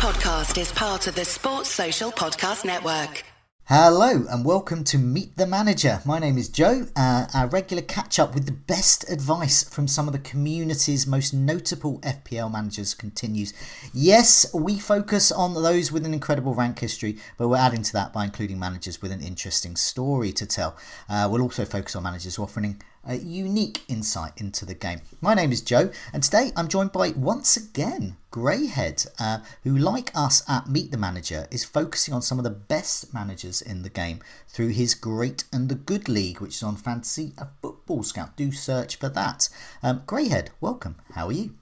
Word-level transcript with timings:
podcast 0.00 0.58
is 0.58 0.72
part 0.72 1.06
of 1.08 1.14
the 1.14 1.26
Sports 1.26 1.68
Social 1.68 2.10
Podcast 2.10 2.64
Network. 2.64 3.22
Hello 3.64 4.24
and 4.30 4.46
welcome 4.46 4.82
to 4.84 4.96
Meet 4.96 5.36
the 5.36 5.46
Manager. 5.46 6.00
My 6.06 6.18
name 6.18 6.38
is 6.38 6.48
Joe. 6.48 6.86
Uh, 6.96 7.26
our 7.34 7.46
regular 7.48 7.82
catch 7.82 8.18
up 8.18 8.34
with 8.34 8.46
the 8.46 8.52
best 8.52 9.08
advice 9.10 9.62
from 9.62 9.86
some 9.86 10.08
of 10.08 10.14
the 10.14 10.18
community's 10.18 11.06
most 11.06 11.34
notable 11.34 11.98
FPL 11.98 12.50
managers 12.50 12.94
continues. 12.94 13.52
Yes, 13.92 14.46
we 14.54 14.78
focus 14.78 15.30
on 15.30 15.52
those 15.52 15.92
with 15.92 16.06
an 16.06 16.14
incredible 16.14 16.54
rank 16.54 16.78
history, 16.78 17.18
but 17.36 17.48
we're 17.48 17.58
adding 17.58 17.82
to 17.82 17.92
that 17.92 18.10
by 18.10 18.24
including 18.24 18.58
managers 18.58 19.02
with 19.02 19.12
an 19.12 19.20
interesting 19.20 19.76
story 19.76 20.32
to 20.32 20.46
tell. 20.46 20.78
Uh, 21.10 21.28
we'll 21.30 21.42
also 21.42 21.66
focus 21.66 21.94
on 21.94 22.04
managers 22.04 22.38
offering 22.38 22.80
a 23.04 23.16
unique 23.16 23.82
insight 23.88 24.32
into 24.36 24.66
the 24.66 24.74
game. 24.74 25.00
My 25.20 25.34
name 25.34 25.52
is 25.52 25.62
Joe, 25.62 25.90
and 26.12 26.22
today 26.22 26.52
I'm 26.56 26.68
joined 26.68 26.92
by 26.92 27.10
once 27.10 27.56
again 27.56 28.16
Greyhead, 28.30 29.08
uh, 29.18 29.38
who, 29.64 29.76
like 29.76 30.10
us 30.14 30.42
at 30.48 30.68
Meet 30.68 30.90
the 30.90 30.98
Manager, 30.98 31.46
is 31.50 31.64
focusing 31.64 32.14
on 32.14 32.22
some 32.22 32.38
of 32.38 32.44
the 32.44 32.50
best 32.50 33.12
managers 33.12 33.62
in 33.62 33.82
the 33.82 33.90
game 33.90 34.20
through 34.48 34.68
his 34.68 34.94
Great 34.94 35.44
and 35.52 35.68
the 35.68 35.74
Good 35.74 36.08
League, 36.08 36.40
which 36.40 36.56
is 36.56 36.62
on 36.62 36.76
Fantasy 36.76 37.32
Football 37.62 38.02
Scout. 38.02 38.36
Do 38.36 38.52
search 38.52 38.96
for 38.96 39.08
that. 39.08 39.48
Um, 39.82 40.00
Greyhead, 40.00 40.48
welcome. 40.60 40.96
How 41.14 41.26
are 41.26 41.32
you? 41.32 41.54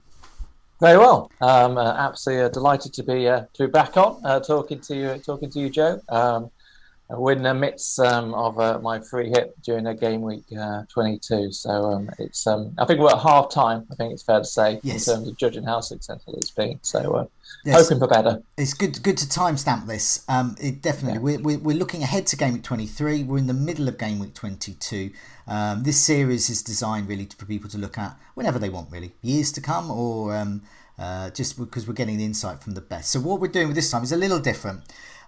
Very 0.79 0.97
well. 0.97 1.29
Um, 1.41 1.77
uh, 1.77 1.93
absolutely 1.93 2.45
uh, 2.45 2.49
delighted 2.49 2.93
to 2.93 3.03
be 3.03 3.27
uh, 3.27 3.45
to 3.53 3.67
be 3.67 3.71
back 3.71 3.97
on 3.97 4.21
uh, 4.23 4.39
talking 4.39 4.79
to 4.81 4.95
you, 4.95 5.17
talking 5.25 5.49
to 5.49 5.59
you, 5.59 5.69
Joe. 5.69 5.99
Um, 6.07 6.51
we're 7.17 7.31
in 7.31 7.41
the 7.41 7.53
midst 7.53 7.99
um, 7.99 8.33
of 8.35 8.59
uh, 8.59 8.79
my 8.79 8.99
free 8.99 9.29
hit 9.29 9.59
during 9.63 9.87
a 9.87 9.95
game 9.95 10.21
week 10.21 10.43
uh, 10.57 10.83
22. 10.89 11.51
So 11.51 11.69
um, 11.69 12.09
it's 12.19 12.45
um, 12.45 12.75
I 12.77 12.85
think 12.85 12.99
we're 12.99 13.09
at 13.09 13.19
half 13.19 13.49
time. 13.49 13.87
I 13.91 13.95
think 13.95 14.13
it's 14.13 14.21
fair 14.21 14.39
to 14.39 14.45
say 14.45 14.79
yes. 14.83 15.07
in 15.07 15.15
terms 15.15 15.27
of 15.27 15.37
judging 15.37 15.63
how 15.63 15.81
successful 15.81 16.35
it's 16.35 16.51
been. 16.51 16.79
So 16.83 17.15
uh, 17.15 17.25
yes. 17.65 17.81
hoping 17.81 17.99
for 17.99 18.07
better. 18.07 18.43
It's 18.57 18.75
good 18.75 19.01
good 19.01 19.17
to 19.17 19.25
timestamp 19.25 19.87
this. 19.87 20.23
Um, 20.27 20.55
it 20.61 20.83
definitely 20.83 21.13
yeah. 21.13 21.37
we're, 21.37 21.39
we're, 21.39 21.59
we're 21.59 21.77
looking 21.77 22.03
ahead 22.03 22.27
to 22.27 22.37
game 22.37 22.53
week 22.53 22.63
23. 22.63 23.23
We're 23.23 23.39
in 23.39 23.47
the 23.47 23.53
middle 23.53 23.87
of 23.87 23.97
game 23.97 24.19
week 24.19 24.35
22. 24.35 25.09
Um, 25.47 25.81
this 25.81 25.99
series 25.99 26.47
is 26.51 26.61
designed 26.61 27.07
really 27.07 27.27
for 27.35 27.45
people 27.45 27.71
to 27.71 27.79
look 27.79 27.97
at 27.97 28.15
whenever 28.35 28.59
they 28.59 28.69
want, 28.69 28.91
really 28.91 29.13
years 29.21 29.51
to 29.53 29.61
come 29.61 29.89
or. 29.89 30.35
Um, 30.35 30.61
uh, 30.99 31.29
just 31.29 31.57
because 31.57 31.87
we're 31.87 31.93
getting 31.93 32.17
the 32.17 32.25
insight 32.25 32.61
from 32.61 32.73
the 32.73 32.81
best. 32.81 33.11
So 33.11 33.21
what 33.21 33.39
we're 33.39 33.47
doing 33.47 33.67
with 33.67 33.75
this 33.77 33.89
time 33.89 34.03
is 34.03 34.11
a 34.11 34.17
little 34.17 34.39
different. 34.39 34.81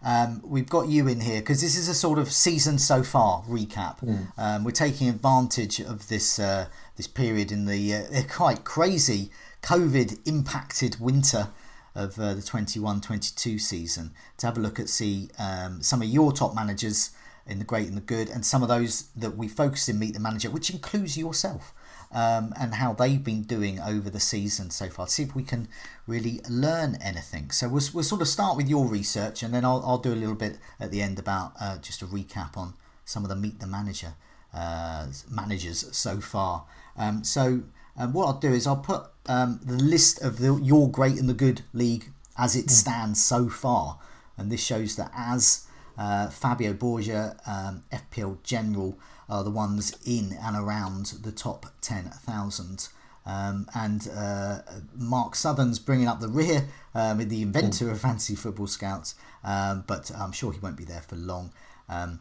Um, 0.03 0.41
we've 0.44 0.69
got 0.69 0.88
you 0.88 1.07
in 1.07 1.21
here 1.21 1.41
because 1.41 1.61
this 1.61 1.77
is 1.77 1.88
a 1.88 1.94
sort 1.94 2.17
of 2.17 2.31
season 2.31 2.80
so 2.80 3.03
far 3.03 3.44
recap. 3.44 3.99
Mm. 3.99 4.27
Um, 4.38 4.63
we're 4.63 4.71
taking 4.71 5.09
advantage 5.09 5.80
of 5.80 6.07
this 6.07 6.39
uh, 6.39 6.67
this 6.95 7.07
period 7.07 7.52
in 7.52 7.66
the 7.66 7.94
uh, 7.95 8.23
quite 8.29 8.63
crazy 8.63 9.29
COVID 9.61 10.27
impacted 10.27 10.99
winter 10.99 11.49
of 11.94 12.17
uh, 12.17 12.33
the 12.33 12.41
21-22 12.41 13.59
season 13.59 14.11
to 14.38 14.45
have 14.45 14.57
a 14.57 14.61
look 14.61 14.79
at 14.79 14.88
see 14.88 15.29
um, 15.38 15.81
some 15.81 16.02
of 16.02 16.07
your 16.07 16.31
top 16.31 16.55
managers 16.55 17.11
in 17.45 17.59
the 17.59 17.66
great 17.66 17.88
and 17.88 17.97
the 17.97 18.02
good 18.02 18.29
and 18.29 18.45
some 18.45 18.63
of 18.63 18.69
those 18.69 19.09
that 19.16 19.35
we 19.35 19.47
focus 19.47 19.89
in 19.89 19.99
meet 19.99 20.13
the 20.13 20.19
manager 20.19 20.49
which 20.49 20.69
includes 20.69 21.17
yourself 21.17 21.73
um, 22.13 22.53
and 22.59 22.75
how 22.75 22.93
they've 22.93 23.23
been 23.23 23.43
doing 23.43 23.79
over 23.79 24.09
the 24.09 24.19
season 24.19 24.69
so 24.69 24.89
far. 24.89 25.07
See 25.07 25.23
if 25.23 25.35
we 25.35 25.43
can 25.43 25.67
really 26.07 26.41
learn 26.49 26.97
anything. 27.01 27.51
So 27.51 27.67
we'll, 27.69 27.83
we'll 27.93 28.03
sort 28.03 28.21
of 28.21 28.27
start 28.27 28.57
with 28.57 28.67
your 28.67 28.85
research, 28.85 29.43
and 29.43 29.53
then 29.53 29.65
I'll, 29.65 29.83
I'll 29.85 29.97
do 29.97 30.13
a 30.13 30.15
little 30.15 30.35
bit 30.35 30.57
at 30.79 30.91
the 30.91 31.01
end 31.01 31.19
about 31.19 31.53
uh, 31.59 31.77
just 31.77 32.01
a 32.01 32.05
recap 32.05 32.57
on 32.57 32.73
some 33.05 33.23
of 33.23 33.29
the 33.29 33.35
meet 33.35 33.59
the 33.59 33.67
manager 33.67 34.13
uh, 34.53 35.07
managers 35.29 35.85
so 35.95 36.19
far. 36.19 36.65
Um, 36.97 37.23
so 37.23 37.63
um, 37.97 38.13
what 38.13 38.25
I'll 38.25 38.39
do 38.39 38.53
is 38.53 38.67
I'll 38.67 38.77
put 38.77 39.03
um, 39.27 39.59
the 39.63 39.73
list 39.73 40.21
of 40.21 40.39
the, 40.39 40.59
your 40.61 40.89
great 40.89 41.17
and 41.17 41.29
the 41.29 41.33
good 41.33 41.61
league 41.73 42.11
as 42.37 42.55
it 42.55 42.63
hmm. 42.63 42.69
stands 42.69 43.23
so 43.23 43.49
far, 43.49 43.99
and 44.37 44.51
this 44.51 44.63
shows 44.63 44.95
that 44.95 45.11
as 45.15 45.67
uh, 45.97 46.29
Fabio 46.29 46.73
Borges, 46.73 47.33
um, 47.45 47.83
FPL 47.91 48.41
General, 48.43 48.97
are 49.31 49.43
the 49.43 49.49
ones 49.49 49.95
in 50.06 50.38
and 50.44 50.56
around 50.57 51.06
the 51.23 51.31
top 51.31 51.66
10,000. 51.81 52.89
Um, 53.25 53.67
and 53.73 54.07
uh, 54.13 54.59
Mark 54.95 55.35
Sutherns 55.35 55.79
bringing 55.79 56.07
up 56.07 56.19
the 56.19 56.28
rear, 56.28 56.67
um, 56.94 57.17
the 57.28 57.41
inventor 57.41 57.89
of 57.89 58.01
Fantasy 58.01 58.35
Football 58.35 58.67
Scouts, 58.67 59.16
um, 59.44 59.85
but 59.88 60.11
I'm 60.16 60.33
sure 60.33 60.51
he 60.51 60.59
won't 60.59 60.75
be 60.75 60.83
there 60.83 61.01
for 61.01 61.16
long. 61.16 61.51
Um, 61.88 62.19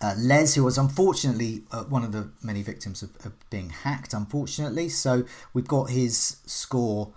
uh, 0.00 0.14
Les, 0.16 0.54
who 0.54 0.64
was 0.64 0.78
unfortunately 0.78 1.64
uh, 1.72 1.84
one 1.84 2.04
of 2.04 2.12
the 2.12 2.30
many 2.42 2.62
victims 2.62 3.02
of, 3.02 3.10
of, 3.26 3.32
being 3.50 3.68
hacked, 3.68 4.14
unfortunately, 4.14 4.88
so 4.88 5.24
we've 5.52 5.68
got 5.68 5.90
his 5.90 6.38
score 6.46 7.12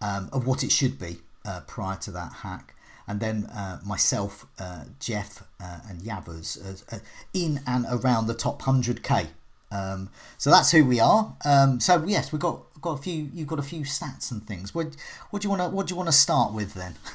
um, 0.00 0.28
of 0.32 0.46
what 0.46 0.64
it 0.64 0.72
should 0.72 0.98
be 0.98 1.18
uh, 1.44 1.60
prior 1.68 1.96
to 1.96 2.10
that 2.10 2.32
hack 2.42 2.74
and 3.06 3.20
then 3.20 3.44
uh, 3.46 3.80
myself, 3.84 4.46
uh, 4.58 4.84
Jeff, 4.98 5.42
uh, 5.60 5.80
and 5.88 6.00
Yavuz 6.00 6.58
uh, 6.92 6.98
in 7.32 7.60
and 7.66 7.84
around 7.90 8.26
the 8.26 8.34
top 8.34 8.62
100k. 8.62 9.28
Um, 9.70 10.08
so 10.38 10.50
that's 10.50 10.70
who 10.70 10.84
we 10.84 11.00
are. 11.00 11.36
Um, 11.44 11.80
so 11.80 12.04
yes, 12.06 12.32
we've 12.32 12.40
got 12.40 12.60
got 12.80 12.98
a 12.98 13.02
few. 13.02 13.30
You've 13.34 13.48
got 13.48 13.58
a 13.58 13.62
few 13.62 13.80
stats 13.80 14.30
and 14.30 14.46
things. 14.46 14.74
What 14.74 14.94
what 15.30 15.42
do 15.42 15.46
you 15.46 15.50
want 15.50 15.62
to 15.62 15.68
what 15.68 15.86
do 15.86 15.92
you 15.92 15.96
want 15.96 16.08
to 16.08 16.12
start 16.12 16.52
with 16.52 16.74
then? 16.74 16.94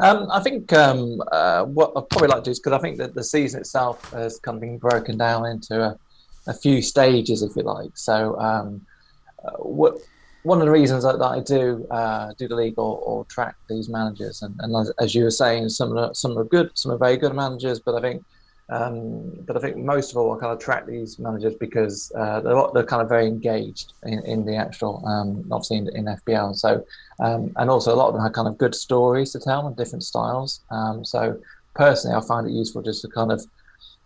um, 0.00 0.28
I 0.30 0.40
think 0.40 0.72
um, 0.72 1.22
uh, 1.30 1.64
what 1.64 1.92
I'd 1.96 2.08
probably 2.08 2.28
like 2.28 2.38
to 2.38 2.44
do 2.44 2.50
is 2.50 2.58
because 2.58 2.72
I 2.72 2.78
think 2.78 2.98
that 2.98 3.14
the 3.14 3.22
season 3.22 3.60
itself 3.60 4.10
has 4.12 4.38
kind 4.40 4.56
of 4.56 4.60
been 4.60 4.78
broken 4.78 5.16
down 5.16 5.46
into 5.46 5.80
a, 5.80 5.98
a 6.46 6.54
few 6.54 6.82
stages, 6.82 7.42
if 7.42 7.54
you 7.54 7.62
like. 7.62 7.96
So 7.96 8.38
um, 8.40 8.84
uh, 9.44 9.52
what 9.58 9.98
one 10.42 10.60
of 10.60 10.66
the 10.66 10.72
reasons 10.72 11.04
that, 11.04 11.18
that 11.18 11.24
I 11.24 11.40
do 11.40 11.86
uh, 11.90 12.32
do 12.38 12.48
the 12.48 12.54
league 12.54 12.78
or, 12.78 12.98
or, 12.98 13.24
track 13.24 13.56
these 13.68 13.88
managers, 13.88 14.42
and, 14.42 14.54
and 14.60 14.74
as, 14.76 14.90
as, 15.00 15.14
you 15.14 15.24
were 15.24 15.30
saying, 15.30 15.68
some 15.68 15.96
are, 15.96 16.14
some 16.14 16.38
are 16.38 16.44
good, 16.44 16.70
some 16.74 16.92
are 16.92 16.98
very 16.98 17.16
good 17.16 17.34
managers, 17.34 17.80
but 17.80 17.94
I 17.94 18.00
think 18.00 18.24
um, 18.70 19.30
but 19.46 19.56
I 19.56 19.60
think 19.60 19.78
most 19.78 20.10
of 20.10 20.18
all, 20.18 20.36
I 20.36 20.38
kind 20.38 20.52
of 20.52 20.58
track 20.58 20.86
these 20.86 21.18
managers 21.18 21.54
because 21.54 22.12
uh, 22.14 22.40
they're, 22.40 22.62
they're 22.74 22.84
kind 22.84 23.00
of 23.00 23.08
very 23.08 23.26
engaged 23.26 23.94
in, 24.02 24.22
in 24.24 24.44
the 24.44 24.56
actual, 24.56 25.02
um, 25.06 25.44
obviously 25.50 25.78
in, 25.78 25.88
in 25.96 26.04
FPL. 26.04 26.54
So, 26.54 26.84
um, 27.18 27.50
and 27.56 27.70
also 27.70 27.94
a 27.94 27.96
lot 27.96 28.08
of 28.08 28.14
them 28.14 28.22
have 28.22 28.34
kind 28.34 28.46
of 28.46 28.58
good 28.58 28.74
stories 28.74 29.32
to 29.32 29.40
tell 29.40 29.66
and 29.66 29.76
different 29.76 30.04
styles. 30.04 30.60
Um, 30.70 31.02
so, 31.04 31.40
personally, 31.74 32.14
I 32.16 32.20
find 32.26 32.46
it 32.46 32.52
useful 32.52 32.82
just 32.82 33.00
to 33.02 33.08
kind 33.08 33.32
of 33.32 33.42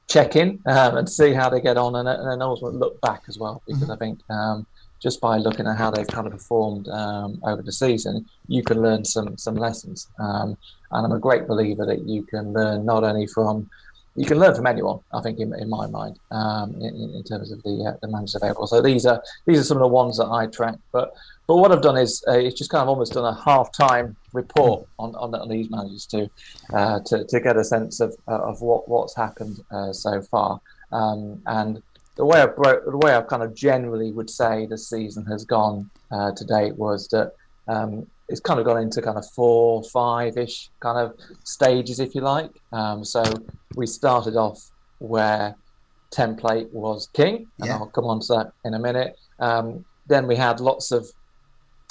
check 0.09 0.37
in 0.37 0.61
um, 0.67 0.97
and 0.97 1.09
see 1.09 1.33
how 1.33 1.49
they 1.49 1.61
get 1.61 1.77
on, 1.77 1.97
and, 1.97 2.09
and 2.09 2.31
then 2.31 2.41
also 2.41 2.71
look 2.71 3.01
back 3.01 3.23
as 3.29 3.39
well 3.39 3.63
because 3.67 3.83
mm-hmm. 3.83 3.93
I 3.93 3.97
think 3.97 4.21
um, 4.31 4.67
just 5.03 5.21
by 5.21 5.37
looking 5.37 5.67
at 5.67 5.77
how 5.77 5.91
they've 5.91 6.07
kind 6.07 6.27
of 6.27 6.33
performed 6.33 6.89
um, 6.89 7.41
over 7.45 7.63
the 7.63 7.73
season, 7.73 8.25
you 8.47 8.63
can 8.63 8.81
learn 8.81 9.05
some 9.05 9.37
some 9.37 9.57
lessons. 9.57 10.09
Um, 10.19 10.57
and 10.93 11.07
I'm 11.07 11.13
a 11.13 11.19
great 11.19 11.47
believer 11.47 11.85
that 11.87 12.07
you 12.07 12.23
can 12.23 12.53
learn 12.53 12.85
not 12.85 13.03
only 13.03 13.27
from 13.27 13.69
you 14.15 14.27
can 14.27 14.39
learn 14.39 14.55
from 14.55 14.67
anyone. 14.67 15.01
I 15.13 15.23
think, 15.23 15.39
in, 15.39 15.55
in 15.59 15.71
my 15.71 15.87
mind, 15.87 16.19
um, 16.31 16.75
in, 16.81 17.15
in, 17.15 17.25
terms 17.25 17.51
of 17.51 17.63
the 17.63 17.93
uh, 17.95 17.97
the 18.03 18.09
managers 18.09 18.35
available. 18.35 18.67
So 18.67 18.83
these 18.83 19.07
are 19.07 19.23
these 19.47 19.59
are 19.59 19.65
some 19.65 19.79
of 19.79 19.83
the 19.83 19.89
ones 19.89 20.19
that 20.19 20.27
I 20.27 20.47
track. 20.47 20.77
But 20.93 21.15
but 21.47 21.57
what 21.57 21.73
I've 21.73 21.83
done 21.83 21.97
is 21.97 22.23
uh, 22.29 22.33
it's 22.33 22.59
just 22.59 22.71
kind 22.71 22.83
of 22.83 22.89
almost 22.89 23.15
done 23.15 23.25
a 23.25 23.41
half 23.43 23.73
time 23.73 24.17
report 24.33 24.87
on, 24.99 25.15
on, 25.17 25.35
on 25.35 25.49
these 25.49 25.71
managers 25.71 26.07
to, 26.07 26.31
uh, 26.73 27.01
to 27.07 27.25
to 27.25 27.41
get 27.41 27.57
a 27.57 27.65
sense 27.65 28.01
of 28.01 28.15
uh, 28.29 28.39
of 28.39 28.61
what 28.61 28.89
what's 28.89 29.17
happened 29.17 29.61
uh, 29.71 29.93
so 29.93 30.21
far. 30.23 30.61
Um, 30.93 31.41
and 31.47 31.83
the 32.17 32.25
way 32.25 32.41
I 32.41 32.47
broke, 32.47 32.85
the 32.85 32.99
way 32.99 33.15
I 33.15 33.23
kind 33.23 33.43
of 33.43 33.55
generally 33.55 34.13
would 34.13 34.29
say 34.29 34.67
the 34.67 34.79
season 34.79 35.25
has 35.27 35.45
gone 35.45 35.91
uh, 36.11 36.33
to 36.33 36.45
date 36.45 36.77
was 36.77 37.09
that 37.09 37.33
um, 37.69 38.07
it's 38.29 38.41
kind 38.41 38.61
of 38.61 38.67
gone 38.67 38.81
into 38.81 39.01
kind 39.01 39.19
of 39.19 39.27
four, 39.31 39.83
five-ish 39.85 40.71
kind 40.81 40.99
of 40.99 41.15
stages, 41.45 42.01
if 42.01 42.15
you 42.15 42.21
like. 42.21 42.51
Um, 42.73 43.05
so 43.05 43.23
we 43.77 43.87
started 43.87 44.37
off 44.37 44.71
where 44.99 45.57
template 46.11 46.71
was 46.73 47.09
king, 47.13 47.47
and 47.59 47.69
yeah. 47.69 47.77
I'll 47.77 47.87
come 47.87 48.05
on 48.05 48.21
to 48.21 48.27
that 48.35 48.53
in 48.65 48.75
a 48.75 48.79
minute. 48.79 49.19
Um, 49.39 49.85
then 50.07 50.27
we 50.27 50.37
had 50.37 50.61
lots 50.61 50.93
of 50.93 51.09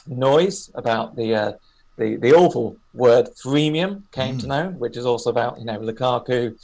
noise 0.07 0.71
about 0.75 1.15
the 1.15 1.35
uh, 1.35 1.51
the 1.97 2.15
the 2.17 2.33
awful 2.33 2.77
word 2.93 3.29
freemium 3.43 4.03
came 4.11 4.37
mm. 4.37 4.41
to 4.41 4.47
know, 4.47 4.69
which 4.71 4.97
is 4.97 5.05
also 5.05 5.29
about 5.29 5.59
you 5.59 5.65
know 5.65 5.79
Lukaku 5.79 6.55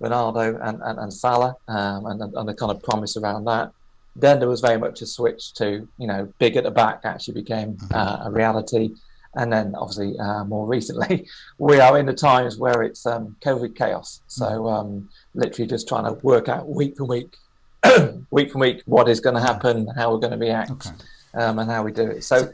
Ronaldo 0.00 0.58
and, 0.62 0.80
and, 0.82 0.98
and 0.98 1.12
Salah 1.12 1.56
um, 1.68 2.06
and, 2.06 2.20
and 2.22 2.48
the 2.48 2.54
kind 2.54 2.70
of 2.70 2.82
promise 2.82 3.16
around 3.16 3.44
that. 3.44 3.72
Then 4.14 4.38
there 4.38 4.48
was 4.48 4.60
very 4.60 4.78
much 4.78 5.02
a 5.02 5.06
switch 5.06 5.52
to, 5.54 5.86
you 5.98 6.06
know, 6.06 6.32
big 6.38 6.56
at 6.56 6.64
the 6.64 6.70
back 6.70 7.00
actually 7.04 7.34
became 7.34 7.74
mm-hmm. 7.74 7.94
uh, 7.94 8.28
a 8.28 8.30
reality. 8.30 8.94
And 9.34 9.52
then 9.52 9.74
obviously 9.74 10.18
uh, 10.18 10.44
more 10.44 10.66
recently, 10.76 11.28
we 11.58 11.80
are 11.80 11.98
in 11.98 12.06
the 12.06 12.14
times 12.14 12.58
where 12.58 12.82
it's 12.82 13.04
um, 13.06 13.36
COVID 13.42 13.76
chaos. 13.76 14.20
So 14.26 14.46
mm-hmm. 14.46 14.66
um, 14.66 15.08
literally 15.34 15.68
just 15.68 15.88
trying 15.88 16.04
to 16.04 16.12
work 16.24 16.48
out 16.48 16.68
week 16.68 16.96
from 16.96 17.08
week, 17.08 17.36
week 18.30 18.52
from 18.52 18.60
week, 18.60 18.82
what 18.86 19.08
is 19.08 19.20
going 19.20 19.36
to 19.36 19.42
happen, 19.42 19.88
how 19.96 20.12
we're 20.12 20.20
going 20.20 20.32
to 20.32 20.38
react, 20.38 20.70
okay. 20.70 20.90
um, 21.34 21.58
and 21.58 21.70
how 21.70 21.82
we 21.82 21.92
do 21.92 22.06
it. 22.06 22.24
So, 22.24 22.42
so, 22.42 22.52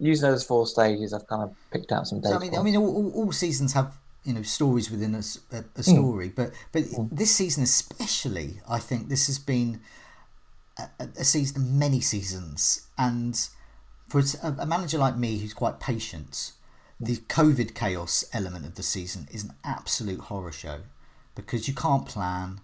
using 0.00 0.30
those 0.30 0.44
four 0.44 0.64
stages, 0.64 1.12
I've 1.12 1.26
kind 1.26 1.42
of 1.42 1.52
picked 1.72 1.90
out 1.90 2.06
some 2.06 2.20
data. 2.20 2.34
So, 2.34 2.36
I 2.36 2.38
mean, 2.38 2.56
I 2.56 2.62
mean, 2.62 2.76
all, 2.76 3.10
all 3.12 3.32
seasons 3.32 3.72
have 3.72 3.92
you 4.28 4.34
know 4.34 4.42
stories 4.42 4.90
within 4.90 5.14
a, 5.14 5.22
a, 5.56 5.60
a 5.60 5.62
hmm. 5.62 5.80
story. 5.80 6.28
Mm. 6.28 6.34
But 6.34 6.50
but 6.70 6.82
mm. 6.82 7.08
this 7.10 7.34
season 7.34 7.62
especially, 7.62 8.60
I 8.68 8.78
think 8.78 9.08
this 9.08 9.26
has 9.26 9.38
been 9.38 9.80
a, 10.78 11.08
a 11.18 11.24
season 11.24 11.62
of 11.62 11.68
many 11.68 12.00
seasons, 12.00 12.86
and 12.98 13.48
for 14.06 14.20
a, 14.20 14.48
a, 14.58 14.66
manager 14.66 14.98
like 14.98 15.16
me 15.16 15.38
who's 15.38 15.54
quite 15.54 15.80
patient, 15.80 16.52
the 17.00 17.16
COVID 17.16 17.74
chaos 17.74 18.26
element 18.34 18.66
of 18.66 18.74
the 18.74 18.82
season 18.82 19.28
is 19.32 19.44
an 19.44 19.54
absolute 19.64 20.20
horror 20.20 20.52
show 20.52 20.80
because 21.34 21.66
you 21.66 21.74
can't 21.74 22.04
plan, 22.04 22.60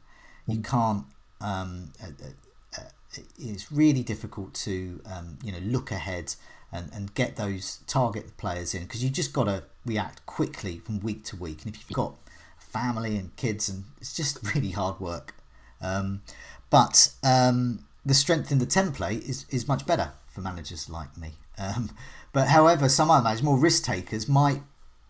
you 0.46 0.58
mm. 0.58 0.64
can't. 0.64 1.06
Um, 1.40 1.92
uh, 2.02 2.08
uh, 2.08 2.82
uh, 2.82 3.22
it's 3.38 3.72
really 3.72 4.02
difficult 4.02 4.52
to 4.54 5.00
um, 5.06 5.38
you 5.42 5.50
know 5.50 5.60
look 5.60 5.90
ahead 5.90 6.34
and, 6.74 6.90
and 6.92 7.14
get 7.14 7.36
those 7.36 7.78
target 7.86 8.36
players 8.36 8.74
in 8.74 8.82
because 8.82 9.02
you 9.02 9.08
just 9.08 9.32
got 9.32 9.44
to 9.44 9.62
react 9.86 10.26
quickly 10.26 10.78
from 10.78 11.00
week 11.00 11.24
to 11.24 11.36
week. 11.36 11.64
And 11.64 11.74
if 11.74 11.80
you've 11.88 11.96
got 11.96 12.16
family 12.58 13.16
and 13.16 13.34
kids, 13.36 13.68
and 13.68 13.84
it's 14.00 14.14
just 14.14 14.38
really 14.54 14.72
hard 14.72 15.00
work. 15.00 15.34
Um, 15.80 16.22
but 16.70 17.12
um, 17.22 17.86
the 18.04 18.14
strength 18.14 18.50
in 18.50 18.58
the 18.58 18.66
template 18.66 19.26
is, 19.28 19.46
is 19.50 19.68
much 19.68 19.86
better 19.86 20.12
for 20.26 20.40
managers 20.40 20.90
like 20.90 21.16
me. 21.16 21.34
Um, 21.56 21.90
but 22.32 22.48
however, 22.48 22.88
some 22.88 23.10
other 23.10 23.22
managers, 23.22 23.44
more 23.44 23.58
risk 23.58 23.84
takers, 23.84 24.28
might 24.28 24.62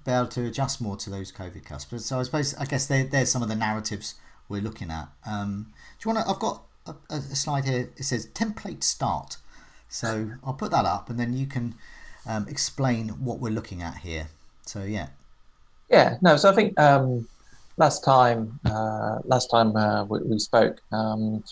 be 0.04 0.12
able 0.12 0.26
to 0.28 0.46
adjust 0.46 0.82
more 0.82 0.96
to 0.98 1.08
those 1.08 1.32
COVID 1.32 1.64
customers. 1.64 2.04
So 2.04 2.20
I 2.20 2.24
suppose 2.24 2.54
I 2.56 2.66
guess 2.66 2.86
there's 2.86 3.30
some 3.30 3.42
of 3.42 3.48
the 3.48 3.54
narratives 3.54 4.16
we're 4.50 4.60
looking 4.60 4.90
at. 4.90 5.08
Um, 5.26 5.72
do 5.98 6.08
you 6.08 6.14
want 6.14 6.26
to? 6.26 6.30
I've 6.30 6.38
got 6.38 6.64
a, 6.86 6.94
a, 7.08 7.20
slide 7.20 7.64
here. 7.64 7.88
It 7.96 8.04
says 8.04 8.26
template 8.26 8.84
start. 8.84 9.38
So 9.88 10.30
I'll 10.44 10.54
put 10.54 10.70
that 10.70 10.84
up, 10.84 11.10
and 11.10 11.18
then 11.18 11.34
you 11.34 11.46
can 11.46 11.74
um, 12.26 12.46
explain 12.48 13.08
what 13.10 13.38
we're 13.38 13.52
looking 13.52 13.82
at 13.82 13.98
here. 13.98 14.28
So 14.66 14.82
yeah. 14.82 15.08
Yeah. 15.90 16.16
No. 16.22 16.36
So 16.36 16.50
I 16.50 16.54
think 16.54 16.78
um, 16.80 17.28
last 17.76 18.04
time 18.04 18.58
uh, 18.64 19.18
last 19.24 19.50
time 19.50 19.76
uh, 19.76 20.04
we, 20.04 20.20
we, 20.22 20.38
spoke, 20.38 20.80
um, 20.92 21.44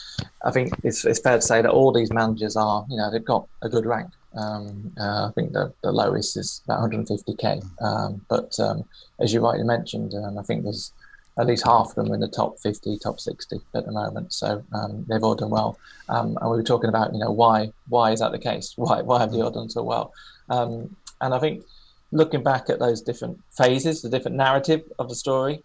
I 0.44 0.50
think 0.50 0.73
it's, 0.82 1.05
it's 1.05 1.20
fair 1.20 1.37
to 1.37 1.43
say 1.43 1.62
that 1.62 1.70
all 1.70 1.93
these 1.93 2.12
managers 2.12 2.56
are 2.56 2.84
you 2.88 2.96
know 2.96 3.11
they've 3.11 3.25
got 3.25 3.46
a 3.62 3.69
good 3.69 3.87
rank. 3.87 4.11
Um, 4.34 4.93
uh, 4.99 5.29
I 5.29 5.31
think 5.34 5.52
the, 5.52 5.73
the 5.82 5.93
lowest 5.93 6.37
is 6.37 6.62
about 6.64 6.90
150k. 6.90 7.62
Um, 7.82 8.25
but 8.29 8.58
um, 8.58 8.84
as 9.20 9.32
you 9.32 9.40
rightly 9.40 9.64
mentioned, 9.64 10.14
um, 10.14 10.38
I 10.38 10.43
think 10.43 10.64
there's 10.64 10.93
at 11.38 11.46
least 11.46 11.64
half 11.64 11.88
of 11.88 11.94
them 11.94 12.12
in 12.12 12.20
the 12.20 12.29
top 12.29 12.58
50, 12.58 12.99
top 12.99 13.19
60 13.19 13.61
at 13.75 13.87
the 13.87 13.93
moment. 13.93 14.32
So 14.32 14.62
um, 14.73 15.05
they've 15.08 15.23
all 15.23 15.34
done 15.34 15.50
well. 15.50 15.79
Um, 16.08 16.38
and 16.40 16.50
we 16.50 16.56
were 16.56 16.62
talking 16.62 16.88
about, 16.88 17.12
you 17.12 17.20
know, 17.20 17.31
why 17.31 17.73
why 17.88 18.12
is 18.12 18.20
that 18.20 18.32
the 18.32 18.38
case? 18.38 18.75
Why 18.76 19.02
why 19.02 19.20
have 19.20 19.32
they 19.32 19.40
all 19.40 19.50
done 19.50 19.70
so 19.70 19.82
well? 19.82 20.12
and 20.50 21.32
I 21.34 21.38
think 21.38 21.64
looking 22.11 22.43
back 22.43 22.69
at 22.69 22.79
those 22.79 23.00
different 23.00 23.40
phases, 23.56 24.02
the 24.02 24.11
different 24.11 24.37
narrative 24.37 24.82
of 24.99 25.08
the 25.08 25.14
story, 25.14 25.62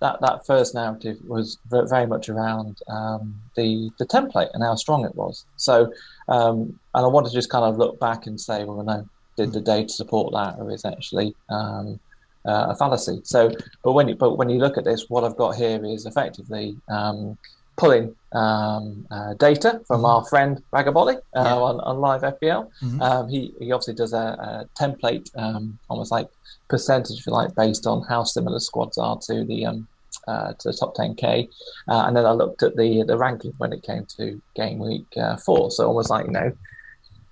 that 0.00 0.20
that 0.22 0.46
first 0.46 0.74
narrative 0.74 1.18
was 1.26 1.58
very 1.66 2.06
much 2.06 2.28
around 2.28 2.78
um, 2.88 3.34
the 3.54 3.90
the 3.98 4.06
template 4.06 4.50
and 4.54 4.62
how 4.62 4.74
strong 4.74 5.04
it 5.04 5.14
was. 5.14 5.44
So, 5.56 5.92
um, 6.28 6.78
and 6.94 7.04
I 7.04 7.06
want 7.06 7.26
to 7.26 7.32
just 7.32 7.50
kind 7.50 7.64
of 7.64 7.76
look 7.76 8.00
back 8.00 8.26
and 8.26 8.40
say, 8.40 8.64
well, 8.64 8.82
no, 8.82 9.06
did 9.36 9.52
the 9.52 9.60
data 9.60 9.90
support 9.90 10.32
that, 10.32 10.58
or 10.58 10.70
is 10.70 10.84
actually 10.84 11.34
um, 11.50 12.00
uh, 12.46 12.66
a 12.70 12.76
fallacy? 12.76 13.20
So, 13.24 13.50
but 13.82 13.92
when 13.92 14.08
you 14.08 14.14
but 14.14 14.36
when 14.36 14.48
you 14.48 14.58
look 14.58 14.78
at 14.78 14.84
this, 14.84 15.08
what 15.08 15.24
I've 15.24 15.36
got 15.36 15.56
here 15.56 15.84
is 15.84 16.06
effectively 16.06 16.76
um, 16.88 17.38
pulling 17.76 18.14
um, 18.32 19.06
uh, 19.10 19.34
data 19.34 19.80
from 19.86 19.98
mm-hmm. 19.98 20.06
our 20.06 20.24
friend 20.26 20.62
Ragabolly 20.72 21.16
uh, 21.16 21.42
yeah. 21.44 21.54
on, 21.54 21.80
on 21.80 21.98
live 21.98 22.20
FPL. 22.22 22.70
Mm-hmm. 22.82 23.02
Um, 23.02 23.28
he, 23.28 23.54
he 23.58 23.72
obviously 23.72 23.94
does 23.94 24.12
a, 24.12 24.16
a 24.18 24.68
template, 24.78 25.30
um, 25.36 25.78
almost 25.88 26.12
like 26.12 26.28
percentage, 26.68 27.18
if 27.18 27.26
you 27.26 27.32
like, 27.32 27.54
based 27.54 27.86
on 27.86 28.02
how 28.02 28.22
similar 28.22 28.60
squads 28.60 28.98
are 28.98 29.18
to 29.26 29.44
the 29.44 29.66
um, 29.66 29.88
uh, 30.28 30.52
to 30.52 30.68
the 30.70 30.76
top 30.76 30.94
10k. 30.94 31.48
Uh, 31.88 32.04
and 32.06 32.16
then 32.16 32.26
I 32.26 32.32
looked 32.32 32.62
at 32.62 32.76
the 32.76 33.02
the 33.04 33.16
ranking 33.16 33.54
when 33.58 33.72
it 33.72 33.82
came 33.82 34.06
to 34.16 34.40
game 34.54 34.78
week 34.78 35.06
uh, 35.16 35.36
four. 35.36 35.70
So 35.70 35.86
almost 35.86 36.10
like 36.10 36.26
you 36.26 36.32
know, 36.32 36.52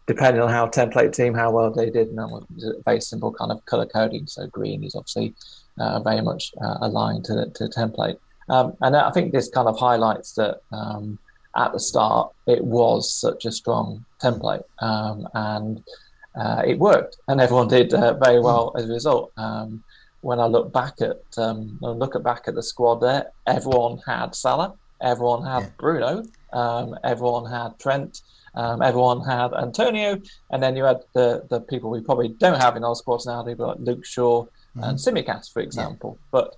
depending 0.09 0.43
on 0.43 0.49
how 0.49 0.67
template 0.67 1.13
team 1.15 1.35
how 1.35 1.53
well 1.53 1.71
they 1.71 1.91
did, 1.91 2.09
and 2.09 2.19
then 2.19 2.83
very 2.85 3.01
simple 3.01 3.33
kind 3.33 3.53
of 3.53 3.65
color 3.67 3.87
coding. 3.87 4.27
So 4.27 4.49
green 4.49 4.83
is 4.83 4.97
obviously 4.97 5.35
uh, 5.79 6.01
very 6.01 6.23
much 6.23 6.53
aligned 6.81 7.25
to 7.27 7.35
the, 7.35 7.47
to 7.51 7.65
the 7.67 7.71
template. 7.71 8.19
Um, 8.49 8.77
and 8.81 8.97
I 8.97 9.11
think 9.11 9.33
this 9.33 9.49
kind 9.49 9.69
of 9.69 9.79
highlights 9.79 10.33
that 10.33 10.63
um, 10.73 11.19
at 11.57 11.73
the 11.73 11.81
start 11.81 12.33
it 12.47 12.65
was 12.65 13.13
such 13.13 13.45
a 13.45 13.53
strong 13.53 14.05
template 14.23 14.65
um, 14.81 15.29
and 15.35 15.83
uh, 16.35 16.63
it 16.65 16.79
worked 16.79 17.17
and 17.29 17.41
everyone 17.41 17.69
did 17.69 17.93
uh, 17.93 18.15
very 18.15 18.41
well 18.41 18.73
as 18.77 18.89
a 18.89 18.93
result. 18.93 19.33
Um, 19.37 19.83
when 20.21 20.41
I 20.41 20.47
look 20.47 20.73
back 20.73 21.01
at 21.01 21.23
um, 21.37 21.79
look 21.81 22.17
at 22.17 22.23
back 22.25 22.49
at 22.49 22.55
the 22.55 22.63
squad 22.63 22.97
there, 22.97 23.31
everyone 23.47 24.01
had 24.07 24.35
Salah, 24.35 24.75
everyone 25.01 25.45
had. 25.45 25.77
Bruno, 25.79 26.25
um, 26.53 26.97
everyone 27.05 27.49
had 27.51 27.79
Trent. 27.79 28.23
Everyone 28.57 29.21
had 29.25 29.53
Antonio, 29.55 30.21
and 30.51 30.63
then 30.63 30.77
you 30.77 30.85
had 30.85 31.01
the, 31.13 31.47
the 31.49 31.61
people 31.61 31.91
we 31.91 32.01
probably 32.01 32.29
don't 32.29 32.61
have 32.61 32.77
in 32.77 32.85
our 32.85 32.95
squads 32.95 33.27
now, 33.27 33.43
people 33.43 33.67
like 33.67 33.79
Luke 33.81 34.05
Shaw 34.05 34.45
mm-hmm. 34.45 34.83
and 34.83 34.99
Tsimikas, 34.99 35.53
for 35.53 35.61
example. 35.61 36.19
Yeah. 36.19 36.27
But 36.31 36.57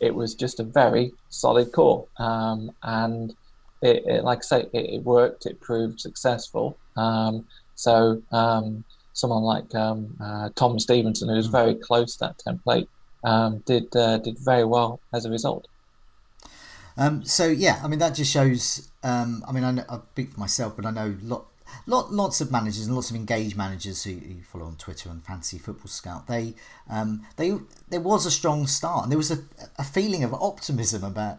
it 0.00 0.14
was 0.14 0.34
just 0.34 0.60
a 0.60 0.62
very 0.62 1.12
solid 1.30 1.72
core. 1.72 2.06
Um, 2.18 2.72
and 2.82 3.34
it, 3.82 4.04
it, 4.06 4.24
like 4.24 4.38
I 4.38 4.42
say, 4.42 4.60
it, 4.72 4.94
it, 4.94 5.02
worked, 5.02 5.46
it 5.46 5.60
proved 5.60 6.00
successful. 6.00 6.76
Um, 6.96 7.46
so 7.74 8.22
um, 8.32 8.84
someone 9.12 9.42
like 9.42 9.74
um, 9.74 10.16
uh, 10.20 10.50
Tom 10.54 10.78
Stevenson, 10.78 11.28
who's 11.28 11.46
very 11.46 11.74
close 11.74 12.16
to 12.16 12.20
that 12.20 12.38
template, 12.38 12.88
um, 13.24 13.58
did 13.66 13.94
uh, 13.96 14.18
did 14.18 14.38
very 14.38 14.64
well 14.64 15.00
as 15.12 15.24
a 15.24 15.30
result. 15.30 15.66
Um, 16.96 17.24
so 17.24 17.46
yeah, 17.46 17.80
I 17.82 17.88
mean 17.88 17.98
that 17.98 18.14
just 18.14 18.32
shows. 18.32 18.88
I 19.02 19.24
mean, 19.52 19.62
I, 19.62 19.70
know, 19.70 19.84
I 19.88 20.00
speak 20.12 20.32
for 20.32 20.40
myself, 20.40 20.74
but 20.74 20.84
I 20.84 20.90
know 20.90 21.14
lot 21.22 21.46
lot, 21.86 22.12
lots 22.12 22.40
of 22.40 22.50
managers 22.50 22.86
and 22.86 22.94
lots 22.94 23.10
of 23.10 23.16
engaged 23.16 23.56
managers 23.56 24.04
who, 24.04 24.10
you 24.10 24.42
follow 24.42 24.66
on 24.66 24.76
Twitter 24.76 25.08
and 25.08 25.24
Fantasy 25.24 25.58
Football 25.58 25.88
Scout. 25.88 26.26
They, 26.26 26.54
um, 26.90 27.26
they, 27.36 27.54
there 27.88 28.00
was 28.00 28.26
a 28.26 28.30
strong 28.30 28.66
start, 28.66 29.04
and 29.04 29.12
there 29.12 29.18
was 29.18 29.30
a, 29.30 29.38
a 29.78 29.84
feeling 29.84 30.24
of 30.24 30.34
optimism 30.34 31.04
about 31.04 31.38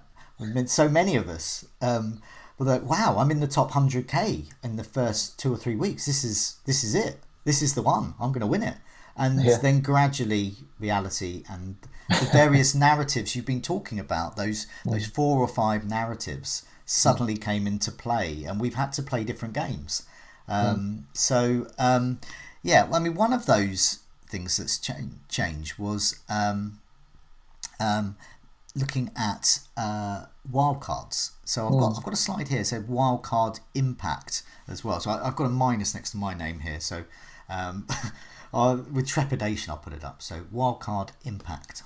so 0.67 0.87
many 0.87 1.15
of 1.15 1.27
us. 1.27 1.65
Um, 1.81 2.21
were 2.57 2.65
like, 2.65 2.83
wow, 2.83 3.17
I'm 3.19 3.29
in 3.29 3.39
the 3.39 3.47
top 3.47 3.71
hundred 3.71 4.07
k 4.07 4.45
in 4.63 4.77
the 4.77 4.83
first 4.83 5.37
two 5.37 5.53
or 5.53 5.57
three 5.57 5.75
weeks. 5.75 6.07
This 6.07 6.23
is 6.23 6.57
this 6.65 6.83
is 6.83 6.95
it. 6.95 7.19
This 7.43 7.61
is 7.61 7.75
the 7.75 7.83
one. 7.83 8.15
I'm 8.19 8.31
going 8.31 8.41
to 8.41 8.47
win 8.47 8.63
it. 8.63 8.77
And 9.15 9.43
yeah. 9.43 9.57
then 9.57 9.81
gradually, 9.81 10.55
reality 10.79 11.43
and 11.49 11.77
the 12.09 12.29
various 12.31 12.73
narratives 12.73 13.35
you've 13.35 13.45
been 13.45 13.61
talking 13.61 13.99
about 13.99 14.35
those 14.35 14.67
those 14.85 15.05
four 15.05 15.39
or 15.39 15.47
five 15.47 15.85
narratives 15.85 16.63
suddenly 16.85 17.37
came 17.37 17.67
into 17.67 17.91
play, 17.91 18.43
and 18.43 18.59
we've 18.59 18.75
had 18.75 18.93
to 18.93 19.03
play 19.03 19.23
different 19.23 19.53
games. 19.53 20.03
Um, 20.47 20.77
mm. 20.77 21.03
So 21.17 21.67
um, 21.77 22.19
yeah, 22.63 22.89
I 22.91 22.99
mean, 22.99 23.15
one 23.15 23.33
of 23.33 23.45
those 23.45 23.99
things 24.29 24.57
that's 24.57 24.77
cha- 24.77 24.95
changed 25.29 25.77
was 25.77 26.19
um, 26.29 26.79
um 27.79 28.15
looking 28.77 29.11
at 29.17 29.59
uh, 29.75 30.25
wildcards. 30.49 31.31
So 31.45 31.65
I've 31.65 31.73
got 31.73 31.89
hmm. 31.89 31.97
I've 31.97 32.03
got 32.03 32.13
a 32.13 32.17
slide 32.17 32.47
here. 32.47 32.63
So 32.63 32.81
wildcard 32.81 33.59
impact 33.73 34.43
as 34.67 34.83
well. 34.83 34.99
So 34.99 35.11
I, 35.11 35.25
have 35.25 35.35
got 35.35 35.45
a 35.45 35.49
minus 35.49 35.93
next 35.93 36.11
to 36.11 36.17
my 36.17 36.33
name 36.33 36.59
here. 36.59 36.79
So 36.79 37.03
um, 37.49 37.87
with 38.53 39.07
trepidation, 39.07 39.71
I'll 39.71 39.77
put 39.77 39.93
it 39.93 40.03
up. 40.03 40.21
So 40.21 40.41
wildcard 40.53 41.09
impact. 41.25 41.83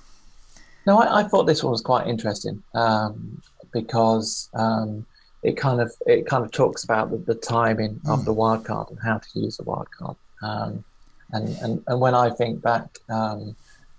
No, 0.86 0.98
I, 0.98 1.20
I, 1.20 1.22
thought 1.24 1.44
this 1.44 1.62
one 1.62 1.70
was 1.70 1.80
quite 1.80 2.06
interesting 2.06 2.62
um, 2.74 3.40
because 3.72 4.48
um, 4.54 5.06
it 5.42 5.56
kind 5.56 5.80
of 5.80 5.92
it 6.06 6.26
kind 6.26 6.44
of 6.44 6.50
talks 6.50 6.84
about 6.84 7.10
the, 7.10 7.18
the 7.18 7.34
timing 7.34 8.00
mm. 8.04 8.12
of 8.12 8.20
hmm. 8.20 8.24
the 8.24 8.34
wildcard 8.34 8.90
and 8.90 8.98
how 9.00 9.18
to 9.18 9.40
use 9.40 9.56
the 9.56 9.64
wildcard. 9.64 10.16
Um, 10.42 10.84
and, 11.32 11.48
and 11.62 11.84
and 11.86 12.00
when 12.00 12.14
I 12.14 12.30
think 12.30 12.62
back 12.62 12.98
um, 13.08 13.56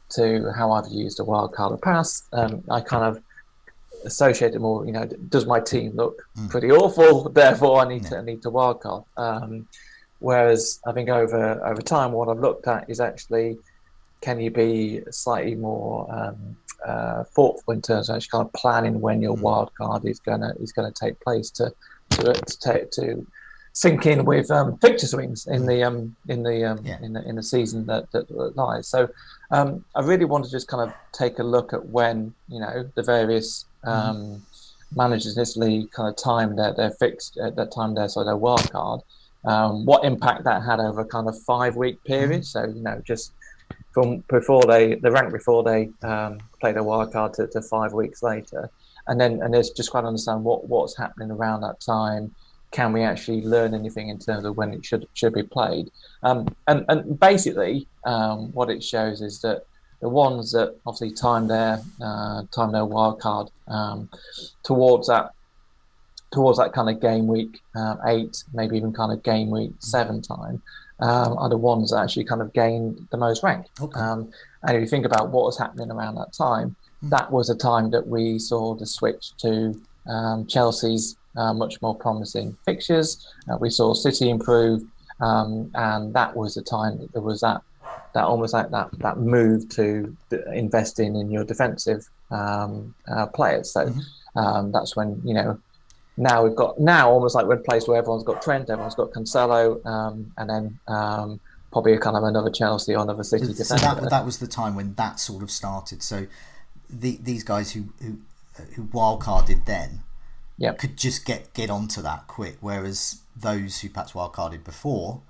to 0.09 0.51
how 0.55 0.71
I've 0.71 0.91
used 0.91 1.19
a 1.19 1.23
wildcard 1.23 1.67
in 1.67 1.75
the 1.75 1.81
past, 1.81 2.25
um, 2.33 2.63
I 2.69 2.81
kind 2.81 3.03
of 3.03 3.23
associate 4.05 4.53
it 4.53 4.59
more. 4.59 4.85
You 4.85 4.91
know, 4.91 5.05
does 5.05 5.45
my 5.45 5.59
team 5.59 5.93
look 5.95 6.21
mm. 6.37 6.49
pretty 6.49 6.71
awful? 6.71 7.29
Therefore, 7.41 7.79
I 7.79 7.87
need 7.87 8.03
yeah. 8.03 8.09
to 8.09 8.17
I 8.17 8.21
need 8.23 8.41
to 8.43 8.51
wildcard. 8.51 9.05
Um, 9.17 9.67
whereas 10.19 10.79
I 10.85 10.91
think 10.91 11.09
over 11.09 11.65
over 11.65 11.81
time, 11.81 12.11
what 12.11 12.29
I've 12.29 12.39
looked 12.39 12.67
at 12.67 12.89
is 12.89 12.99
actually 12.99 13.57
can 14.21 14.39
you 14.39 14.49
be 14.49 15.01
slightly 15.11 15.53
more 15.53 16.07
um, 16.09 16.55
uh, 16.85 17.23
thoughtful 17.23 17.73
in 17.73 17.81
terms 17.81 18.09
of 18.09 18.15
actually 18.15 18.29
kind 18.29 18.45
of 18.45 18.53
planning 18.53 18.99
when 18.99 19.21
your 19.21 19.35
mm. 19.35 19.41
wild 19.41 19.73
card 19.75 20.05
is 20.05 20.19
gonna 20.19 20.53
is 20.59 20.71
gonna 20.71 20.91
take 20.91 21.19
place 21.21 21.49
to 21.51 21.73
to 22.11 22.33
to, 22.33 22.59
take, 22.59 22.91
to 22.91 23.25
sync 23.73 24.05
in 24.05 24.23
with 24.25 24.51
um, 24.51 24.77
fixture 24.77 25.07
swings 25.07 25.47
in 25.47 25.65
the 25.65 25.83
um, 25.83 26.15
in 26.27 26.43
the 26.43 26.63
um, 26.63 26.79
yeah. 26.83 26.97
in 27.01 27.13
the 27.13 27.27
in 27.27 27.35
the 27.35 27.43
season 27.43 27.85
that, 27.87 28.11
that, 28.11 28.27
that 28.27 28.55
lies. 28.55 28.87
So 28.87 29.09
um, 29.51 29.83
I 29.95 30.01
really 30.01 30.25
want 30.25 30.45
to 30.45 30.51
just 30.51 30.67
kind 30.67 30.87
of 30.87 30.95
take 31.11 31.39
a 31.39 31.43
look 31.43 31.73
at 31.73 31.85
when 31.87 32.33
you 32.47 32.59
know 32.59 32.89
the 32.95 33.03
various 33.03 33.65
mm. 33.83 34.39
managers 34.95 35.35
in 35.35 35.41
this 35.41 35.57
league 35.57 35.91
kind 35.91 36.07
of 36.07 36.15
time 36.15 36.55
their 36.55 36.73
their 36.73 36.91
fixed 36.91 37.37
at 37.37 37.55
that 37.55 37.71
time 37.71 37.95
their 37.95 38.09
so 38.09 38.23
their 38.23 38.37
wild 38.37 38.71
card. 38.71 39.01
Um, 39.45 39.85
what 39.85 40.05
impact 40.05 40.45
that 40.45 40.63
had 40.63 40.79
over 40.79 41.01
a 41.01 41.05
kind 41.05 41.27
of 41.27 41.37
five 41.41 41.75
week 41.75 42.01
period. 42.05 42.41
Mm. 42.41 42.45
So 42.45 42.65
you 42.65 42.81
know 42.81 43.01
just 43.05 43.33
from 43.93 44.23
before 44.27 44.63
they 44.63 44.95
the 44.95 45.11
rank 45.11 45.31
before 45.31 45.63
they 45.63 45.89
um, 46.01 46.39
play 46.59 46.71
their 46.71 46.83
wild 46.83 47.11
card 47.13 47.33
to, 47.35 47.47
to, 47.47 47.61
five 47.61 47.93
weeks 47.93 48.23
later, 48.23 48.69
and 49.07 49.19
then 49.19 49.41
and 49.41 49.53
there's 49.53 49.69
just 49.69 49.91
to 49.91 49.97
understand 49.99 50.43
what 50.43 50.67
what's 50.67 50.97
happening 50.97 51.31
around 51.31 51.61
that 51.61 51.79
time. 51.79 52.33
can 52.71 52.91
we 52.91 53.03
actually 53.03 53.41
learn 53.43 53.75
anything 53.75 54.09
in 54.09 54.17
terms 54.17 54.45
of 54.45 54.57
when 54.57 54.73
it 54.73 54.83
should 54.83 55.07
should 55.13 55.33
be 55.33 55.43
played? 55.43 55.91
Um, 56.23 56.53
and 56.67 56.85
and 56.89 57.19
basically, 57.19 57.87
um, 58.05 58.51
what 58.53 58.69
it 58.69 58.83
shows 58.83 59.21
is 59.21 59.41
that 59.41 59.65
the 60.01 60.09
ones 60.09 60.51
that 60.51 60.75
obviously 60.85 61.11
time 61.11 61.47
their 61.47 61.81
uh, 62.01 62.43
time 62.53 62.71
their 62.73 62.85
wild 62.85 63.21
card 63.21 63.49
um, 63.67 64.09
towards 64.63 65.07
that 65.07 65.31
towards 66.33 66.57
that 66.57 66.73
kind 66.73 66.89
of 66.89 66.99
game 66.99 67.27
week 67.27 67.61
uh, 67.75 67.95
eight, 68.07 68.43
maybe 68.53 68.75
even 68.75 68.91
kind 68.91 69.13
of 69.13 69.23
game 69.23 69.49
week 69.49 69.71
seven 69.79 70.21
time, 70.21 70.61
um, 70.99 71.37
are 71.37 71.49
the 71.49 71.57
ones 71.57 71.91
that 71.91 72.01
actually 72.01 72.25
kind 72.25 72.41
of 72.41 72.53
gained 72.53 73.07
the 73.11 73.17
most 73.17 73.43
rank. 73.43 73.65
Okay. 73.79 73.99
Um, 73.99 74.31
and 74.63 74.77
if 74.77 74.81
you 74.81 74.87
think 74.87 75.05
about 75.05 75.29
what 75.29 75.45
was 75.45 75.57
happening 75.57 75.91
around 75.91 76.15
that 76.15 76.33
time, 76.33 76.75
mm. 77.03 77.09
that 77.09 77.31
was 77.31 77.49
a 77.49 77.55
time 77.55 77.91
that 77.91 78.07
we 78.07 78.39
saw 78.39 78.75
the 78.75 78.85
switch 78.85 79.35
to 79.37 79.79
um, 80.07 80.45
Chelsea's 80.47 81.17
uh, 81.35 81.53
much 81.53 81.81
more 81.81 81.95
promising 81.95 82.55
fixtures. 82.65 83.27
Uh, 83.49 83.57
we 83.57 83.69
saw 83.69 83.93
City 83.93 84.29
improve, 84.29 84.83
um, 85.19 85.71
and 85.75 86.13
that 86.13 86.35
was 86.35 86.55
the 86.55 86.61
time 86.61 86.97
that 86.99 87.11
there 87.13 87.21
was 87.21 87.41
that 87.41 87.61
that 88.13 88.23
almost 88.23 88.53
like 88.53 88.69
that 88.69 88.89
that 88.99 89.17
move 89.17 89.67
to 89.69 90.15
investing 90.53 91.15
in 91.15 91.31
your 91.31 91.43
defensive 91.43 92.07
um, 92.29 92.93
uh, 93.07 93.25
players. 93.27 93.71
So 93.71 93.87
mm-hmm. 93.87 94.39
um, 94.39 94.71
that's 94.71 94.95
when 94.95 95.21
you 95.23 95.33
know 95.33 95.59
now 96.17 96.43
we've 96.43 96.55
got 96.55 96.79
now 96.79 97.09
almost 97.09 97.35
like 97.35 97.45
we're 97.45 97.53
in 97.53 97.59
a 97.59 97.63
place 97.63 97.87
where 97.87 97.97
everyone's 97.97 98.23
got 98.23 98.41
Trent, 98.41 98.69
everyone's 98.69 98.95
got 98.95 99.11
Cancelo, 99.11 99.83
um, 99.85 100.31
and 100.37 100.49
then 100.49 100.79
um, 100.87 101.39
probably 101.71 101.97
kind 101.97 102.15
of 102.15 102.23
another 102.23 102.51
Chelsea 102.51 102.95
or 102.95 103.01
another 103.01 103.23
City 103.23 103.51
so. 103.53 103.75
That, 103.75 104.09
that 104.09 104.25
was 104.25 104.39
the 104.39 104.47
time 104.47 104.75
when 104.75 104.93
that 104.93 105.19
sort 105.19 105.43
of 105.43 105.49
started. 105.49 106.03
So 106.03 106.27
the, 106.89 107.17
these 107.21 107.43
guys 107.43 107.71
who 107.71 107.85
who 108.01 108.19
who 108.75 108.83
wildcarded 108.85 109.65
then 109.65 110.01
yep. 110.57 110.77
could 110.77 110.97
just 110.97 111.25
get 111.25 111.53
get 111.53 111.69
onto 111.69 112.01
that 112.01 112.27
quick. 112.27 112.57
Whereas 112.61 113.21
those 113.35 113.81
who 113.81 113.89
perhaps 113.89 114.13
wildcarded 114.13 114.63
before 114.63 115.21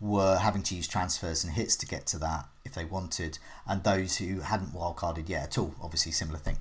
were 0.00 0.38
having 0.38 0.62
to 0.64 0.74
use 0.74 0.88
transfers 0.88 1.44
and 1.44 1.52
hits 1.52 1.76
to 1.76 1.86
get 1.86 2.06
to 2.06 2.18
that 2.18 2.46
if 2.64 2.74
they 2.74 2.84
wanted, 2.84 3.38
and 3.66 3.84
those 3.84 4.16
who 4.16 4.40
hadn't 4.40 4.72
wildcarded 4.74 5.28
yet 5.28 5.44
at 5.44 5.58
all, 5.58 5.74
obviously 5.82 6.10
similar 6.10 6.38
thing. 6.38 6.56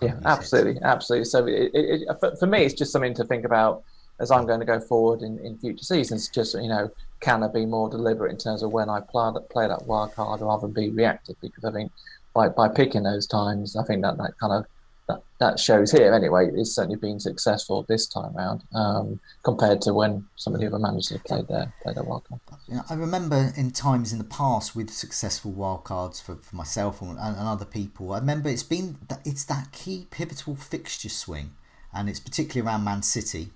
Yeah, 0.00 0.18
absolutely, 0.24 0.80
absolutely. 0.82 1.24
So 1.26 1.46
it, 1.46 1.70
it, 1.74 2.02
it, 2.02 2.08
for, 2.20 2.36
for 2.36 2.46
me, 2.46 2.64
it's 2.64 2.74
just 2.74 2.92
something 2.92 3.14
to 3.14 3.24
think 3.24 3.44
about 3.44 3.82
as 4.20 4.30
I'm 4.30 4.46
going 4.46 4.60
to 4.60 4.66
go 4.66 4.80
forward 4.80 5.22
in, 5.22 5.38
in 5.38 5.58
future 5.58 5.84
seasons. 5.84 6.28
Just 6.28 6.54
you 6.54 6.68
know, 6.68 6.90
can 7.20 7.42
I 7.42 7.48
be 7.48 7.66
more 7.66 7.88
deliberate 7.88 8.30
in 8.30 8.38
terms 8.38 8.62
of 8.62 8.70
when 8.70 8.88
I 8.88 9.00
play 9.00 9.30
that 9.32 9.48
play 9.50 9.66
that 9.66 9.86
wild 9.86 10.14
card 10.14 10.40
rather 10.40 10.62
than 10.62 10.72
be 10.72 10.90
reactive? 10.90 11.36
Because 11.40 11.64
I 11.64 11.72
think 11.72 11.92
by 12.34 12.48
by 12.48 12.68
picking 12.68 13.02
those 13.02 13.26
times, 13.26 13.76
I 13.76 13.84
think 13.84 14.02
that 14.02 14.18
that 14.18 14.38
kind 14.38 14.52
of 14.52 14.66
that, 15.08 15.22
that 15.40 15.58
shows 15.58 15.90
here 15.90 16.12
anyway 16.12 16.48
It's 16.54 16.74
certainly 16.74 16.96
been 16.96 17.18
successful 17.18 17.84
this 17.88 18.06
time 18.06 18.36
around 18.36 18.62
um, 18.74 19.20
compared 19.42 19.80
to 19.82 19.94
when 19.94 20.26
some 20.36 20.54
of 20.54 20.60
the 20.60 20.66
other 20.66 20.78
managers 20.78 21.18
played 21.26 21.48
their 21.48 21.72
played 21.82 21.96
their 21.96 22.04
wildcard. 22.04 22.40
Yeah, 22.68 22.82
I 22.88 22.94
remember 22.94 23.52
in 23.56 23.72
times 23.72 24.12
in 24.12 24.18
the 24.18 24.24
past 24.24 24.76
with 24.76 24.90
successful 24.90 25.52
wildcards 25.52 26.22
for, 26.22 26.36
for 26.36 26.56
myself 26.56 27.02
and, 27.02 27.18
and 27.18 27.36
other 27.36 27.64
people. 27.64 28.12
I 28.12 28.18
remember 28.18 28.48
it's 28.48 28.62
been 28.62 28.98
that 29.08 29.20
it's 29.24 29.44
that 29.44 29.72
key 29.72 30.06
pivotal 30.10 30.56
fixture 30.56 31.08
swing, 31.08 31.52
and 31.92 32.08
it's 32.08 32.20
particularly 32.20 32.66
around 32.66 32.84
Man 32.84 33.02
City. 33.02 33.50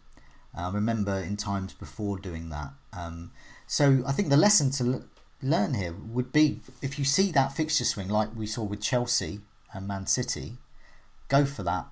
Uh, 0.56 0.68
I 0.68 0.72
remember 0.72 1.18
in 1.18 1.36
times 1.36 1.74
before 1.74 2.18
doing 2.18 2.48
that. 2.50 2.70
Um, 2.92 3.30
so 3.66 4.02
I 4.06 4.12
think 4.12 4.30
the 4.30 4.36
lesson 4.36 4.70
to 4.72 4.84
l- 4.84 5.04
learn 5.42 5.74
here 5.74 5.92
would 5.92 6.32
be 6.32 6.60
if 6.82 6.98
you 6.98 7.04
see 7.04 7.30
that 7.32 7.52
fixture 7.52 7.84
swing 7.84 8.08
like 8.08 8.30
we 8.34 8.46
saw 8.46 8.64
with 8.64 8.80
Chelsea 8.80 9.40
and 9.72 9.86
Man 9.86 10.06
City 10.06 10.56
go 11.28 11.44
for 11.44 11.62
that 11.62 11.86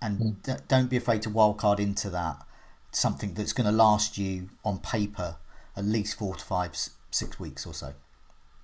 and 0.00 0.18
mm. 0.18 0.42
d- 0.42 0.62
don't 0.68 0.88
be 0.88 0.96
afraid 0.96 1.22
to 1.22 1.30
wildcard 1.30 1.78
into 1.78 2.10
that 2.10 2.44
something 2.92 3.34
that's 3.34 3.52
going 3.52 3.68
to 3.68 3.72
last 3.72 4.16
you 4.16 4.48
on 4.64 4.78
paper 4.78 5.36
at 5.76 5.84
least 5.84 6.18
four 6.18 6.34
to 6.34 6.44
five 6.44 6.74
six 7.10 7.38
weeks 7.38 7.66
or 7.66 7.74
so 7.74 7.92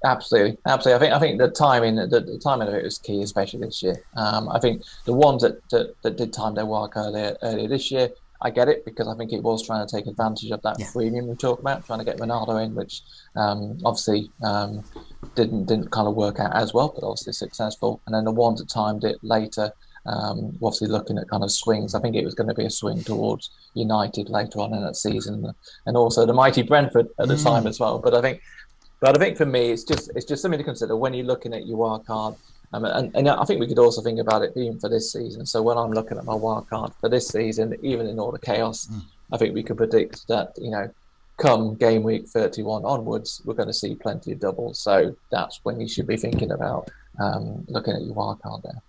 absolutely 0.05 0.57
absolutely 0.67 0.95
i 0.95 0.99
think 0.99 1.15
i 1.15 1.19
think 1.19 1.39
the 1.39 1.51
timing 1.51 1.97
the, 1.97 2.21
the 2.21 2.39
timing 2.39 2.69
of 2.69 2.75
it 2.75 2.83
was 2.83 2.99
key 2.99 3.23
especially 3.23 3.61
this 3.61 3.83
year 3.83 3.97
um, 4.17 4.49
i 4.49 4.59
think 4.59 4.83
the 5.05 5.13
ones 5.13 5.43
that, 5.43 5.67
that, 5.71 5.95
that 6.03 6.17
did 6.17 6.33
time 6.33 6.55
their 6.55 6.65
wildcard 6.65 7.09
earlier, 7.09 7.37
earlier 7.43 7.69
this 7.69 7.91
year 7.91 8.11
I 8.45 8.51
get 8.51 8.69
it 8.69 8.85
because 8.85 9.09
I 9.09 9.15
think 9.15 9.33
it 9.33 9.43
was 9.43 9.67
trying 9.67 9.87
to 9.87 9.97
take 9.97 10.07
advantage 10.07 10.51
of 10.51 10.61
that 10.63 10.77
yeah. 10.79 10.87
freemium 10.87 11.27
we 11.29 11.35
talk 11.35 11.61
about, 11.61 11.87
trying 11.87 12.01
to 12.01 12.05
get 12.05 12.19
Ronaldo 12.19 12.63
in, 12.63 12.75
which 12.75 13.01
um, 13.37 13.79
obviously 13.87 14.31
um, 14.43 14.85
didn't 15.35 15.65
didn't 15.65 15.91
kind 15.91 16.07
of 16.07 16.15
work 16.15 16.39
out 16.39 16.55
as 16.55 16.75
well, 16.75 16.93
but 16.95 17.07
obviously 17.07 17.33
successful. 17.33 18.03
And 18.05 18.15
then 18.15 18.25
the 18.25 18.33
ones 18.33 18.61
that 18.61 18.69
timed 18.69 19.05
it 19.05 19.17
later 19.23 19.73
um, 20.07 20.59
obviously, 20.63 20.89
looking 20.89 21.19
at 21.19 21.29
kind 21.29 21.43
of 21.43 21.51
swings, 21.51 21.95
I 21.95 22.01
think 22.01 22.15
it 22.15 22.25
was 22.25 22.35
going 22.35 22.49
to 22.49 22.55
be 22.55 22.67
a 22.67 22.71
swing 22.71 23.03
towards 23.03 23.51
United 23.75 24.29
later 24.29 24.61
on 24.61 24.75
in 24.75 24.83
that 24.83 24.97
season, 24.97 25.53
and 25.87 25.97
also 25.97 26.27
the 26.27 26.35
mighty 26.35 26.63
Brentford 26.63 27.09
at 27.19 27.29
the 27.29 27.35
mm. 27.35 27.45
time 27.45 27.67
as 27.67 27.81
well. 27.81 27.99
But 27.99 28.15
I 28.15 28.21
think, 28.21 28.43
but 29.01 29.17
I 29.17 29.19
think 29.19 29.37
for 29.37 29.47
me, 29.47 29.71
it's 29.71 29.85
just 29.85 30.11
it's 30.15 30.27
just 30.27 30.43
something 30.43 30.59
to 30.59 30.65
consider 30.65 30.97
when 30.97 31.15
you're 31.15 31.27
looking 31.27 31.55
at 31.55 31.67
your 31.67 31.79
wild 31.79 32.07
card. 32.07 32.35
Um, 32.73 32.85
and, 32.85 33.15
and 33.15 33.29
I 33.29 33.45
think 33.45 33.61
we 33.61 33.69
could 33.69 33.79
also 33.79 34.03
think 34.03 34.19
about 34.19 34.43
it 34.43 34.55
being 34.55 34.81
for 34.81 34.89
this 34.89 35.13
season. 35.13 35.47
So 35.47 35.63
when 35.63 35.79
I'm 35.79 35.93
looking 35.93 36.19
at 36.19 36.25
my 36.25 36.35
wild 36.35 36.69
card 36.69 36.93
for 37.01 37.09
this 37.09 37.29
season, 37.29 37.77
even 37.83 38.09
in 38.09 38.19
all 38.19 38.33
the 38.33 38.39
chaos, 38.39 38.89
mm. 38.89 39.01
I 39.33 39.37
think 39.37 39.55
we 39.55 39.63
could 39.63 39.77
predict 39.77 40.27
that 40.29 40.53
you 40.59 40.71
know 40.71 40.91
come 41.37 41.75
game 41.75 42.03
week 42.03 42.29
31 42.29 42.85
onwards, 42.85 43.43
we're 43.45 43.55
going 43.55 43.69
to 43.69 43.75
see 43.75 43.95
plenty 43.95 44.33
of 44.33 44.41
doubles. 44.41 44.81
So 44.81 45.17
that's 45.31 45.61
when 45.63 45.81
you 45.81 45.89
should 45.89 46.07
be 46.07 46.17
thinking 46.17 46.53
about 46.53 46.91
um, 47.21 47.65
looking 47.69 47.95
at 47.95 48.03
your 48.03 48.15
wild 48.15 48.43
card 48.43 48.63
there. 48.63 48.83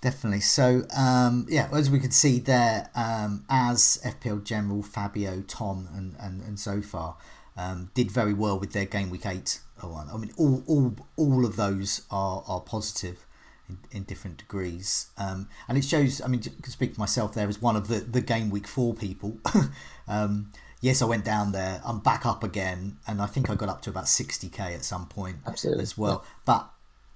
Definitely. 0.00 0.40
So, 0.40 0.86
um, 0.96 1.46
yeah, 1.48 1.68
as 1.72 1.90
we 1.90 1.98
can 1.98 2.10
see 2.10 2.38
there, 2.38 2.90
um, 2.94 3.44
as 3.48 3.98
FPL 4.04 4.44
General, 4.44 4.82
Fabio, 4.82 5.42
Tom, 5.48 5.88
and, 5.94 6.14
and, 6.20 6.42
and 6.42 6.60
so 6.60 6.82
far 6.82 7.16
um, 7.56 7.90
did 7.94 8.10
very 8.10 8.34
well 8.34 8.58
with 8.58 8.72
their 8.72 8.84
game 8.84 9.08
week 9.08 9.24
eight. 9.24 9.60
Oh, 9.82 9.94
I 10.12 10.16
mean, 10.16 10.32
all, 10.36 10.62
all, 10.66 10.94
all 11.16 11.46
of 11.46 11.56
those 11.56 12.02
are, 12.10 12.44
are 12.46 12.60
positive 12.60 13.24
in, 13.68 13.78
in 13.92 14.02
different 14.04 14.38
degrees. 14.38 15.08
Um, 15.16 15.48
and 15.68 15.78
it 15.78 15.84
shows, 15.84 16.20
I 16.20 16.26
mean, 16.26 16.40
to 16.40 16.70
speak 16.70 16.94
for 16.94 17.00
myself 17.00 17.34
there 17.34 17.48
as 17.48 17.60
one 17.60 17.76
of 17.76 17.88
the, 17.88 18.00
the 18.00 18.20
game 18.20 18.50
week 18.50 18.66
four 18.66 18.94
people. 18.94 19.38
um, 20.08 20.50
yes, 20.80 21.02
I 21.02 21.06
went 21.06 21.24
down 21.24 21.52
there. 21.52 21.80
I'm 21.84 22.00
back 22.00 22.26
up 22.26 22.44
again. 22.44 22.98
And 23.06 23.20
I 23.22 23.26
think 23.26 23.50
I 23.50 23.54
got 23.54 23.68
up 23.68 23.82
to 23.82 23.90
about 23.90 24.04
60k 24.04 24.58
at 24.58 24.84
some 24.84 25.06
point 25.06 25.38
Absolutely. 25.46 25.82
as 25.82 25.96
well. 25.96 26.22
Yeah. 26.24 26.30
But 26.44 26.70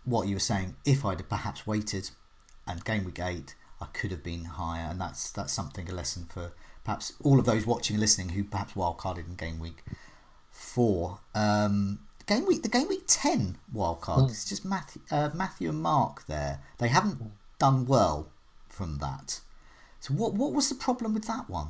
what 0.05 0.27
you 0.27 0.37
were 0.37 0.41
saying, 0.41 0.77
if 0.85 1.05
I'd 1.05 1.29
perhaps 1.29 1.67
waited 1.67 2.11
and 2.69 2.85
game 2.85 3.05
week 3.05 3.21
eight, 3.21 3.55
I 3.81 3.87
could 3.87 4.11
have 4.11 4.23
been 4.23 4.45
higher, 4.45 4.89
and 4.91 5.01
that's 5.01 5.31
that's 5.31 5.53
something 5.53 5.89
a 5.89 5.95
lesson 5.95 6.27
for 6.27 6.53
perhaps 6.85 7.13
all 7.23 7.39
of 7.39 7.45
those 7.45 7.67
watching 7.67 7.95
and 7.95 8.01
listening 8.01 8.31
who 8.31 8.45
perhaps 8.45 8.75
wildcarded 8.75 9.27
in 9.27 9.35
game 9.35 9.59
week 9.59 9.85
four. 10.51 11.21
Um, 11.35 12.01
game 12.27 12.47
week 12.47 12.63
the 12.63 12.69
game 12.69 12.89
week 12.89 13.05
ten 13.07 13.59
wildcard. 13.75 14.27
Mm. 14.27 14.31
It's 14.31 14.49
just 14.49 14.65
Matthew, 14.65 15.03
uh, 15.11 15.31
Matthew 15.35 15.71
and 15.71 15.81
Mark 15.81 16.27
there. 16.27 16.61
They 16.79 16.89
haven't 16.89 17.21
done 17.59 17.87
well 17.87 18.29
from 18.69 18.99
that. 18.99 19.41
So 20.01 20.15
what 20.15 20.35
what 20.35 20.53
was 20.53 20.69
the 20.69 20.75
problem 20.75 21.15
with 21.15 21.27
that 21.27 21.49
one? 21.49 21.69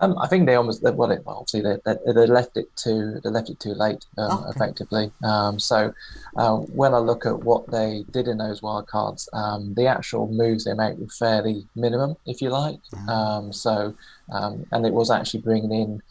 Um, 0.00 0.18
I 0.18 0.26
think 0.26 0.46
they 0.46 0.56
almost 0.56 0.82
well, 0.82 1.08
they, 1.08 1.18
well 1.24 1.38
obviously 1.38 1.60
they, 1.60 1.76
they, 1.84 2.12
they, 2.12 2.26
left 2.26 2.56
it 2.56 2.74
too 2.76 3.20
they 3.22 3.30
left 3.30 3.48
it 3.48 3.60
too 3.60 3.74
late 3.74 4.04
um, 4.18 4.40
okay. 4.40 4.50
effectively. 4.50 5.12
Um, 5.22 5.60
so 5.60 5.94
uh, 6.36 6.56
when 6.56 6.94
I 6.94 6.98
look 6.98 7.26
at 7.26 7.44
what 7.44 7.70
they 7.70 8.04
did 8.10 8.26
in 8.26 8.38
those 8.38 8.60
wildcards, 8.60 9.28
um, 9.32 9.72
the 9.74 9.86
actual 9.86 10.26
moves 10.26 10.64
they 10.64 10.74
made 10.74 10.98
were 10.98 11.06
fairly 11.06 11.66
minimum, 11.76 12.16
if 12.26 12.42
you 12.42 12.50
like. 12.50 12.80
Mm. 12.92 13.54
so 13.54 13.94
um, 14.32 14.66
and 14.72 14.84
it 14.84 14.92
was 14.92 15.10
actually 15.10 15.40
bringing 15.40 15.72
in. 15.72 16.02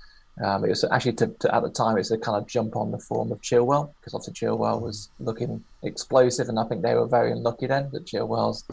Um, 0.43 0.65
it 0.65 0.69
was 0.69 0.83
actually 0.85 1.13
to, 1.13 1.27
to, 1.27 1.53
at 1.53 1.61
the 1.61 1.69
time 1.69 1.97
it's 1.97 2.09
a 2.09 2.17
kind 2.17 2.41
of 2.41 2.47
jump 2.47 2.75
on 2.75 2.89
the 2.89 2.97
form 2.97 3.31
of 3.31 3.39
Chilwell 3.41 3.93
because 3.99 4.15
obviously 4.15 4.33
Chilwell 4.33 4.81
was 4.81 5.09
looking 5.19 5.63
explosive 5.83 6.49
and 6.49 6.57
I 6.57 6.63
think 6.63 6.81
they 6.81 6.95
were 6.95 7.05
very 7.05 7.31
unlucky 7.31 7.67
then 7.67 7.91
that 7.91 8.07
Chilwell's 8.07 8.63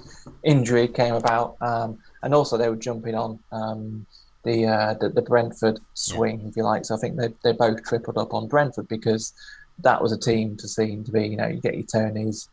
injury 0.43 0.89
came 0.89 1.13
about 1.15 1.59
and 1.61 2.35
also 2.35 2.57
they 2.57 2.71
were 2.71 2.77
jumping 2.77 3.15
on 3.15 3.39
the 4.45 4.67
uh, 4.67 4.95
the, 4.95 5.11
the, 5.11 5.23
Brentford 5.23 5.81
swing, 5.95 6.41
yeah. 6.41 6.49
if 6.49 6.57
you 6.57 6.63
like. 6.63 6.85
So 6.85 6.95
I 6.95 6.99
think 6.99 7.17
they 7.17 7.33
they 7.43 7.53
both 7.53 7.85
tripled 7.85 8.19
up 8.19 8.35
on 8.35 8.49
Brentford 8.49 8.89
because 8.89 9.33
that 9.81 10.03
was 10.03 10.13
a 10.13 10.19
team 10.19 10.57
to 10.59 10.69
seem 10.69 11.05
to 11.05 11.13
be. 11.13 11.29
You 11.29 11.37
know, 11.37 11.47
you 11.47 11.61
get 11.61 11.75
your 11.75 11.85
Toneys, 11.85 12.49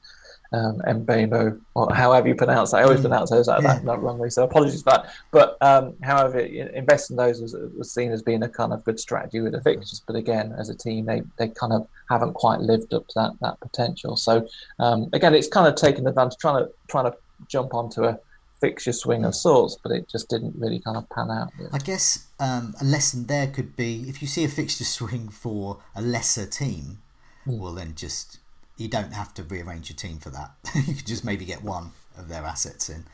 um, 0.51 0.79
Mbeumo, 0.79 1.59
or 1.75 1.93
however 1.93 2.27
you 2.27 2.35
pronounce 2.35 2.71
that. 2.71 2.77
I 2.77 2.83
always 2.83 2.99
mm. 2.99 3.03
pronounce 3.03 3.29
those 3.29 3.47
like 3.47 3.61
yeah. 3.61 3.75
that, 3.75 3.85
that 3.85 3.99
wrongly, 4.01 4.29
so 4.29 4.43
apologies 4.43 4.81
for 4.81 4.91
that. 4.91 5.13
But 5.31 5.57
um, 5.61 5.95
however, 6.03 6.39
investing 6.39 7.17
those 7.17 7.41
was, 7.41 7.55
was 7.77 7.91
seen 7.91 8.11
as 8.11 8.21
being 8.21 8.43
a 8.43 8.49
kind 8.49 8.73
of 8.73 8.83
good 8.83 8.99
strategy 8.99 9.39
with 9.39 9.53
the 9.53 9.61
fixtures. 9.61 10.01
But 10.05 10.15
again, 10.15 10.53
as 10.57 10.69
a 10.69 10.75
team, 10.75 11.05
they, 11.05 11.23
they 11.37 11.49
kind 11.49 11.73
of 11.73 11.87
haven't 12.09 12.33
quite 12.33 12.59
lived 12.59 12.93
up 12.93 13.07
to 13.07 13.13
that 13.15 13.31
that 13.41 13.59
potential. 13.59 14.17
So 14.17 14.47
um, 14.79 15.09
again, 15.13 15.33
it's 15.33 15.47
kind 15.47 15.67
of 15.67 15.75
taking 15.75 16.07
advantage, 16.07 16.37
trying 16.37 16.65
to 16.65 16.71
trying 16.87 17.11
to 17.11 17.17
jump 17.47 17.73
onto 17.73 18.03
a 18.03 18.19
fixture 18.59 18.93
swing 18.93 19.25
of 19.25 19.35
sorts, 19.35 19.77
but 19.81 19.91
it 19.91 20.07
just 20.07 20.29
didn't 20.29 20.55
really 20.57 20.79
kind 20.79 20.97
of 20.97 21.09
pan 21.09 21.29
out. 21.31 21.51
Really. 21.57 21.69
I 21.73 21.77
guess 21.79 22.27
um, 22.39 22.75
a 22.81 22.85
lesson 22.85 23.27
there 23.27 23.47
could 23.47 23.75
be 23.75 24.05
if 24.07 24.21
you 24.21 24.27
see 24.27 24.43
a 24.43 24.49
fixture 24.49 24.83
swing 24.97 25.29
for 25.29 25.79
a 25.95 26.01
lesser 26.01 26.45
team, 26.45 26.99
mm. 27.45 27.59
well 27.59 27.73
then 27.73 27.93
just 27.95 28.39
you 28.77 28.87
don't 28.87 29.13
have 29.13 29.33
to 29.35 29.43
rearrange 29.43 29.89
your 29.89 29.97
team 29.97 30.19
for 30.19 30.29
that. 30.29 30.51
you 30.75 30.95
could 30.95 31.07
just 31.07 31.25
maybe 31.25 31.45
get 31.45 31.63
one 31.63 31.91
of 32.17 32.27
their 32.29 32.43
assets 32.43 32.89
in. 32.89 33.05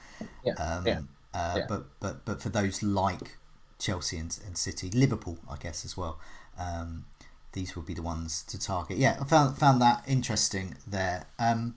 Yeah. 0.46 0.54
Um, 0.54 0.88
yeah. 0.88 1.00
Uh, 1.34 1.56
yeah. 1.58 1.66
But 1.68 1.84
but 2.00 2.26
but 2.26 2.42
for 2.42 2.50
those 2.50 2.84
like 2.84 3.38
Chelsea 3.80 4.18
and, 4.18 4.38
and, 4.46 4.58
City, 4.58 4.90
Liverpool, 4.92 5.38
I 5.50 5.58
guess 5.58 5.84
as 5.84 5.98
well. 5.98 6.20
Um, 6.58 7.06
these 7.54 7.76
will 7.76 7.84
be 7.84 7.94
the 7.94 8.02
ones 8.02 8.44
to 8.44 8.60
target. 8.60 8.98
Yeah, 8.98 9.18
I 9.20 9.26
found 9.26 9.58
found 9.58 9.82
that 9.82 10.04
interesting 10.08 10.76
there. 10.88 11.28
Um, 11.40 11.76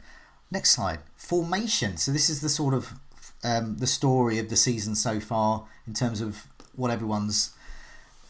next 0.50 0.72
slide, 0.72 1.00
formation. 1.16 1.96
So 1.96 2.12
this 2.12 2.28
is 2.28 2.40
the 2.40 2.48
sort 2.48 2.74
of 2.74 2.94
um, 3.44 3.76
the 3.78 3.86
story 3.86 4.38
of 4.38 4.48
the 4.48 4.56
season 4.56 4.94
so 4.94 5.20
far 5.20 5.66
in 5.86 5.94
terms 5.94 6.20
of 6.20 6.46
what 6.74 6.90
everyone's 6.90 7.54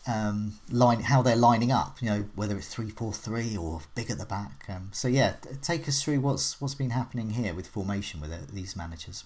um, 0.06 0.58
line, 0.70 1.00
how 1.00 1.22
they're 1.22 1.36
lining 1.36 1.72
up. 1.72 2.00
You 2.00 2.08
know, 2.08 2.24
whether 2.34 2.56
it's 2.56 2.68
three 2.68 2.90
four 2.90 3.12
three 3.12 3.56
or 3.56 3.80
big 3.94 4.10
at 4.10 4.18
the 4.18 4.26
back. 4.26 4.64
Um, 4.68 4.90
so 4.92 5.08
yeah, 5.08 5.34
take 5.62 5.88
us 5.88 6.02
through 6.02 6.20
what's 6.20 6.60
what's 6.60 6.74
been 6.74 6.90
happening 6.90 7.30
here 7.30 7.54
with 7.54 7.66
formation 7.66 8.20
with 8.20 8.32
it, 8.32 8.48
these 8.48 8.76
managers. 8.76 9.24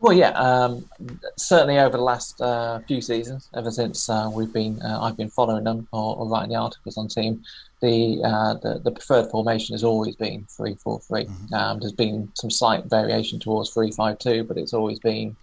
Well, 0.00 0.12
yeah, 0.12 0.30
um, 0.30 0.88
certainly 1.36 1.80
over 1.80 1.96
the 1.96 2.02
last 2.04 2.40
uh, 2.40 2.78
few 2.86 3.00
seasons, 3.00 3.48
ever 3.52 3.72
since 3.72 4.08
uh, 4.08 4.30
we've 4.32 4.52
been, 4.52 4.80
uh, 4.80 5.00
I've 5.02 5.16
been 5.16 5.28
following 5.28 5.64
them 5.64 5.88
or, 5.90 6.16
or, 6.16 6.28
writing 6.28 6.50
the 6.50 6.54
articles 6.54 6.96
on 6.96 7.08
team. 7.08 7.42
The, 7.80 8.20
uh, 8.24 8.54
the, 8.54 8.80
the 8.80 8.90
preferred 8.90 9.30
formation 9.30 9.74
has 9.74 9.84
always 9.84 10.16
been 10.16 10.46
three 10.50 10.74
four 10.74 10.98
three. 11.00 11.26
Mm-hmm. 11.26 11.54
Um, 11.54 11.78
there's 11.78 11.92
been 11.92 12.30
some 12.34 12.50
slight 12.50 12.86
variation 12.86 13.38
towards 13.38 13.70
three 13.70 13.92
five 13.92 14.18
two, 14.18 14.44
but 14.44 14.56
it's 14.58 14.74
always 14.74 14.98
been. 14.98 15.36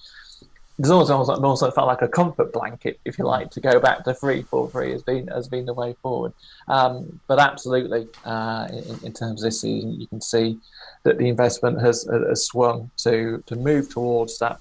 There's 0.77 0.91
always 0.91 1.09
also, 1.09 1.41
also 1.41 1.71
felt 1.71 1.87
like 1.87 2.01
a 2.01 2.09
comfort 2.09 2.51
blanket, 2.51 2.99
if 3.05 3.17
you 3.17 3.23
like, 3.23 3.49
to 3.51 3.61
go 3.61 3.79
back 3.79 4.03
to 4.03 4.13
three 4.13 4.41
four 4.41 4.69
three 4.69 4.91
has 4.91 5.01
been 5.01 5.27
has 5.27 5.47
been 5.47 5.65
the 5.65 5.73
way 5.73 5.95
forward. 6.01 6.33
Um, 6.67 7.21
but 7.27 7.39
absolutely, 7.39 8.07
uh, 8.25 8.67
in, 8.69 9.05
in 9.05 9.13
terms 9.13 9.41
of 9.41 9.47
this 9.47 9.61
season, 9.61 10.01
you 10.01 10.07
can 10.07 10.19
see 10.19 10.59
that 11.03 11.17
the 11.17 11.29
investment 11.29 11.79
has, 11.79 12.03
has 12.03 12.45
swung 12.45 12.91
to 12.97 13.41
to 13.45 13.55
move 13.55 13.87
towards 13.87 14.37
that 14.39 14.59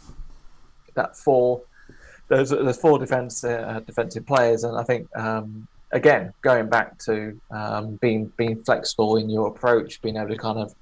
that 0.95 1.17
four 1.17 1.63
there's 2.29 2.51
there's 2.51 2.81
four 2.81 2.99
defense 2.99 3.45
uh, 3.45 3.81
defensive 3.87 4.27
players, 4.27 4.65
and 4.65 4.77
I 4.77 4.85
think 4.85 5.09
um, 5.17 5.67
again 5.95 6.35
going 6.43 6.69
back 6.69 6.99
to 6.99 7.41
um, 7.51 7.97
being 7.97 8.31
being 8.37 8.63
flexible 8.65 9.17
in 9.17 9.31
your 9.31 9.49
approach, 9.49 10.03
being 10.03 10.17
able 10.17 10.29
to 10.29 10.37
kind 10.37 10.59
of 10.59 10.75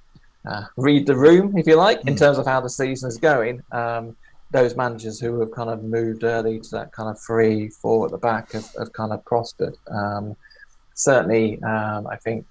uh, 0.45 0.64
read 0.76 1.07
the 1.07 1.14
room, 1.14 1.57
if 1.57 1.66
you 1.66 1.76
like, 1.76 2.00
mm. 2.00 2.09
in 2.09 2.16
terms 2.16 2.38
of 2.38 2.47
how 2.47 2.61
the 2.61 2.71
season 2.71 3.09
is 3.09 3.19
going. 3.19 3.62
Um, 3.71 4.16
those 4.50 4.76
managers 4.76 5.19
who 5.19 5.40
have 5.40 5.50
kind 5.52 5.71
of 5.71 5.83
moved 5.83 6.25
early 6.25 6.61
to 6.61 6.71
that 6.73 6.92
kind 6.92 7.09
of 7.09 7.19
three, 7.19 7.69
four 7.69 8.04
at 8.04 8.11
the 8.11 8.19
back 8.19 8.52
have, 8.52 8.69
have 8.78 8.92
kind 8.92 9.12
of 9.12 9.25
prospered. 9.25 9.76
Um, 9.90 10.37
certainly, 10.95 11.62
um, 11.62 12.07
I 12.07 12.16
think 12.16 12.45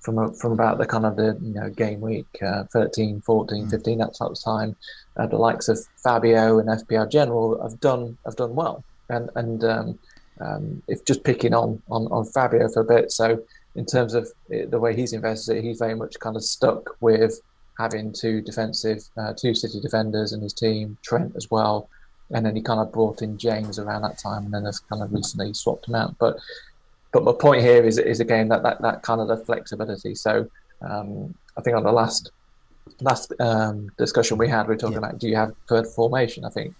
from 0.00 0.18
a, 0.18 0.32
from 0.34 0.52
about 0.52 0.78
the 0.78 0.86
kind 0.86 1.04
of 1.04 1.16
the 1.16 1.36
you 1.42 1.54
know 1.54 1.68
game 1.70 2.00
week 2.00 2.26
uh, 2.42 2.64
13 2.72 3.20
14 3.20 3.66
mm. 3.66 3.70
15 3.70 3.98
that 3.98 4.16
sort 4.16 4.32
of 4.32 4.42
time 4.42 4.74
uh, 5.16 5.26
the 5.26 5.36
likes 5.36 5.68
of 5.68 5.78
Fabio 6.02 6.58
and 6.58 6.68
FPL 6.68 7.10
General 7.10 7.62
have 7.62 7.78
done 7.80 8.18
have 8.24 8.36
done 8.36 8.54
well 8.54 8.82
and 9.08 9.30
and 9.36 9.62
um, 9.64 9.98
um, 10.40 10.82
if 10.88 11.04
just 11.04 11.24
picking 11.24 11.54
on, 11.54 11.80
on 11.90 12.06
on 12.06 12.24
Fabio 12.24 12.68
for 12.68 12.80
a 12.80 12.84
bit 12.84 13.10
so 13.10 13.42
in 13.74 13.86
terms 13.86 14.14
of 14.14 14.28
the 14.48 14.78
way 14.78 14.94
he's 14.94 15.12
invested 15.12 15.62
he's 15.62 15.78
very 15.78 15.94
much 15.94 16.18
kind 16.20 16.36
of 16.36 16.44
stuck 16.44 16.96
with 17.00 17.40
having 17.78 18.12
two 18.12 18.40
defensive 18.42 19.02
uh, 19.16 19.32
two 19.34 19.54
city 19.54 19.80
defenders 19.80 20.32
in 20.32 20.40
his 20.40 20.52
team 20.52 20.96
Trent 21.02 21.34
as 21.36 21.50
well 21.50 21.88
and 22.30 22.46
then 22.46 22.56
he 22.56 22.62
kind 22.62 22.80
of 22.80 22.92
brought 22.92 23.22
in 23.22 23.36
James 23.36 23.78
around 23.78 24.02
that 24.02 24.18
time 24.18 24.44
and 24.44 24.54
then 24.54 24.64
has 24.64 24.78
kind 24.78 25.02
of 25.02 25.12
recently 25.12 25.52
swapped 25.54 25.88
him 25.88 25.94
out 25.94 26.16
but 26.18 26.38
but 27.12 27.24
my 27.24 27.32
point 27.32 27.62
here 27.62 27.84
is 27.84 27.98
is 27.98 28.20
again 28.20 28.48
that 28.48 28.62
that, 28.62 28.80
that 28.80 29.02
kind 29.02 29.20
of 29.20 29.28
the 29.28 29.36
flexibility. 29.36 30.14
So 30.14 30.48
um, 30.80 31.34
I 31.56 31.60
think 31.60 31.76
on 31.76 31.84
the 31.84 31.92
last 31.92 32.32
last 33.00 33.32
um, 33.38 33.90
discussion 33.98 34.38
we 34.38 34.48
had, 34.48 34.66
we 34.66 34.74
are 34.74 34.78
talking 34.78 34.94
yeah. 34.94 34.98
about 34.98 35.18
do 35.18 35.28
you 35.28 35.36
have 35.36 35.54
preferred 35.66 35.86
formation? 35.88 36.44
I 36.44 36.48
think 36.48 36.74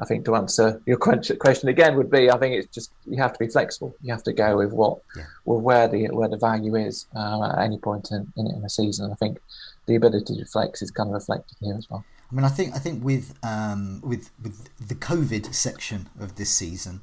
I 0.00 0.04
think 0.04 0.24
to 0.26 0.36
answer 0.36 0.80
your 0.86 0.96
question 0.96 1.68
again 1.68 1.96
would 1.96 2.10
be 2.10 2.30
I 2.30 2.38
think 2.38 2.54
it's 2.54 2.72
just 2.72 2.92
you 3.06 3.20
have 3.20 3.32
to 3.32 3.38
be 3.38 3.48
flexible. 3.48 3.94
You 4.00 4.12
have 4.12 4.22
to 4.24 4.32
go 4.32 4.56
with 4.56 4.72
what 4.72 4.98
yeah. 5.16 5.24
with 5.44 5.62
where 5.62 5.88
the 5.88 6.06
where 6.08 6.28
the 6.28 6.36
value 6.36 6.76
is 6.76 7.06
uh, 7.16 7.50
at 7.52 7.64
any 7.64 7.78
point 7.78 8.10
in, 8.12 8.32
in, 8.36 8.46
in 8.46 8.64
a 8.64 8.68
season. 8.68 9.06
And 9.06 9.12
I 9.12 9.16
think 9.16 9.40
the 9.86 9.96
ability 9.96 10.36
to 10.36 10.44
flex 10.44 10.82
is 10.82 10.90
kind 10.90 11.08
of 11.08 11.14
reflected 11.14 11.56
here 11.60 11.74
as 11.76 11.88
well. 11.90 12.04
I 12.30 12.34
mean, 12.34 12.44
I 12.44 12.48
think 12.48 12.74
I 12.74 12.78
think 12.78 13.04
with 13.04 13.34
um, 13.42 14.00
with 14.04 14.30
with 14.42 14.68
the 14.86 14.94
COVID 14.94 15.52
section 15.54 16.08
of 16.20 16.36
this 16.36 16.50
season, 16.50 17.00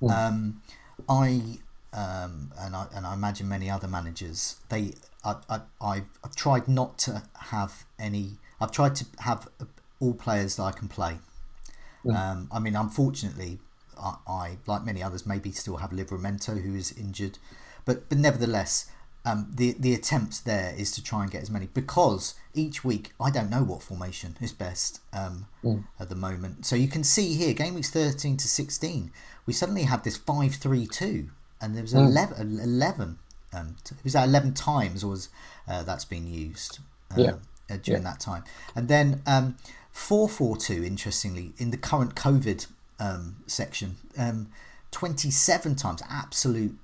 mm. 0.00 0.10
um, 0.10 0.62
I 1.08 1.58
um, 1.92 2.52
and 2.58 2.76
I 2.76 2.86
and 2.94 3.04
I 3.04 3.14
imagine 3.14 3.48
many 3.48 3.68
other 3.68 3.88
managers. 3.88 4.56
They 4.68 4.94
I, 5.24 5.36
I 5.50 5.60
I've, 5.80 6.06
I've 6.24 6.36
tried 6.36 6.68
not 6.68 6.98
to 7.00 7.24
have 7.50 7.84
any. 7.98 8.38
I've 8.60 8.72
tried 8.72 8.94
to 8.96 9.06
have 9.20 9.48
all 10.00 10.14
players 10.14 10.56
that 10.56 10.62
I 10.62 10.72
can 10.72 10.88
play. 10.88 11.18
Mm. 12.04 12.16
Um, 12.16 12.48
I 12.52 12.58
mean, 12.58 12.76
unfortunately, 12.76 13.58
I, 14.00 14.14
I, 14.26 14.56
like 14.66 14.84
many 14.84 15.02
others 15.02 15.26
maybe 15.26 15.52
still 15.52 15.76
have 15.78 15.90
Livramento 15.90 16.62
who 16.62 16.74
is 16.74 16.92
injured, 16.92 17.38
but 17.84 18.08
but 18.08 18.18
nevertheless. 18.18 18.90
Um, 19.24 19.50
the 19.52 19.74
the 19.78 19.92
attempt 19.92 20.46
there 20.46 20.72
is 20.78 20.90
to 20.92 21.02
try 21.02 21.22
and 21.22 21.30
get 21.30 21.42
as 21.42 21.50
many 21.50 21.66
because 21.66 22.34
each 22.54 22.82
week 22.82 23.12
I 23.20 23.30
don't 23.30 23.50
know 23.50 23.62
what 23.62 23.82
formation 23.82 24.38
is 24.40 24.52
best 24.52 25.00
um, 25.12 25.48
mm. 25.62 25.84
at 26.00 26.08
the 26.08 26.14
moment. 26.14 26.64
So 26.64 26.76
you 26.76 26.88
can 26.88 27.04
see 27.04 27.34
here, 27.34 27.52
game 27.52 27.74
weeks 27.74 27.90
thirteen 27.90 28.38
to 28.38 28.48
sixteen, 28.48 29.10
we 29.44 29.52
suddenly 29.52 29.82
have 29.82 30.02
this 30.02 30.16
five 30.16 30.54
three 30.54 30.86
two 30.86 31.28
and 31.60 31.74
there 31.74 31.82
was 31.82 31.94
mm. 31.94 32.06
11, 32.06 32.60
11 32.60 33.18
um, 33.54 33.76
was 34.04 34.12
that 34.12 34.28
11 34.28 34.54
times 34.54 35.04
was 35.04 35.28
uh, 35.66 35.82
that's 35.82 36.04
been 36.04 36.26
used 36.26 36.78
um, 37.12 37.18
yeah. 37.18 37.30
uh, 37.70 37.76
during 37.82 38.02
yeah. 38.02 38.10
that 38.10 38.20
time 38.20 38.44
and 38.76 38.88
then 38.88 39.22
um, 39.26 39.56
442 39.98 40.84
interestingly 40.84 41.52
in 41.58 41.70
the 41.70 41.76
current 41.76 42.14
covid 42.14 42.66
um, 42.98 43.36
section 43.46 43.96
um, 44.16 44.48
27 44.90 45.74
times 45.74 46.02
absolute 46.08 46.76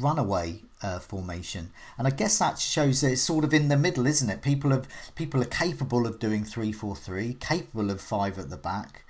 runaway 0.00 0.60
uh, 0.82 0.98
formation 0.98 1.70
and 1.98 2.06
i 2.06 2.10
guess 2.10 2.38
that 2.38 2.58
shows 2.58 3.00
that 3.00 3.12
it's 3.12 3.20
sort 3.20 3.44
of 3.44 3.52
in 3.52 3.68
the 3.68 3.76
middle 3.76 4.06
isn't 4.06 4.30
it 4.30 4.42
people 4.42 4.70
have 4.70 4.88
people 5.14 5.42
are 5.42 5.46
capable 5.46 6.06
of 6.06 6.18
doing 6.18 6.44
343 6.44 7.34
capable 7.34 7.90
of 7.90 8.00
five 8.00 8.38
at 8.38 8.48
the 8.48 8.56
back 8.56 9.04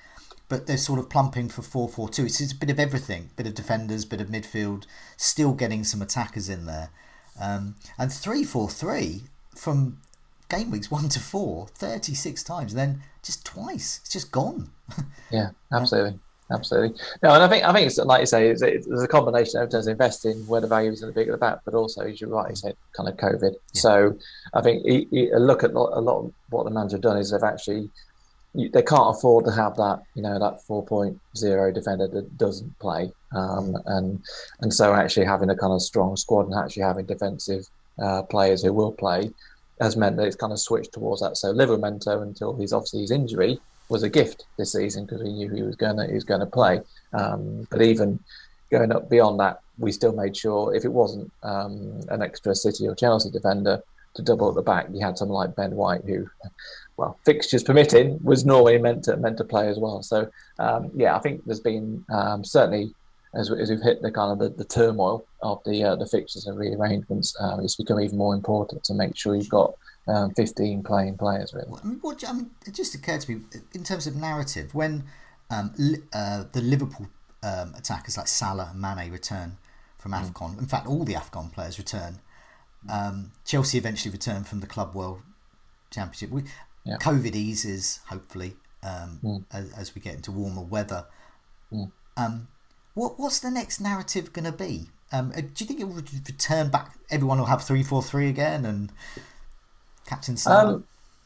but 0.48 0.66
they're 0.66 0.76
sort 0.76 0.98
of 0.98 1.08
plumping 1.08 1.48
for 1.48 1.62
4 1.62 1.88
4 1.88 2.08
2. 2.08 2.26
It's, 2.26 2.40
it's 2.40 2.52
a 2.52 2.56
bit 2.56 2.70
of 2.70 2.78
everything 2.78 3.30
bit 3.36 3.46
of 3.46 3.54
defenders, 3.54 4.04
bit 4.04 4.20
of 4.20 4.28
midfield, 4.28 4.84
still 5.16 5.52
getting 5.52 5.84
some 5.84 6.00
attackers 6.00 6.48
in 6.48 6.66
there. 6.66 6.90
Um, 7.40 7.74
and 7.98 8.12
3 8.12 8.44
4 8.44 8.70
3 8.70 9.22
from 9.56 10.00
game 10.48 10.70
weeks 10.70 10.90
1 10.90 11.08
to 11.10 11.20
4, 11.20 11.66
36 11.68 12.42
times, 12.42 12.74
then 12.74 13.02
just 13.22 13.44
twice. 13.44 14.00
It's 14.02 14.12
just 14.12 14.30
gone. 14.30 14.70
yeah, 15.30 15.50
absolutely. 15.72 16.18
Absolutely. 16.52 16.96
No, 17.24 17.34
and 17.34 17.42
I 17.42 17.48
think 17.48 17.64
I 17.64 17.72
think 17.72 17.88
it's 17.88 17.98
like 17.98 18.20
you 18.20 18.26
say, 18.26 18.48
it's, 18.50 18.62
it's, 18.62 18.86
there's 18.86 19.02
a 19.02 19.08
combination 19.08 19.60
of 19.60 19.68
terms 19.68 19.88
of 19.88 19.92
investing 19.92 20.46
where 20.46 20.60
the 20.60 20.68
value 20.68 20.92
is 20.92 21.02
in 21.02 21.08
the 21.08 21.12
big 21.12 21.26
at 21.26 21.32
the 21.32 21.38
back, 21.38 21.58
but 21.64 21.74
also, 21.74 22.02
as 22.02 22.20
you 22.20 22.28
rightly 22.28 22.54
said, 22.54 22.76
kind 22.96 23.08
of 23.08 23.16
COVID. 23.16 23.52
Yeah. 23.52 23.80
So 23.80 24.18
I 24.54 24.62
think 24.62 24.86
he, 24.86 25.08
he, 25.10 25.30
a 25.30 25.40
look 25.40 25.64
at 25.64 25.72
a 25.72 25.74
lot 25.74 26.20
of 26.20 26.32
what 26.50 26.64
the 26.64 26.70
manager 26.70 26.96
have 26.96 27.02
done 27.02 27.18
is 27.18 27.32
they've 27.32 27.42
actually 27.42 27.90
you, 28.54 28.70
they 28.70 28.82
can't 28.82 29.16
afford 29.16 29.44
to 29.44 29.52
have 29.52 29.76
that, 29.76 30.02
you 30.14 30.22
know, 30.22 30.38
that 30.38 30.60
4.0 30.68 31.74
defender 31.74 32.08
that 32.08 32.38
doesn't 32.38 32.78
play. 32.78 33.12
Um, 33.34 33.76
and 33.86 34.24
and 34.60 34.72
so 34.72 34.94
actually 34.94 35.26
having 35.26 35.50
a 35.50 35.56
kind 35.56 35.72
of 35.72 35.82
strong 35.82 36.16
squad 36.16 36.46
and 36.46 36.54
actually 36.54 36.84
having 36.84 37.06
defensive 37.06 37.66
uh, 37.98 38.22
players 38.22 38.62
who 38.62 38.72
will 38.72 38.92
play 38.92 39.30
has 39.80 39.96
meant 39.96 40.16
that 40.16 40.26
it's 40.26 40.36
kind 40.36 40.52
of 40.52 40.58
switched 40.58 40.92
towards 40.92 41.20
that. 41.22 41.36
So 41.36 41.52
Livramento, 41.52 42.22
until 42.22 42.54
his 42.56 42.72
obviously 42.72 43.02
his 43.02 43.10
injury, 43.10 43.58
was 43.88 44.02
a 44.02 44.08
gift 44.08 44.44
this 44.58 44.72
season 44.72 45.04
because 45.04 45.22
we 45.22 45.32
knew 45.32 45.48
he 45.48 45.62
was 45.62 45.76
going 45.76 45.96
to 45.96 46.06
he 46.06 46.14
was 46.14 46.24
going 46.24 46.40
to 46.40 46.46
play. 46.46 46.80
Um, 47.12 47.66
but 47.70 47.82
even 47.82 48.18
going 48.70 48.92
up 48.92 49.08
beyond 49.08 49.38
that, 49.40 49.60
we 49.78 49.92
still 49.92 50.12
made 50.12 50.36
sure 50.36 50.74
if 50.74 50.84
it 50.84 50.92
wasn't 50.92 51.30
um, 51.42 52.00
an 52.08 52.22
extra 52.22 52.54
City 52.54 52.88
or 52.88 52.94
Chelsea 52.94 53.30
defender 53.30 53.82
to 54.14 54.22
double 54.22 54.48
at 54.48 54.54
the 54.54 54.62
back, 54.62 54.86
you 54.90 55.00
had 55.00 55.16
someone 55.16 55.46
like 55.46 55.56
Ben 55.56 55.76
White 55.76 56.04
who 56.04 56.28
well, 56.96 57.18
fixtures 57.24 57.62
permitting, 57.62 58.18
was 58.22 58.46
normally 58.46 58.78
meant 58.78 59.04
to 59.04 59.16
meant 59.18 59.36
to 59.38 59.44
play 59.44 59.68
as 59.68 59.78
well. 59.78 60.02
So 60.02 60.30
um, 60.58 60.90
yeah, 60.94 61.14
I 61.14 61.18
think 61.20 61.44
there's 61.44 61.60
been 61.60 62.04
um, 62.10 62.42
certainly 62.42 62.94
as, 63.36 63.50
as, 63.50 63.70
we've 63.70 63.82
hit 63.82 64.02
the 64.02 64.10
kind 64.10 64.32
of 64.32 64.38
the, 64.38 64.48
the 64.56 64.64
turmoil 64.64 65.26
of 65.42 65.62
the 65.64 65.82
uh, 65.84 65.96
the 65.96 66.06
fixtures 66.06 66.46
and 66.46 66.58
rearrangements, 66.58 67.36
um, 67.40 67.60
it's 67.60 67.76
become 67.76 68.00
even 68.00 68.18
more 68.18 68.34
important 68.34 68.84
to 68.84 68.94
make 68.94 69.16
sure 69.16 69.34
you've 69.34 69.48
got 69.48 69.74
um, 70.08 70.32
15 70.34 70.82
playing 70.82 71.16
players. 71.16 71.52
Really, 71.54 71.68
I 71.82 71.86
mean, 71.86 71.98
what, 72.00 72.22
I 72.26 72.32
mean, 72.32 72.50
it 72.66 72.74
just 72.74 72.94
occurred 72.94 73.20
to 73.22 73.32
me 73.32 73.42
in 73.72 73.84
terms 73.84 74.06
of 74.06 74.16
narrative 74.16 74.74
when 74.74 75.04
um, 75.50 75.72
uh, 76.12 76.44
the 76.52 76.60
Liverpool 76.60 77.08
um, 77.42 77.74
attackers 77.76 78.16
like 78.16 78.28
Salah 78.28 78.70
and 78.72 78.80
Mane 78.80 79.12
return 79.12 79.58
from 79.98 80.12
mm. 80.12 80.30
Afcon. 80.30 80.58
In 80.58 80.66
fact, 80.66 80.86
all 80.86 81.04
the 81.04 81.14
Afcon 81.14 81.52
players 81.52 81.78
return. 81.78 82.20
Chelsea 83.44 83.78
eventually 83.78 84.12
returned 84.12 84.46
from 84.46 84.60
the 84.60 84.66
Club 84.66 84.94
World 84.94 85.20
Championship. 85.90 86.30
We, 86.30 86.42
yeah. 86.84 86.96
COVID 86.98 87.34
eases, 87.34 88.00
hopefully, 88.08 88.54
um, 88.82 89.18
mm. 89.22 89.44
as, 89.52 89.72
as, 89.72 89.94
we 89.94 90.00
get 90.00 90.14
into 90.14 90.30
warmer 90.30 90.62
weather. 90.62 91.06
Mm. 91.72 91.90
What 92.96 93.20
what's 93.20 93.40
the 93.40 93.50
next 93.50 93.78
narrative 93.78 94.32
going 94.32 94.46
to 94.46 94.52
be? 94.52 94.86
Um, 95.12 95.30
uh, 95.36 95.42
do 95.42 95.48
you 95.58 95.66
think 95.66 95.80
it 95.80 95.84
will 95.84 95.96
return 95.96 96.70
back? 96.70 96.96
Everyone 97.10 97.38
will 97.38 97.44
have 97.44 97.62
three 97.62 97.82
four 97.82 98.02
three 98.02 98.30
again, 98.30 98.64
and 98.64 98.90
Captain 100.06 100.38
Sam. 100.38 100.66
Um, 100.66 100.84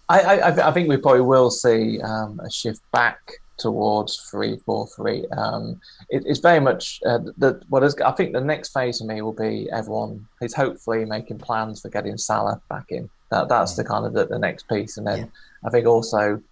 I, 0.09 0.21
I, 0.21 0.69
I 0.69 0.73
think 0.73 0.89
we 0.89 0.97
probably 0.97 1.21
will 1.21 1.49
see 1.49 2.01
um, 2.03 2.41
a 2.41 2.51
shift 2.51 2.81
back 2.91 3.21
towards 3.57 4.17
three 4.29 4.57
four 4.67 4.89
three. 4.97 5.25
Um, 5.29 5.81
it, 6.09 6.25
it's 6.27 6.41
very 6.41 6.59
much 6.59 6.99
uh, 7.07 7.21
the 7.39 7.63
what 7.69 7.85
is. 7.85 7.95
I 8.05 8.11
think 8.11 8.33
the 8.33 8.41
next 8.41 8.73
phase 8.73 8.99
for 8.99 9.05
me 9.05 9.23
will 9.23 9.33
be 9.33 9.71
everyone 9.71 10.27
is 10.43 10.53
hopefully 10.53 11.05
making 11.05 11.39
plans 11.39 11.83
for 11.83 11.89
getting 11.89 12.19
Salah 12.19 12.61
back 12.69 12.87
in. 12.89 13.09
That 13.31 13.49
that's 13.49 13.77
the 13.77 13.85
kind 13.85 14.05
of 14.05 14.13
the, 14.13 14.27
the 14.27 14.41
next 14.41 14.69
piece, 14.69 14.97
and 14.97 15.07
then 15.07 15.19
yeah. 15.19 15.27
I 15.65 15.71
think 15.71 15.87
also 15.87 16.43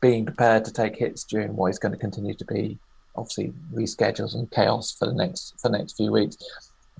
being 0.00 0.26
prepared 0.26 0.64
to 0.66 0.72
take 0.72 0.94
hits 0.94 1.24
during 1.24 1.56
what 1.56 1.70
is 1.70 1.80
going 1.80 1.92
to 1.92 1.98
continue 1.98 2.34
to 2.34 2.44
be 2.44 2.78
obviously 3.16 3.52
reschedules 3.72 4.34
and 4.34 4.50
chaos 4.50 4.92
for 4.92 5.06
the 5.06 5.14
next 5.14 5.54
for 5.60 5.68
the 5.68 5.78
next 5.78 5.96
few 5.96 6.12
weeks. 6.12 6.36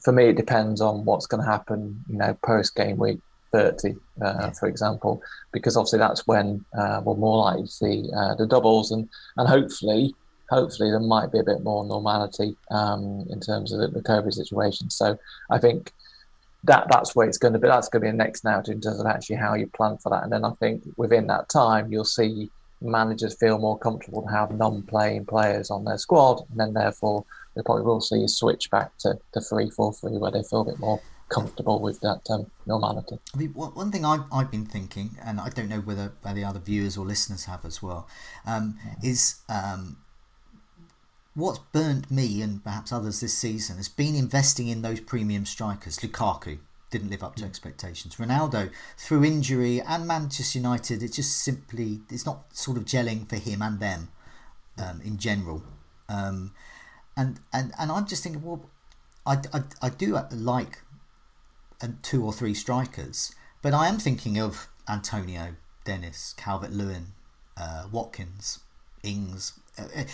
For 0.02 0.12
me, 0.12 0.26
it 0.26 0.36
depends 0.36 0.80
on 0.80 1.04
what's 1.04 1.26
going 1.26 1.42
to 1.42 1.50
happen. 1.50 2.02
You 2.08 2.16
know, 2.16 2.36
post 2.42 2.74
game 2.74 2.96
week 2.96 3.20
30, 3.52 3.90
uh, 3.92 3.94
yeah. 4.20 4.50
for 4.52 4.68
example, 4.68 5.22
because 5.52 5.76
obviously 5.76 5.98
that's 5.98 6.26
when 6.26 6.64
uh, 6.78 7.00
we're 7.04 7.16
more 7.16 7.44
likely 7.44 7.64
to 7.64 7.68
see 7.68 8.08
uh, 8.16 8.34
the 8.34 8.46
doubles, 8.46 8.90
and 8.92 9.08
and 9.36 9.48
hopefully, 9.48 10.14
hopefully 10.48 10.90
there 10.90 11.00
might 11.00 11.32
be 11.32 11.38
a 11.38 11.44
bit 11.44 11.62
more 11.62 11.84
normality 11.84 12.56
um, 12.70 13.26
in 13.30 13.40
terms 13.40 13.72
of 13.72 13.80
the, 13.80 13.88
the 13.88 14.02
COVID 14.02 14.32
situation. 14.32 14.90
So 14.90 15.18
I 15.50 15.58
think 15.58 15.92
that 16.64 16.86
that's 16.90 17.16
where 17.16 17.26
it's 17.26 17.38
going 17.38 17.54
to 17.54 17.58
be. 17.58 17.68
That's 17.68 17.88
going 17.88 18.02
to 18.02 18.06
be 18.06 18.10
the 18.10 18.16
next 18.16 18.44
now 18.44 18.58
in 18.58 18.80
terms 18.80 19.00
of 19.00 19.06
actually 19.06 19.36
how 19.36 19.54
you 19.54 19.66
plan 19.66 19.98
for 19.98 20.10
that, 20.10 20.22
and 20.22 20.32
then 20.32 20.44
I 20.44 20.52
think 20.60 20.82
within 20.96 21.26
that 21.28 21.48
time 21.48 21.92
you'll 21.92 22.04
see 22.04 22.50
managers 22.80 23.36
feel 23.38 23.58
more 23.58 23.78
comfortable 23.78 24.22
to 24.22 24.28
have 24.28 24.50
non-playing 24.52 25.26
players 25.26 25.70
on 25.70 25.84
their 25.84 25.98
squad, 25.98 26.42
and 26.50 26.58
then 26.58 26.72
therefore 26.72 27.24
we 27.54 27.62
probably 27.62 27.84
will 27.84 28.00
see 28.00 28.22
a 28.24 28.28
switch 28.28 28.70
back 28.70 28.96
to, 28.98 29.18
to 29.32 29.40
three 29.40 29.70
four 29.70 29.92
three 29.92 30.16
where 30.16 30.30
they 30.30 30.42
feel 30.42 30.62
a 30.62 30.64
bit 30.64 30.78
more 30.78 31.00
comfortable 31.28 31.80
with 31.80 32.00
that 32.00 32.20
um, 32.30 32.50
normality. 32.66 33.18
I 33.34 33.38
mean, 33.38 33.50
one 33.50 33.92
thing 33.92 34.04
I've, 34.04 34.24
I've 34.32 34.50
been 34.50 34.66
thinking, 34.66 35.10
and 35.24 35.40
I 35.40 35.48
don't 35.48 35.68
know 35.68 35.80
whether 35.80 36.12
the 36.34 36.44
other 36.44 36.58
viewers 36.58 36.96
or 36.96 37.06
listeners 37.06 37.44
have 37.44 37.64
as 37.64 37.82
well, 37.82 38.08
um, 38.46 38.78
is 39.02 39.40
um, 39.48 39.98
what's 41.34 41.60
burnt 41.72 42.10
me 42.10 42.42
and 42.42 42.64
perhaps 42.64 42.92
others 42.92 43.20
this 43.20 43.36
season 43.38 43.76
has 43.76 43.88
been 43.88 44.16
investing 44.16 44.68
in 44.68 44.82
those 44.82 45.00
premium 45.00 45.46
strikers. 45.46 45.98
Lukaku 45.98 46.58
didn't 46.90 47.10
live 47.10 47.22
up 47.22 47.36
to 47.36 47.44
expectations. 47.44 48.16
Ronaldo, 48.16 48.70
through 48.96 49.24
injury 49.24 49.80
and 49.80 50.06
Manchester 50.06 50.58
United, 50.58 51.02
it 51.02 51.12
just 51.12 51.38
simply 51.38 52.00
it's 52.10 52.26
not 52.26 52.56
sort 52.56 52.76
of 52.76 52.84
gelling 52.84 53.28
for 53.28 53.36
him 53.36 53.62
and 53.62 53.80
them 53.80 54.08
um, 54.78 55.00
in 55.02 55.18
general. 55.18 55.62
Um, 56.08 56.52
and, 57.16 57.40
and 57.52 57.72
and 57.78 57.92
I'm 57.92 58.06
just 58.06 58.22
thinking, 58.22 58.42
well, 58.42 58.68
I, 59.26 59.38
I, 59.52 59.62
I 59.82 59.88
do 59.90 60.18
like 60.32 60.82
two 62.02 62.24
or 62.24 62.32
three 62.32 62.54
strikers. 62.54 63.34
But 63.62 63.74
I 63.74 63.88
am 63.88 63.98
thinking 63.98 64.38
of 64.38 64.68
Antonio, 64.88 65.56
Dennis, 65.84 66.34
Calvert 66.36 66.72
Lewin, 66.72 67.12
uh, 67.56 67.86
Watkins, 67.90 68.60
Ings. 69.02 69.52
Uh, 69.78 69.84
uh, 69.96 70.04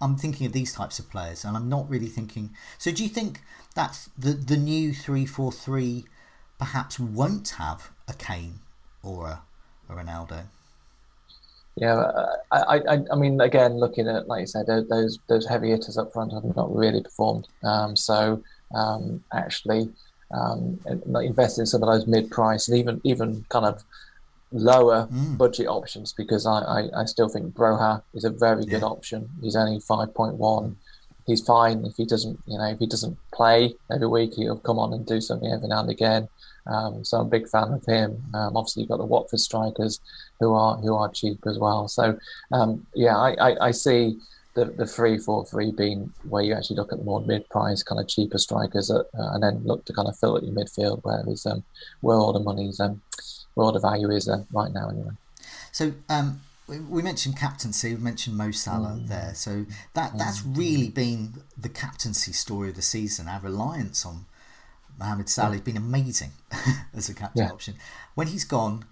I'm 0.00 0.16
thinking 0.16 0.46
of 0.46 0.52
these 0.52 0.72
types 0.72 0.98
of 0.98 1.10
players, 1.10 1.44
and 1.44 1.56
I'm 1.56 1.68
not 1.68 1.88
really 1.88 2.08
thinking. 2.08 2.50
So, 2.78 2.90
do 2.92 3.02
you 3.02 3.08
think 3.08 3.40
that 3.74 4.08
the 4.18 4.32
the 4.32 4.56
new 4.56 4.92
three 4.92 5.26
four 5.26 5.52
three 5.52 6.04
perhaps 6.58 6.98
won't 6.98 7.50
have 7.50 7.90
a 8.08 8.14
Kane 8.14 8.60
or 9.02 9.26
a, 9.26 9.42
a 9.88 9.94
Ronaldo? 9.94 10.46
Yeah, 11.76 12.10
I, 12.50 12.80
I, 12.88 12.98
I 13.12 13.16
mean, 13.16 13.38
again, 13.40 13.78
looking 13.78 14.08
at 14.08 14.28
like 14.28 14.40
you 14.40 14.46
said, 14.46 14.66
those 14.66 15.18
those 15.28 15.46
heavy 15.46 15.70
hitters 15.70 15.98
up 15.98 16.12
front 16.12 16.32
have 16.32 16.56
not 16.56 16.74
really 16.74 17.02
performed. 17.02 17.48
Um, 17.62 17.96
so 17.96 18.42
um, 18.74 19.22
actually, 19.32 19.90
um, 20.30 20.80
invest 21.22 21.58
in 21.58 21.66
some 21.66 21.82
of 21.82 21.88
those 21.90 22.06
mid-price 22.06 22.68
and 22.68 22.78
even 22.78 23.00
even 23.04 23.44
kind 23.50 23.66
of 23.66 23.84
lower 24.56 25.08
mm. 25.12 25.36
budget 25.36 25.66
options 25.66 26.12
because 26.12 26.46
I, 26.46 26.58
I, 26.60 27.02
I, 27.02 27.04
still 27.04 27.28
think 27.28 27.54
Broja 27.54 28.02
is 28.14 28.24
a 28.24 28.30
very 28.30 28.64
yeah. 28.64 28.72
good 28.72 28.82
option. 28.82 29.28
He's 29.40 29.56
only 29.56 29.80
five 29.80 30.14
point 30.14 30.34
one. 30.34 30.76
He's 31.26 31.42
fine 31.42 31.84
if 31.84 31.96
he 31.96 32.04
doesn't 32.04 32.38
you 32.46 32.58
know 32.58 32.66
if 32.66 32.78
he 32.78 32.86
doesn't 32.86 33.18
play 33.32 33.74
every 33.92 34.06
week 34.06 34.34
he'll 34.34 34.58
come 34.58 34.78
on 34.78 34.92
and 34.92 35.06
do 35.06 35.20
something 35.20 35.50
every 35.50 35.68
now 35.68 35.80
and 35.80 35.90
again. 35.90 36.28
Um, 36.66 37.04
so 37.04 37.18
I'm 37.18 37.26
a 37.26 37.30
big 37.30 37.48
fan 37.48 37.72
of 37.72 37.84
him. 37.84 38.22
Um, 38.34 38.56
obviously 38.56 38.82
you've 38.82 38.90
got 38.90 38.98
the 38.98 39.04
Watford 39.04 39.40
strikers 39.40 40.00
who 40.40 40.54
are 40.54 40.76
who 40.76 40.94
are 40.94 41.10
cheap 41.10 41.38
as 41.46 41.58
well. 41.58 41.88
So 41.88 42.18
um, 42.52 42.86
yeah, 42.94 43.16
I, 43.16 43.50
I, 43.50 43.66
I 43.66 43.70
see 43.70 44.18
the 44.56 44.64
the 44.64 44.86
three 44.86 45.18
four 45.18 45.46
three 45.46 45.70
being 45.70 46.12
where 46.28 46.42
you 46.42 46.54
actually 46.54 46.76
look 46.76 46.92
at 46.92 46.98
the 46.98 47.04
more 47.04 47.20
mid 47.20 47.48
price 47.50 47.82
kind 47.82 48.00
of 48.00 48.08
cheaper 48.08 48.38
strikers 48.38 48.90
at, 48.90 49.02
uh, 49.18 49.30
and 49.34 49.42
then 49.42 49.62
look 49.64 49.84
to 49.84 49.92
kind 49.92 50.08
of 50.08 50.18
fill 50.18 50.36
at 50.36 50.42
your 50.42 50.54
midfield 50.54 51.00
whereas 51.02 51.46
um, 51.46 51.62
where 52.00 52.16
all 52.16 52.32
the 52.32 52.40
money's 52.40 52.80
um, 52.80 53.00
where 53.56 53.64
all 53.64 53.72
the 53.72 53.80
value 53.80 54.10
is 54.10 54.28
uh, 54.28 54.44
right 54.52 54.72
now 54.72 54.90
anyway. 54.90 55.10
So 55.72 55.94
um, 56.08 56.42
we 56.68 57.02
mentioned 57.02 57.38
captaincy. 57.38 57.94
We 57.94 58.00
mentioned 58.00 58.36
Mo 58.36 58.50
Salah 58.50 58.98
mm. 59.00 59.08
there. 59.08 59.32
So 59.34 59.64
that 59.94 60.16
that's 60.18 60.42
mm. 60.42 60.56
really 60.56 60.88
been 60.88 61.34
the 61.56 61.70
captaincy 61.70 62.32
story 62.32 62.68
of 62.68 62.76
the 62.76 62.82
season. 62.82 63.28
Our 63.28 63.40
reliance 63.40 64.04
on 64.04 64.26
Mohamed 64.98 65.28
Salah 65.28 65.52
has 65.52 65.62
been 65.62 65.76
amazing 65.76 66.32
as 66.94 67.08
a 67.08 67.14
captain 67.14 67.44
yeah. 67.44 67.50
option. 67.50 67.74
When 68.14 68.28
he's 68.28 68.44
gone, 68.44 68.84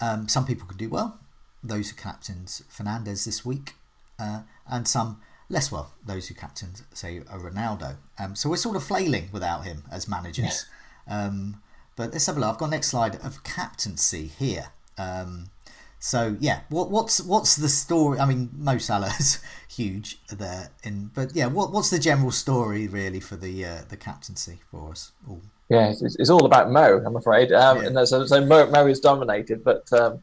um, 0.00 0.28
some 0.28 0.44
people 0.44 0.68
can 0.68 0.76
do 0.76 0.90
well. 0.90 1.18
Those 1.62 1.90
who 1.90 1.96
captains 1.96 2.62
Fernandes 2.70 3.24
this 3.24 3.44
week 3.44 3.74
uh, 4.18 4.42
and 4.68 4.86
some 4.86 5.20
less 5.48 5.72
well, 5.72 5.92
those 6.06 6.28
who 6.28 6.34
captained, 6.34 6.82
say, 6.92 7.18
a 7.18 7.38
Ronaldo. 7.38 7.96
Um, 8.18 8.36
so 8.36 8.50
we're 8.50 8.56
sort 8.56 8.76
of 8.76 8.84
flailing 8.84 9.28
without 9.32 9.64
him 9.64 9.84
as 9.90 10.08
managers. 10.08 10.66
Yeah. 11.08 11.26
Um, 11.26 11.62
but 11.96 12.12
let's 12.12 12.26
have 12.26 12.36
a 12.36 12.40
look. 12.40 12.50
I've 12.50 12.58
got 12.58 12.70
next 12.70 12.88
slide 12.88 13.16
of 13.16 13.44
captaincy 13.44 14.26
here. 14.26 14.68
Um, 14.98 15.50
so 15.98 16.36
yeah, 16.40 16.60
what, 16.70 16.90
what's 16.90 17.20
what's 17.20 17.56
the 17.56 17.68
story? 17.68 18.18
I 18.18 18.24
mean, 18.24 18.48
Mo 18.56 18.78
Salah 18.78 19.12
is 19.18 19.38
huge 19.68 20.18
there, 20.30 20.70
in 20.82 21.10
but 21.14 21.34
yeah, 21.34 21.46
what, 21.46 21.72
what's 21.72 21.90
the 21.90 21.98
general 21.98 22.30
story 22.30 22.88
really 22.88 23.20
for 23.20 23.36
the 23.36 23.64
uh, 23.64 23.78
the 23.88 23.96
captaincy 23.96 24.60
for 24.70 24.92
us 24.92 25.12
all? 25.28 25.42
Yeah, 25.68 25.90
it's, 25.90 26.02
it's 26.02 26.30
all 26.30 26.46
about 26.46 26.70
Mo, 26.70 27.00
I'm 27.06 27.16
afraid. 27.16 27.52
Um, 27.52 27.78
yeah. 27.78 27.86
And 27.86 28.08
so, 28.08 28.26
so 28.26 28.44
Mo, 28.44 28.66
Mo 28.70 28.86
is 28.86 28.98
dominated, 28.98 29.62
but 29.62 29.90
um, 29.92 30.22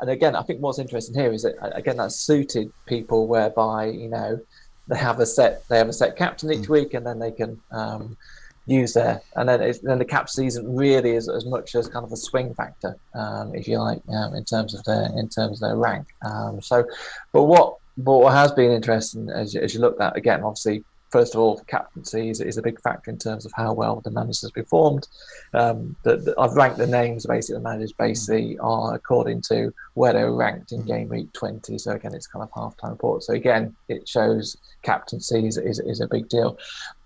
and 0.00 0.10
again, 0.10 0.34
I 0.36 0.42
think 0.42 0.60
what's 0.60 0.78
interesting 0.78 1.14
here 1.14 1.32
is 1.32 1.42
that 1.42 1.54
again 1.76 1.96
that 1.98 2.12
suited 2.12 2.72
people 2.86 3.26
whereby 3.26 3.86
you 3.86 4.08
know 4.08 4.40
they 4.88 4.98
have 4.98 5.20
a 5.20 5.26
set 5.26 5.66
they 5.68 5.78
have 5.78 5.88
a 5.88 5.92
set 5.92 6.16
captain 6.16 6.52
each 6.52 6.66
mm. 6.66 6.70
week, 6.70 6.94
and 6.94 7.06
then 7.06 7.18
they 7.18 7.30
can 7.30 7.60
um, 7.70 8.16
use 8.66 8.94
there. 8.94 9.20
and 9.36 9.48
then 9.48 9.74
then 9.82 9.98
the 9.98 10.04
cap 10.04 10.28
season 10.28 10.74
really 10.74 11.12
is 11.12 11.28
as 11.28 11.44
much 11.44 11.74
as 11.74 11.88
kind 11.88 12.04
of 12.04 12.12
a 12.12 12.16
swing 12.16 12.54
factor, 12.54 12.96
um, 13.14 13.54
if 13.54 13.68
you 13.68 13.78
like, 13.78 14.02
um, 14.08 14.34
in 14.34 14.44
terms 14.44 14.74
of 14.74 14.84
their 14.84 15.10
in 15.16 15.28
terms 15.28 15.62
of 15.62 15.68
their 15.68 15.76
rank. 15.76 16.06
Um, 16.22 16.60
so, 16.60 16.84
but 17.32 17.44
what 17.44 17.76
but 17.96 18.18
what 18.18 18.32
has 18.32 18.52
been 18.52 18.72
interesting 18.72 19.30
as, 19.30 19.54
as 19.54 19.74
you 19.74 19.80
look 19.80 20.00
at 20.00 20.16
again, 20.16 20.42
obviously 20.42 20.84
first 21.14 21.36
of 21.36 21.40
all, 21.40 21.60
captaincy 21.68 22.28
is, 22.28 22.40
is, 22.40 22.56
a 22.56 22.62
big 22.62 22.80
factor 22.80 23.08
in 23.08 23.16
terms 23.16 23.46
of 23.46 23.52
how 23.54 23.72
well 23.72 24.00
the 24.00 24.10
managers 24.10 24.50
performed. 24.50 25.06
Um, 25.52 25.94
I've 26.04 26.54
ranked 26.54 26.76
the 26.76 26.88
names 26.88 27.24
basically 27.24 27.54
the 27.54 27.68
managers 27.68 27.92
basically 27.92 28.58
are 28.58 28.96
according 28.96 29.42
to 29.42 29.72
where 29.92 30.12
they 30.12 30.24
were 30.24 30.34
ranked 30.34 30.72
in 30.72 30.82
game 30.82 31.10
week 31.10 31.32
20. 31.32 31.78
So 31.78 31.92
again, 31.92 32.14
it's 32.14 32.26
kind 32.26 32.42
of 32.42 32.50
half 32.52 32.76
time 32.78 32.90
report. 32.90 33.22
So 33.22 33.34
again, 33.34 33.76
it 33.88 34.08
shows 34.08 34.56
captaincy 34.82 35.46
is, 35.46 35.56
is, 35.56 35.78
is 35.78 36.00
a 36.00 36.08
big 36.08 36.28
deal. 36.28 36.58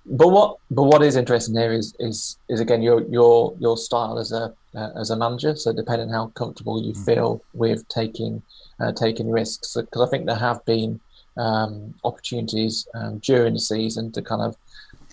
But 0.06 0.28
what 0.28 0.56
but 0.70 0.84
what 0.84 1.02
is 1.02 1.16
interesting 1.16 1.54
here 1.54 1.72
is 1.72 1.94
is 1.98 2.38
is 2.48 2.60
again 2.60 2.82
your 2.82 3.02
your 3.02 3.54
your 3.58 3.76
style 3.76 4.18
as 4.18 4.32
a 4.32 4.54
uh, 4.74 4.90
as 4.96 5.10
a 5.10 5.16
manager. 5.16 5.54
So 5.56 5.72
depending 5.72 6.08
how 6.08 6.28
comfortable 6.28 6.82
you 6.82 6.92
mm-hmm. 6.92 7.04
feel 7.04 7.42
with 7.52 7.86
taking 7.88 8.42
uh, 8.80 8.92
taking 8.92 9.30
risks, 9.30 9.76
because 9.76 10.02
I 10.06 10.10
think 10.10 10.26
there 10.26 10.36
have 10.36 10.64
been 10.64 11.00
um, 11.36 11.94
opportunities 12.04 12.86
um, 12.94 13.18
during 13.18 13.54
the 13.54 13.60
season 13.60 14.12
to 14.12 14.22
kind 14.22 14.42
of 14.42 14.56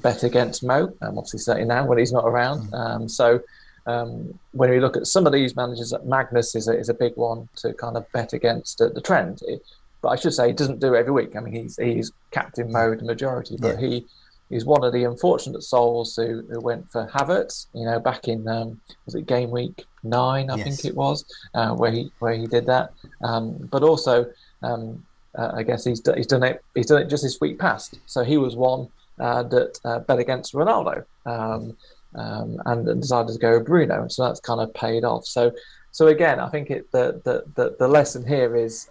bet 0.01 0.23
against 0.23 0.63
Mo. 0.63 0.93
Um, 1.01 1.17
obviously, 1.17 1.39
certainly 1.39 1.67
now 1.67 1.85
when 1.85 1.97
he's 1.97 2.13
not 2.13 2.25
around. 2.25 2.71
Mm. 2.71 2.73
Um, 2.73 3.09
so 3.09 3.41
um, 3.85 4.37
when 4.51 4.69
we 4.69 4.79
look 4.79 4.97
at 4.97 5.07
some 5.07 5.25
of 5.25 5.33
these 5.33 5.55
managers, 5.55 5.93
Magnus 6.03 6.55
is 6.55 6.67
a, 6.67 6.77
is 6.77 6.89
a 6.89 6.93
big 6.93 7.15
one 7.15 7.47
to 7.57 7.73
kind 7.73 7.97
of 7.97 8.11
bet 8.11 8.33
against 8.33 8.77
the, 8.77 8.89
the 8.89 9.01
trend. 9.01 9.41
It, 9.47 9.63
but 10.01 10.09
I 10.09 10.15
should 10.15 10.33
say 10.33 10.47
he 10.47 10.53
doesn't 10.53 10.79
do 10.79 10.93
it 10.93 10.99
every 10.99 11.11
week. 11.11 11.35
I 11.35 11.39
mean, 11.39 11.53
he's 11.53 11.77
he's 11.77 12.11
captain 12.31 12.71
mode 12.71 13.01
majority, 13.01 13.57
but 13.59 13.79
yeah. 13.79 13.87
he 13.87 14.05
is 14.49 14.65
one 14.65 14.83
of 14.83 14.93
the 14.93 15.03
unfortunate 15.03 15.63
souls 15.63 16.15
who, 16.15 16.43
who 16.49 16.59
went 16.59 16.91
for 16.91 17.07
Havertz. 17.07 17.67
You 17.73 17.85
know, 17.85 17.99
back 17.99 18.27
in 18.27 18.47
um, 18.47 18.79
was 19.05 19.15
it 19.15 19.25
game 19.25 19.51
week 19.51 19.85
nine? 20.03 20.49
I 20.49 20.55
yes. 20.55 20.65
think 20.65 20.85
it 20.85 20.95
was 20.95 21.25
uh, 21.53 21.73
where 21.73 21.91
he 21.91 22.11
where 22.19 22.33
he 22.33 22.47
did 22.47 22.65
that. 22.67 22.93
Um, 23.23 23.53
but 23.71 23.83
also, 23.83 24.27
um, 24.61 25.03
uh, 25.35 25.51
I 25.55 25.63
guess 25.63 25.83
he's 25.83 26.01
he's 26.15 26.27
done 26.27 26.43
it 26.43 26.63
he's 26.75 26.87
done 26.87 27.01
it 27.01 27.09
just 27.09 27.23
this 27.23 27.39
week 27.41 27.59
past. 27.59 27.99
So 28.05 28.23
he 28.23 28.37
was 28.37 28.55
one 28.55 28.87
uh, 29.19 29.43
that 29.43 29.79
uh, 29.83 29.99
bet 29.99 30.19
against 30.19 30.53
Ronaldo 30.53 31.05
um, 31.25 31.75
um, 32.13 32.61
and 32.65 33.01
decided 33.01 33.33
to 33.33 33.39
go 33.39 33.57
with 33.57 33.65
Bruno. 33.65 34.07
So 34.09 34.25
that's 34.25 34.39
kind 34.39 34.61
of 34.61 34.73
paid 34.73 35.03
off. 35.03 35.25
So 35.25 35.51
so 35.91 36.07
again, 36.07 36.39
I 36.39 36.49
think 36.49 36.69
it 36.69 36.91
the 36.91 37.21
the 37.23 37.43
the, 37.55 37.75
the 37.79 37.87
lesson 37.87 38.25
here 38.25 38.55
is. 38.55 38.89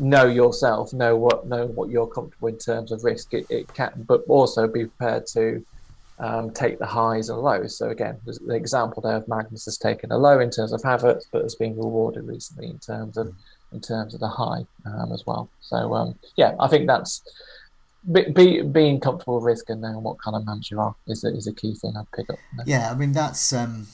Know 0.00 0.24
yourself, 0.24 0.92
know 0.92 1.16
what 1.16 1.46
know 1.46 1.66
what 1.66 1.90
you're 1.90 2.06
comfortable 2.06 2.48
in 2.48 2.58
terms 2.58 2.90
of 2.90 3.04
risk. 3.04 3.34
It, 3.34 3.46
it 3.50 3.72
can, 3.74 4.04
but 4.08 4.22
also 4.28 4.66
be 4.66 4.86
prepared 4.86 5.26
to 5.28 5.64
um, 6.18 6.50
take 6.52 6.78
the 6.78 6.86
highs 6.86 7.28
and 7.28 7.38
lows. 7.38 7.76
So 7.76 7.90
again, 7.90 8.18
the 8.24 8.54
example 8.54 9.02
there 9.02 9.16
of 9.16 9.28
Magnus 9.28 9.64
has 9.66 9.78
taken 9.78 10.10
a 10.10 10.18
low 10.18 10.40
in 10.40 10.50
terms 10.50 10.72
of 10.72 10.82
Havertz, 10.82 11.24
but 11.30 11.42
has 11.42 11.54
been 11.54 11.76
rewarded 11.76 12.26
recently 12.26 12.66
in 12.68 12.78
terms 12.78 13.16
of 13.16 13.34
in 13.72 13.80
terms 13.80 14.14
of 14.14 14.20
the 14.20 14.28
high 14.28 14.66
um, 14.86 15.12
as 15.12 15.24
well. 15.26 15.48
So 15.60 15.94
um, 15.94 16.18
yeah, 16.36 16.54
I 16.58 16.68
think 16.68 16.86
that's 16.86 17.22
be, 18.10 18.30
be, 18.30 18.62
being 18.62 19.00
comfortable 19.00 19.36
with 19.36 19.44
risk 19.44 19.68
and 19.68 19.82
knowing 19.82 20.02
what 20.02 20.20
kind 20.20 20.34
of 20.34 20.46
manager 20.46 20.74
you 20.74 20.80
are 20.80 20.94
is 21.06 21.24
a, 21.24 21.28
is 21.28 21.46
a 21.46 21.52
key 21.52 21.74
thing 21.74 21.94
I'd 21.96 22.10
pick 22.12 22.30
up. 22.30 22.38
Yeah, 22.66 22.90
I 22.90 22.94
mean 22.94 23.12
that's. 23.12 23.52
Um, 23.52 23.88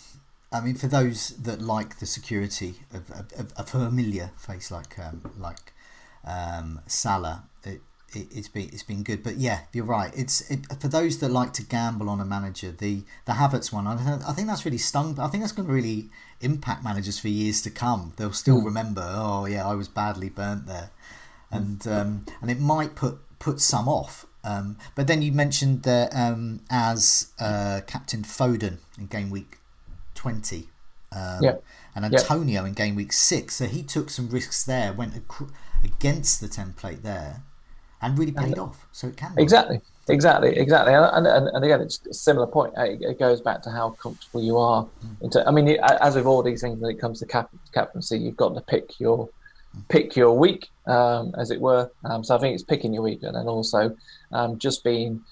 I 0.53 0.61
mean, 0.61 0.77
for 0.77 0.87
those 0.87 1.31
that 1.31 1.61
like 1.61 1.99
the 1.99 2.07
security 2.07 2.77
of, 2.95 3.11
of, 3.11 3.53
a 3.57 3.65
familiar 3.65 4.31
face 4.39 4.71
like 4.71 4.97
um, 4.99 5.33
like 5.39 5.73
um, 6.27 6.81
Salah, 6.87 7.45
it, 7.65 7.81
it, 8.15 8.33
has 8.35 8.49
been 8.49 8.69
it's 8.73 8.83
been 8.83 9.03
good. 9.03 9.23
But 9.23 9.37
yeah, 9.37 9.61
you're 9.73 9.85
right. 9.85 10.13
It's 10.17 10.51
it, 10.51 10.61
for 10.81 10.89
those 10.89 11.19
that 11.19 11.31
like 11.31 11.53
to 11.55 11.63
gamble 11.63 12.09
on 12.09 12.21
a 12.21 12.25
manager. 12.25 12.73
The 12.73 13.03
the 13.25 13.33
Havertz 13.33 13.73
one, 13.73 13.87
I, 13.87 14.19
I 14.27 14.33
think 14.33 14.49
that's 14.49 14.65
really 14.65 14.79
stung. 14.79 15.19
I 15.19 15.29
think 15.29 15.43
that's 15.43 15.53
going 15.53 15.69
to 15.69 15.75
really 15.75 16.09
impact 16.41 16.85
managers 16.85 17.19
for 17.19 17.29
years 17.29 17.63
to 17.63 17.71
come. 17.71 18.13
They'll 18.17 18.33
still 18.33 18.61
mm. 18.61 18.65
remember. 18.65 19.05
Oh 19.05 19.47
yeah, 19.47 19.67
I 19.67 19.75
was 19.75 19.89
badly 19.89 20.29
burnt 20.29 20.67
there, 20.67 20.91
and 21.51 21.87
um, 21.87 22.27
and 22.41 22.51
it 22.51 22.61
might 22.61 22.95
put 22.95 23.19
put 23.39 23.61
some 23.61 23.89
off. 23.89 24.27
Um, 24.45 24.79
but 24.95 25.09
then 25.09 25.23
you 25.23 25.33
mentioned 25.33 25.83
that 25.83 26.15
um, 26.15 26.61
as 26.71 27.33
uh, 27.41 27.81
Captain 27.87 28.23
Foden 28.23 28.79
in 28.97 29.07
game 29.07 29.29
week 29.29 29.59
20. 30.15 30.69
Um, 31.13 31.43
yep. 31.43 31.65
And 31.95 32.05
Antonio 32.05 32.61
yep. 32.61 32.69
in 32.69 32.75
game 32.75 32.95
week 32.95 33.13
six. 33.13 33.57
So 33.57 33.67
he 33.67 33.83
took 33.83 34.09
some 34.09 34.29
risks 34.29 34.65
there, 34.65 34.93
went 34.93 35.17
against 35.87 36.41
the 36.41 36.49
template 36.49 37.03
there, 37.03 37.43
and 38.03 38.19
really 38.19 38.33
paid 38.33 38.53
and, 38.53 38.59
off. 38.59 38.87
So 38.93 39.09
it 39.09 39.17
can. 39.17 39.33
Exactly. 39.37 39.81
Exactly, 40.09 40.57
exactly, 40.57 40.95
and, 40.95 41.27
and, 41.27 41.49
and 41.49 41.65
again, 41.65 41.81
it's 41.81 42.01
a 42.07 42.15
similar 42.15 42.47
point. 42.47 42.73
It, 42.77 43.03
it 43.03 43.19
goes 43.19 43.41
back 43.41 43.61
to 43.63 43.71
how 43.71 43.91
comfortable 43.91 44.41
you 44.41 44.57
are. 44.57 44.85
Mm. 44.85 45.23
Into, 45.23 45.49
I 45.49 45.51
mean, 45.51 45.69
as 46.01 46.15
with 46.15 46.27
all 46.27 46.45
these 46.45 46.61
things, 46.61 46.79
when 46.79 46.93
it 46.93 47.01
comes 47.01 47.19
to 47.19 47.27
cap, 47.27 47.51
captaincy, 47.73 48.17
you've 48.17 48.37
got 48.37 48.55
to 48.55 48.61
pick 48.61 49.01
your 49.01 49.29
pick 49.89 50.17
your 50.17 50.39
week, 50.39 50.69
um, 50.87 51.35
as 51.37 51.51
it 51.51 51.61
were. 51.61 51.91
Um, 52.05 52.23
so 52.23 52.37
I 52.37 52.39
think 52.39 52.55
it's 52.55 52.63
picking 52.63 52.95
your 52.95 53.03
week, 53.03 53.25
and 53.25 53.35
then 53.35 53.47
also 53.47 53.97
um, 54.31 54.59
just 54.59 54.85
being 54.85 55.25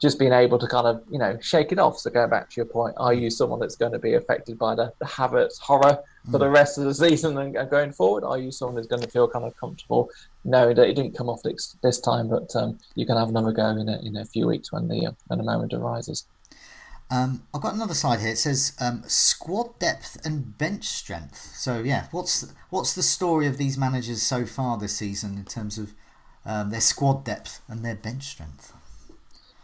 just 0.00 0.18
being 0.18 0.32
able 0.32 0.58
to 0.58 0.66
kind 0.66 0.86
of 0.86 1.02
you 1.10 1.18
know 1.18 1.38
shake 1.42 1.70
it 1.70 1.78
off. 1.78 1.98
So 1.98 2.10
going 2.10 2.30
back 2.30 2.48
to 2.50 2.56
your 2.56 2.66
point, 2.66 2.94
are 2.96 3.12
you 3.12 3.28
someone 3.28 3.60
that's 3.60 3.76
going 3.76 3.92
to 3.92 3.98
be 3.98 4.14
affected 4.14 4.58
by 4.58 4.74
the, 4.74 4.94
the 4.98 5.04
Havertz 5.04 5.58
horror 5.58 5.98
for 6.30 6.38
the 6.38 6.46
mm. 6.46 6.54
rest 6.54 6.78
of 6.78 6.84
the 6.84 6.94
season 6.94 7.38
and, 7.38 7.56
and, 7.56 7.70
going 7.70 7.92
forward? 7.92 8.24
Are 8.24 8.38
you 8.38 8.50
someone 8.50 8.76
who's 8.76 8.86
going 8.86 9.02
to 9.02 9.08
feel 9.08 9.28
kind 9.28 9.44
of 9.44 9.56
comfortable 9.56 10.10
knowing 10.44 10.76
that 10.76 10.88
it 10.88 10.94
didn't 10.94 11.16
come 11.16 11.28
off 11.28 11.42
this, 11.42 11.76
this 11.82 12.00
time, 12.00 12.28
but 12.28 12.54
um, 12.56 12.78
you 12.94 13.06
can 13.06 13.16
have 13.16 13.28
another 13.28 13.52
go 13.52 13.68
in 13.68 13.88
a, 13.88 13.98
in 14.00 14.16
a 14.16 14.24
few 14.24 14.46
weeks 14.46 14.72
when 14.72 14.88
the 14.88 15.06
uh, 15.06 15.12
when 15.26 15.38
the 15.38 15.44
moment 15.44 15.72
arises? 15.72 16.26
Um, 17.08 17.42
I've 17.54 17.62
got 17.62 17.74
another 17.74 17.94
slide 17.94 18.20
here. 18.20 18.30
It 18.30 18.38
says 18.38 18.72
um, 18.80 19.04
squad 19.06 19.78
depth 19.78 20.18
and 20.24 20.58
bench 20.58 20.84
strength. 20.84 21.54
So 21.56 21.78
yeah, 21.78 22.06
what's 22.10 22.52
what's 22.70 22.94
the 22.94 23.02
story 23.02 23.46
of 23.46 23.58
these 23.58 23.78
managers 23.78 24.22
so 24.22 24.44
far 24.44 24.76
this 24.76 24.96
season 24.96 25.36
in 25.36 25.44
terms 25.44 25.78
of 25.78 25.94
um, 26.44 26.70
their 26.70 26.80
squad 26.80 27.24
depth 27.24 27.60
and 27.68 27.84
their 27.84 27.94
bench 27.94 28.24
strength? 28.24 28.72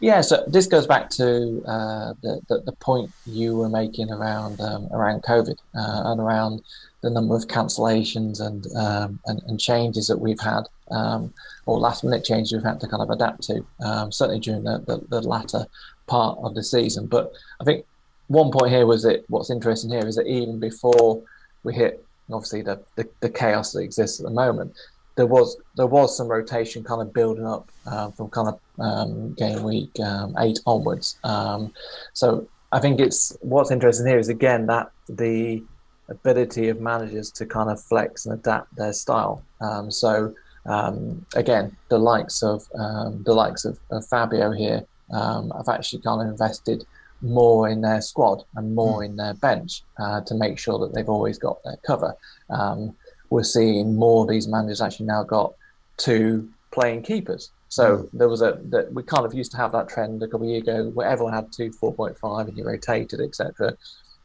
Yeah, 0.02 0.20
so 0.20 0.42
this 0.48 0.66
goes 0.66 0.88
back 0.88 1.10
to 1.10 1.62
uh, 1.64 2.14
the, 2.22 2.40
the, 2.48 2.62
the 2.66 2.72
point 2.72 3.12
you 3.24 3.56
were 3.56 3.68
making 3.68 4.10
around 4.10 4.60
um, 4.60 4.88
around 4.90 5.22
COVID 5.22 5.56
uh, 5.76 6.02
and 6.10 6.20
around 6.20 6.62
the 7.02 7.10
number 7.10 7.36
of 7.36 7.46
cancellations 7.46 8.40
and 8.40 8.66
um, 8.76 9.20
and, 9.26 9.40
and, 9.46 9.60
changes 9.60 10.08
that 10.08 10.18
we've 10.18 10.40
had, 10.40 10.64
um, 10.90 11.32
or 11.66 11.78
last 11.78 12.02
minute 12.02 12.24
changes 12.24 12.52
we've 12.52 12.64
had 12.64 12.80
to 12.80 12.88
kind 12.88 13.00
of 13.00 13.10
adapt 13.10 13.44
to, 13.44 13.64
um, 13.84 14.10
certainly 14.10 14.40
during 14.40 14.64
the, 14.64 14.78
the, 14.88 15.00
the, 15.08 15.20
latter 15.20 15.66
part 16.08 16.36
of 16.42 16.56
the 16.56 16.64
season. 16.64 17.06
But 17.06 17.32
I 17.60 17.64
think 17.64 17.86
one 18.26 18.50
point 18.50 18.72
here 18.72 18.86
was 18.86 19.04
that 19.04 19.24
what's 19.28 19.50
interesting 19.50 19.90
here 19.90 20.08
is 20.08 20.16
that 20.16 20.26
even 20.26 20.58
before 20.58 21.22
we 21.62 21.74
hit 21.74 22.04
obviously 22.28 22.62
the, 22.62 22.82
the, 22.96 23.08
the 23.20 23.30
chaos 23.30 23.70
that 23.72 23.82
exists 23.82 24.18
at 24.18 24.24
the 24.24 24.32
moment, 24.32 24.74
there 25.14 25.26
was 25.26 25.56
there 25.76 25.86
was 25.86 26.16
some 26.16 26.28
rotation 26.28 26.82
kind 26.82 27.02
of 27.02 27.12
building 27.12 27.46
up 27.46 27.68
uh, 27.86 28.10
from 28.10 28.30
kind 28.30 28.48
of 28.48 28.58
um, 28.82 29.34
game 29.34 29.62
week 29.62 29.90
um, 30.00 30.34
eight 30.38 30.60
onwards. 30.66 31.18
Um, 31.24 31.72
so 32.12 32.46
I 32.72 32.80
think 32.80 33.00
it's 33.00 33.36
what's 33.40 33.70
interesting 33.70 34.06
here 34.06 34.18
is 34.18 34.28
again 34.28 34.66
that 34.66 34.90
the 35.08 35.62
ability 36.08 36.68
of 36.68 36.80
managers 36.80 37.30
to 37.32 37.46
kind 37.46 37.70
of 37.70 37.82
flex 37.82 38.26
and 38.26 38.34
adapt 38.34 38.74
their 38.76 38.92
style. 38.92 39.42
Um, 39.60 39.90
so 39.90 40.34
um, 40.66 41.24
again, 41.34 41.76
the 41.88 41.98
likes 41.98 42.42
of 42.42 42.66
um, 42.78 43.22
the 43.24 43.34
likes 43.34 43.64
of, 43.64 43.78
of 43.90 44.06
Fabio 44.06 44.52
here 44.52 44.84
have 45.12 45.68
actually 45.68 46.02
kind 46.02 46.22
of 46.22 46.28
invested 46.28 46.84
more 47.22 47.68
in 47.68 47.80
their 47.80 48.00
squad 48.00 48.42
and 48.56 48.74
more 48.74 49.00
mm. 49.00 49.06
in 49.06 49.16
their 49.16 49.34
bench 49.34 49.82
uh, 49.98 50.20
to 50.22 50.34
make 50.34 50.58
sure 50.58 50.78
that 50.78 50.92
they've 50.92 51.08
always 51.08 51.38
got 51.38 51.62
their 51.64 51.78
cover. 51.86 52.14
Um, 52.50 52.94
we're 53.30 53.44
seeing 53.44 53.96
more 53.96 54.24
of 54.24 54.28
these 54.28 54.48
managers 54.48 54.80
actually 54.80 55.06
now 55.06 55.22
got 55.22 55.54
two 55.96 56.48
playing 56.70 57.02
keepers. 57.02 57.50
So 57.72 57.96
mm. 57.96 58.10
there 58.12 58.28
was 58.28 58.42
a 58.42 58.60
that 58.64 58.92
we 58.92 59.02
kind 59.02 59.24
of 59.24 59.32
used 59.32 59.50
to 59.52 59.56
have 59.56 59.72
that 59.72 59.88
trend 59.88 60.22
a 60.22 60.28
couple 60.28 60.46
of 60.46 60.50
years 60.50 60.64
ago 60.64 60.90
where 60.90 61.08
everyone 61.08 61.32
had 61.32 61.50
two 61.50 61.70
4.5 61.70 62.48
and 62.48 62.58
you 62.58 62.64
rotated, 62.64 63.18
etc. 63.22 63.74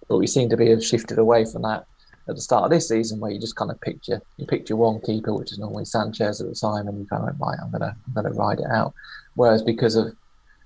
But 0.10 0.18
we 0.18 0.28
seem 0.28 0.50
to 0.50 0.58
be 0.58 0.70
have 0.70 0.84
shifted 0.84 1.18
away 1.18 1.46
from 1.46 1.62
that 1.62 1.86
at 2.28 2.36
the 2.36 2.42
start 2.42 2.66
of 2.66 2.72
this 2.72 2.90
season, 2.90 3.22
where 3.22 3.32
you 3.32 3.40
just 3.40 3.56
kind 3.56 3.72
of 3.72 3.80
picked 3.80 4.10
your 4.10 4.22
you 4.36 4.46
picked 4.46 4.70
your 4.70 4.78
one 4.78 5.00
keeper, 5.00 5.34
which 5.34 5.54
is 5.54 5.60
normally 5.60 5.86
Sanchez 5.86 6.42
at 6.42 6.50
the 6.50 6.56
time, 6.56 6.90
and 6.90 7.00
you 7.00 7.06
kind 7.06 7.22
of 7.22 7.28
went 7.28 7.40
right, 7.40 7.58
I'm 7.64 7.72
gonna 7.72 7.96
I'm 8.06 8.14
gonna 8.14 8.36
ride 8.36 8.60
it 8.60 8.70
out. 8.70 8.94
Whereas 9.36 9.64
because 9.64 9.96
of 9.96 10.14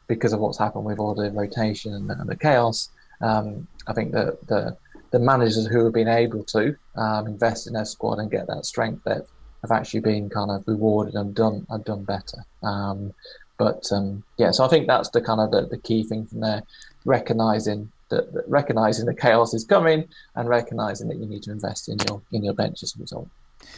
because 0.08 0.34
of 0.34 0.40
what's 0.40 0.58
happened 0.58 0.86
with 0.86 0.98
all 0.98 1.14
the 1.14 1.30
rotation 1.30 1.94
and 1.94 2.10
the, 2.10 2.20
and 2.20 2.28
the 2.28 2.36
chaos, 2.36 2.90
um, 3.22 3.68
I 3.86 3.94
think 3.94 4.12
that 4.14 4.48
the 4.48 4.76
the 5.12 5.20
managers 5.20 5.68
who 5.68 5.84
have 5.84 5.94
been 5.94 6.08
able 6.08 6.44
to 6.46 6.76
um, 6.96 7.28
invest 7.28 7.68
in 7.68 7.74
their 7.74 7.86
squad 7.86 8.18
and 8.18 8.32
get 8.32 8.48
that 8.48 8.66
strength 8.66 9.04
that 9.04 9.28
have 9.62 9.72
actually 9.72 10.00
been 10.00 10.30
kind 10.30 10.52
of 10.52 10.64
rewarded 10.68 11.16
and 11.16 11.36
done 11.36 11.66
and 11.70 11.86
done 11.86 12.04
better. 12.04 12.46
Um, 12.64 13.14
but 13.58 13.92
um, 13.92 14.24
yeah, 14.38 14.52
so 14.52 14.66
I 14.66 14.68
think 14.68 14.88
that's 14.88 15.10
the 15.10 15.22
kind 15.22 15.40
of 15.40 15.52
the, 15.52 15.68
the 15.68 15.78
key 15.78 16.04
thing 16.04 16.26
from 16.26 16.40
there, 16.40 16.64
recognizing 17.06 17.92
that, 18.10 18.34
that, 18.34 18.44
recognizing 18.48 19.06
the 19.06 19.14
chaos 19.14 19.54
is 19.54 19.64
coming 19.64 20.08
and 20.36 20.50
recognizing 20.50 21.08
that 21.10 21.18
you 21.18 21.28
need 21.28 21.44
to 21.44 21.52
invest 21.52 21.88
in 21.88 21.98
your 22.08 22.22
in 22.32 22.44
your 22.44 22.54
bench 22.54 22.82
as 22.82 22.96
a 22.96 23.00
result. 23.00 23.28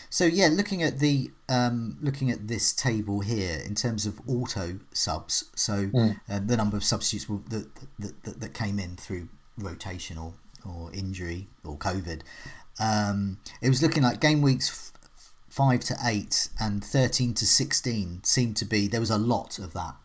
So 0.10 0.24
yeah, 0.26 0.48
looking 0.48 0.84
at 0.84 1.00
the 1.00 1.32
um, 1.50 1.98
looking 2.02 2.32
at 2.32 2.48
this 2.48 2.74
table 2.74 3.19
here 3.19 3.62
in 3.65 3.76
terms 3.76 4.06
of 4.06 4.22
auto 4.28 4.80
subs, 4.93 5.52
so 5.56 5.88
mm. 5.88 6.19
uh, 6.30 6.39
the 6.46 6.56
number 6.56 6.78
of 6.78 6.84
substitutes 6.84 7.26
that, 7.50 7.67
that, 8.00 8.24
that, 8.24 8.39
that 8.39 8.54
came 8.54 8.80
in 8.80 8.96
through 8.96 9.28
rotation 9.58 10.17
or 10.17 10.34
or 10.65 10.91
injury 10.93 11.48
or 11.65 11.78
COVID. 11.78 12.22
Um, 12.80 13.38
it 13.62 13.69
was 13.69 13.84
looking 13.84 14.04
like 14.04 14.22
game 14.22 14.41
weeks 14.41 14.92
f- 15.54 15.56
five 15.56 15.82
to 15.82 15.98
eight 16.04 16.50
and 16.60 16.84
thirteen 16.84 17.34
to 17.36 17.46
sixteen 17.46 18.24
seemed 18.24 18.58
to 18.58 18.66
be 18.66 18.88
there 18.88 19.00
was 19.00 19.12
a 19.12 19.18
lot 19.18 19.60
of 19.60 19.74
that. 19.74 19.96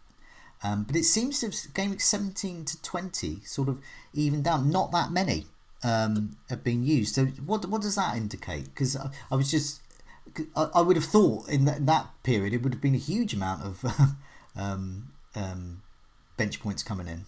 Um, 0.63 0.85
but 0.85 0.97
it 0.97 1.05
seems 1.05 1.41
to 1.41 1.47
have 1.47 1.75
game 1.75 1.99
seventeen 1.99 2.65
to 2.65 2.81
twenty 2.83 3.41
sort 3.45 3.69
of 3.69 3.79
even 4.13 4.43
down. 4.43 4.71
Not 4.71 4.93
that 4.93 5.13
many 5.13 5.47
um, 5.83 6.37
have 6.49 6.65
been 6.65 6.85
used. 6.85 7.15
So 7.15 7.27
what 7.27 7.65
what 7.67 7.83
does 7.83 7.97
that 7.97 8.17
indicate? 8.17 8.65
Because 8.65 8.97
I, 8.97 9.11
I, 9.31 9.37
was 9.37 9.51
just 9.51 9.81
I, 10.57 10.69
I, 10.75 10.81
would 10.81 10.97
have 10.97 11.05
thought 11.05 11.49
in 11.49 11.65
that, 11.67 11.87
that, 11.87 12.09
period 12.23 12.53
it 12.53 12.63
would 12.63 12.75
have 12.75 12.83
been 12.83 12.95
a 12.95 12.99
huge 12.99 13.35
amount 13.35 13.63
of 13.63 13.85
um, 14.57 15.13
um, 15.35 15.83
bench 16.37 16.61
points 16.61 16.83
coming 16.83 17.09
in 17.09 17.25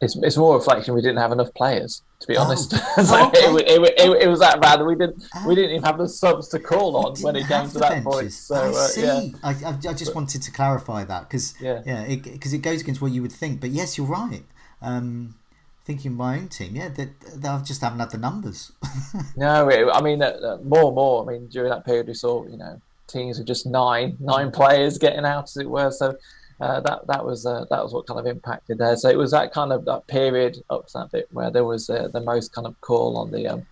it's, 0.00 0.16
it's 0.16 0.36
more 0.36 0.54
a 0.54 0.58
reflection 0.58 0.94
we 0.94 1.00
didn't 1.00 1.18
have 1.18 1.32
enough 1.32 1.52
players 1.54 2.02
to 2.20 2.26
be 2.26 2.36
oh. 2.36 2.42
honest. 2.42 2.74
So 2.96 3.02
oh, 3.14 3.28
okay. 3.28 3.38
it, 3.40 3.68
it, 3.68 3.94
it, 3.98 4.22
it, 4.22 4.28
was 4.28 4.40
that 4.40 4.60
bad 4.60 4.84
we 4.84 4.94
didn't 4.94 5.22
we 5.46 5.54
didn't 5.54 5.72
even 5.72 5.82
have 5.84 5.98
the 5.98 6.08
subs 6.08 6.48
to 6.48 6.58
call 6.58 6.96
on 6.96 7.14
when 7.20 7.36
it 7.36 7.46
came 7.46 7.68
to 7.68 7.78
that 7.78 8.04
benches. 8.04 8.04
point. 8.04 8.32
so 8.32 8.54
I, 8.54 8.68
uh, 8.68 8.88
yeah. 8.96 9.28
I, 9.42 9.50
I, 9.50 9.90
I 9.90 9.92
just 9.92 10.06
but, 10.06 10.14
wanted 10.14 10.42
to 10.42 10.50
clarify 10.50 11.04
that 11.04 11.28
because 11.28 11.54
yeah. 11.60 11.82
yeah 11.84 12.06
because 12.06 12.54
it, 12.54 12.58
goes 12.58 12.80
against 12.80 13.02
what 13.02 13.12
you 13.12 13.22
would 13.22 13.32
think. 13.32 13.60
But 13.60 13.70
yes 13.70 13.98
you're 13.98 14.06
right. 14.06 14.44
Um, 14.80 15.36
thinking 15.84 16.14
my 16.14 16.38
own 16.38 16.48
team 16.48 16.74
yeah 16.74 16.88
that 16.88 17.20
they, 17.20 17.48
I 17.48 17.60
just 17.60 17.82
haven't 17.82 18.00
had 18.00 18.10
the 18.10 18.18
numbers. 18.18 18.72
No 19.36 19.70
I 19.70 20.00
mean 20.00 20.22
uh, 20.22 20.26
uh, 20.26 20.58
more 20.64 20.86
and 20.86 20.94
more. 20.94 21.22
I 21.22 21.32
mean 21.32 21.48
during 21.48 21.70
that 21.70 21.84
period 21.84 22.06
we 22.06 22.14
saw 22.14 22.46
you 22.46 22.56
know 22.56 22.80
teams 23.08 23.38
with 23.38 23.46
just 23.46 23.66
nine 23.66 24.16
nine 24.20 24.50
players 24.50 24.96
getting 24.98 25.26
out 25.26 25.44
as 25.44 25.56
it 25.58 25.68
were. 25.68 25.90
So 25.90 26.16
uh, 26.60 26.80
that 26.80 27.06
that 27.06 27.24
was 27.24 27.44
uh, 27.44 27.66
that 27.70 27.82
was 27.82 27.92
what 27.92 28.06
kind 28.06 28.18
of 28.18 28.26
impacted 28.26 28.78
there. 28.78 28.96
So 28.96 29.08
it 29.08 29.18
was 29.18 29.30
that 29.32 29.52
kind 29.52 29.72
of 29.72 29.84
that 29.84 30.06
period 30.06 30.56
up 30.70 30.86
to 30.86 30.92
that 30.98 31.12
bit 31.12 31.28
where 31.32 31.50
there 31.50 31.64
was 31.64 31.90
uh, 31.90 32.08
the 32.12 32.20
most 32.20 32.52
kind 32.52 32.66
of 32.66 32.80
call 32.80 33.18
on 33.18 33.30
the 33.30 33.46
um, 33.46 33.66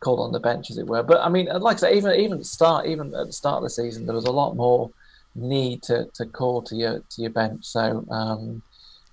call 0.00 0.22
on 0.22 0.32
the 0.32 0.40
bench, 0.40 0.70
as 0.70 0.78
it 0.78 0.86
were. 0.86 1.02
But 1.02 1.20
I 1.20 1.28
mean, 1.28 1.46
like 1.46 1.78
I 1.78 1.80
say, 1.80 1.96
even 1.96 2.14
even 2.20 2.44
start 2.44 2.86
even 2.86 3.14
at 3.14 3.26
the 3.26 3.32
start 3.32 3.58
of 3.58 3.62
the 3.64 3.70
season, 3.70 4.06
there 4.06 4.14
was 4.14 4.26
a 4.26 4.30
lot 4.30 4.54
more 4.56 4.90
need 5.34 5.82
to, 5.84 6.08
to 6.14 6.26
call 6.26 6.62
to 6.62 6.76
your 6.76 7.00
to 7.10 7.22
your 7.22 7.30
bench. 7.30 7.64
So 7.64 8.04
um, 8.10 8.62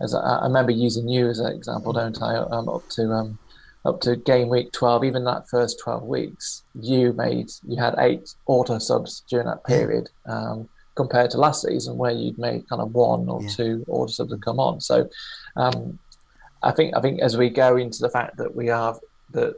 as 0.01 0.13
I, 0.13 0.19
I, 0.19 0.45
remember 0.45 0.71
using 0.71 1.07
you 1.07 1.27
as 1.27 1.39
an 1.39 1.53
example, 1.53 1.93
don't 1.93 2.21
I? 2.21 2.37
Um, 2.37 2.69
up 2.69 2.87
to 2.89 3.11
um, 3.11 3.39
up 3.85 4.01
to 4.01 4.15
game 4.15 4.49
week 4.49 4.71
twelve, 4.71 5.03
even 5.03 5.23
that 5.25 5.49
first 5.49 5.79
twelve 5.79 6.03
weeks, 6.03 6.63
you 6.79 7.13
made 7.13 7.49
you 7.63 7.77
had 7.77 7.95
eight 7.97 8.33
auto 8.45 8.79
subs 8.79 9.23
during 9.29 9.47
that 9.47 9.63
period. 9.65 10.09
Um, 10.25 10.69
compared 10.95 11.29
to 11.31 11.37
last 11.37 11.61
season 11.61 11.97
where 11.97 12.11
you'd 12.11 12.37
made 12.37 12.67
kind 12.67 12.81
of 12.81 12.93
one 12.93 13.27
or 13.29 13.41
yeah. 13.41 13.49
two 13.49 13.85
orders 13.87 14.19
of 14.19 14.29
them 14.29 14.41
come 14.41 14.59
on. 14.59 14.81
So 14.81 15.09
um, 15.55 15.99
I 16.63 16.71
think 16.71 16.95
I 16.95 17.01
think 17.01 17.21
as 17.21 17.37
we 17.37 17.49
go 17.49 17.77
into 17.77 17.99
the 17.99 18.09
fact 18.09 18.37
that 18.37 18.55
we 18.55 18.67
have 18.67 18.99
that 19.31 19.55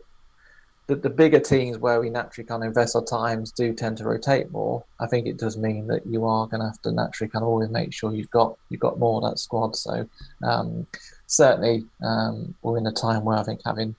the, 0.88 0.96
the 0.96 1.10
bigger 1.10 1.40
teams 1.40 1.78
where 1.78 2.00
we 2.00 2.10
naturally 2.10 2.48
kind 2.48 2.64
of 2.64 2.68
invest 2.68 2.96
our 2.96 3.04
times 3.04 3.52
do 3.52 3.74
tend 3.74 3.98
to 3.98 4.06
rotate 4.06 4.52
more. 4.52 4.84
I 5.02 5.08
think 5.08 5.28
it 5.28 5.38
does 5.38 5.58
mean 5.58 5.88
that 5.88 6.06
you 6.06 6.26
are 6.26 6.48
going 6.48 6.62
to 6.62 6.68
have 6.68 6.82
to 6.84 6.94
naturally 6.94 7.30
kind 7.30 7.44
of 7.44 7.50
always 7.50 7.70
make 7.70 7.94
sure 7.94 8.14
you've 8.14 8.32
got 8.32 8.58
you've 8.70 8.80
got 8.80 8.98
more 8.98 9.22
of 9.22 9.30
that 9.30 9.38
squad. 9.38 9.76
So 9.76 10.08
um, 10.44 10.88
certainly 11.28 11.86
um, 12.02 12.56
we're 12.62 12.78
in 12.78 12.88
a 12.88 12.92
time 12.92 13.26
where 13.26 13.38
I 13.38 13.44
think 13.44 13.62
having 13.66 13.96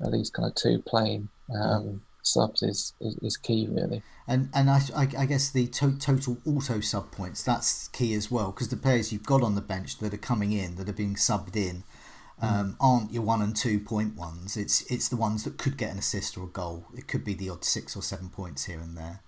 at 0.00 0.10
least 0.10 0.34
kind 0.34 0.48
of 0.48 0.54
two 0.56 0.82
playing 0.82 1.28
um, 1.54 2.02
subs 2.22 2.62
is, 2.62 2.94
is, 3.00 3.16
is 3.18 3.36
key 3.36 3.68
really. 3.70 4.02
And 4.26 4.48
and 4.54 4.70
I, 4.70 4.80
I, 4.96 5.08
I 5.18 5.26
guess 5.26 5.50
the 5.50 5.66
to- 5.66 5.98
total 5.98 6.38
auto 6.46 6.80
sub 6.80 7.10
points 7.10 7.42
that's 7.42 7.88
key 7.88 8.14
as 8.14 8.30
well 8.30 8.52
because 8.52 8.68
the 8.68 8.76
players 8.76 9.12
you've 9.12 9.26
got 9.26 9.42
on 9.42 9.54
the 9.54 9.60
bench 9.60 9.98
that 9.98 10.14
are 10.14 10.18
coming 10.18 10.52
in 10.52 10.76
that 10.76 10.88
are 10.88 10.94
being 10.94 11.14
subbed 11.14 11.56
in 11.56 11.84
um, 12.42 12.76
aren't 12.80 13.12
your 13.12 13.22
one 13.22 13.40
and 13.40 13.54
two 13.54 13.78
point 13.78 14.16
ones. 14.16 14.56
It's 14.56 14.82
it's 14.90 15.08
the 15.08 15.16
ones 15.16 15.44
that 15.44 15.58
could 15.58 15.76
get 15.76 15.92
an 15.92 15.98
assist 15.98 16.36
or 16.36 16.44
a 16.44 16.48
goal. 16.48 16.86
It 16.94 17.06
could 17.06 17.24
be 17.24 17.34
the 17.34 17.48
odd 17.48 17.64
six 17.64 17.96
or 17.96 18.02
seven 18.02 18.28
points 18.30 18.64
here 18.64 18.80
and 18.80 18.96
there. 18.96 19.20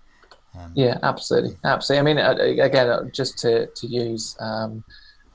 Um, 0.57 0.71
yeah, 0.75 0.99
absolutely, 1.01 1.57
absolutely. 1.63 2.11
I 2.11 2.13
mean, 2.13 2.59
again, 2.59 2.89
uh, 2.89 3.03
just 3.05 3.37
to 3.39 3.67
to 3.67 3.87
use 3.87 4.35
um, 4.39 4.83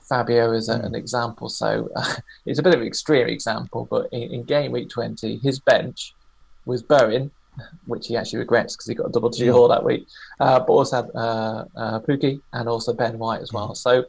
Fabio 0.08 0.52
as 0.52 0.68
a, 0.68 0.78
mm. 0.78 0.86
an 0.86 0.94
example. 0.94 1.48
So 1.48 1.88
uh, 1.96 2.14
it's 2.46 2.58
a 2.58 2.62
bit 2.62 2.74
of 2.74 2.82
an 2.82 2.86
extreme 2.86 3.28
example, 3.28 3.88
but 3.90 4.08
in, 4.12 4.30
in 4.30 4.42
game 4.44 4.72
week 4.72 4.90
twenty, 4.90 5.38
his 5.38 5.58
bench 5.58 6.14
was 6.66 6.82
Bowen, 6.82 7.30
which 7.86 8.06
he 8.06 8.16
actually 8.16 8.40
regrets 8.40 8.76
because 8.76 8.88
he 8.88 8.94
got 8.94 9.06
a 9.06 9.10
double 9.10 9.30
digit 9.30 9.52
haul 9.52 9.68
that 9.68 9.84
week, 9.84 10.06
uh, 10.40 10.58
but 10.58 10.72
also 10.72 10.96
had 10.96 11.10
uh, 11.14 11.64
uh, 11.76 12.00
Pukki 12.00 12.40
and 12.52 12.68
also 12.68 12.92
Ben 12.92 13.18
White 13.18 13.40
as 13.40 13.52
well. 13.52 13.70
Mm. 13.70 13.76
So 13.76 14.04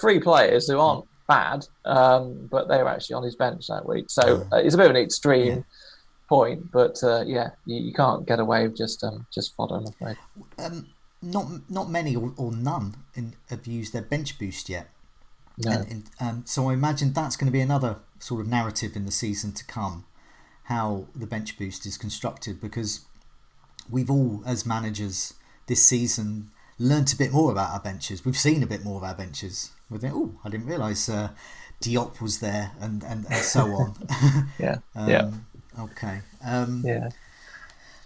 three 0.00 0.20
players 0.20 0.66
who 0.68 0.78
aren't 0.78 1.04
bad, 1.28 1.66
um, 1.84 2.48
but 2.50 2.68
they 2.68 2.82
were 2.82 2.88
actually 2.88 3.14
on 3.14 3.22
his 3.22 3.36
bench 3.36 3.66
that 3.68 3.86
week. 3.86 4.10
So 4.10 4.46
uh, 4.52 4.56
it's 4.56 4.74
a 4.74 4.78
bit 4.78 4.90
of 4.90 4.96
an 4.96 5.02
extreme 5.02 5.56
yeah. 5.58 5.62
point, 6.28 6.70
but 6.72 7.02
uh, 7.02 7.24
yeah, 7.26 7.50
you, 7.66 7.76
you, 7.76 7.92
can't 7.92 8.26
get 8.26 8.40
away 8.40 8.66
with 8.66 8.76
just 8.76 9.04
um, 9.04 9.26
just 9.32 9.54
fodder, 9.54 9.76
I'm 9.76 9.86
afraid. 9.86 10.16
Um, 10.58 10.88
not 11.22 11.70
not 11.70 11.90
many 11.90 12.16
or, 12.16 12.32
or 12.36 12.50
none 12.52 12.96
in, 13.14 13.34
have 13.48 13.66
used 13.66 13.92
their 13.92 14.02
bench 14.02 14.38
boost 14.38 14.68
yet. 14.68 14.90
No. 15.58 15.72
And, 15.72 15.88
and 15.88 16.10
um, 16.20 16.42
so 16.46 16.70
I 16.70 16.72
imagine 16.72 17.12
that's 17.12 17.36
going 17.36 17.46
to 17.46 17.52
be 17.52 17.60
another 17.60 17.96
sort 18.18 18.40
of 18.40 18.48
narrative 18.48 18.96
in 18.96 19.04
the 19.04 19.12
season 19.12 19.52
to 19.52 19.64
come, 19.64 20.04
how 20.70 21.06
the 21.14 21.26
bench 21.26 21.58
boost 21.58 21.84
is 21.84 21.98
constructed, 21.98 22.60
because 22.60 23.00
we've 23.90 24.10
all, 24.10 24.42
as 24.46 24.64
managers 24.64 25.34
this 25.66 25.84
season, 25.84 26.50
learnt 26.78 27.12
a 27.12 27.16
bit 27.16 27.32
more 27.32 27.50
about 27.50 27.70
our 27.72 27.80
benches. 27.80 28.24
We've 28.24 28.38
seen 28.38 28.62
a 28.62 28.66
bit 28.66 28.84
more 28.84 28.96
of 28.96 29.04
our 29.04 29.14
benches 29.14 29.72
with 29.90 30.04
it. 30.04 30.12
Oh, 30.14 30.36
I 30.44 30.48
didn't 30.48 30.66
realise 30.66 31.08
uh, 31.08 31.30
Diop 31.82 32.20
was 32.20 32.38
there, 32.38 32.72
and 32.80 33.02
and, 33.02 33.26
and 33.26 33.34
so 33.36 33.66
on. 33.66 33.94
yeah. 34.58 34.78
um, 34.94 35.08
yeah. 35.08 35.30
Okay. 35.78 36.20
Um, 36.44 36.82
yeah. 36.86 37.10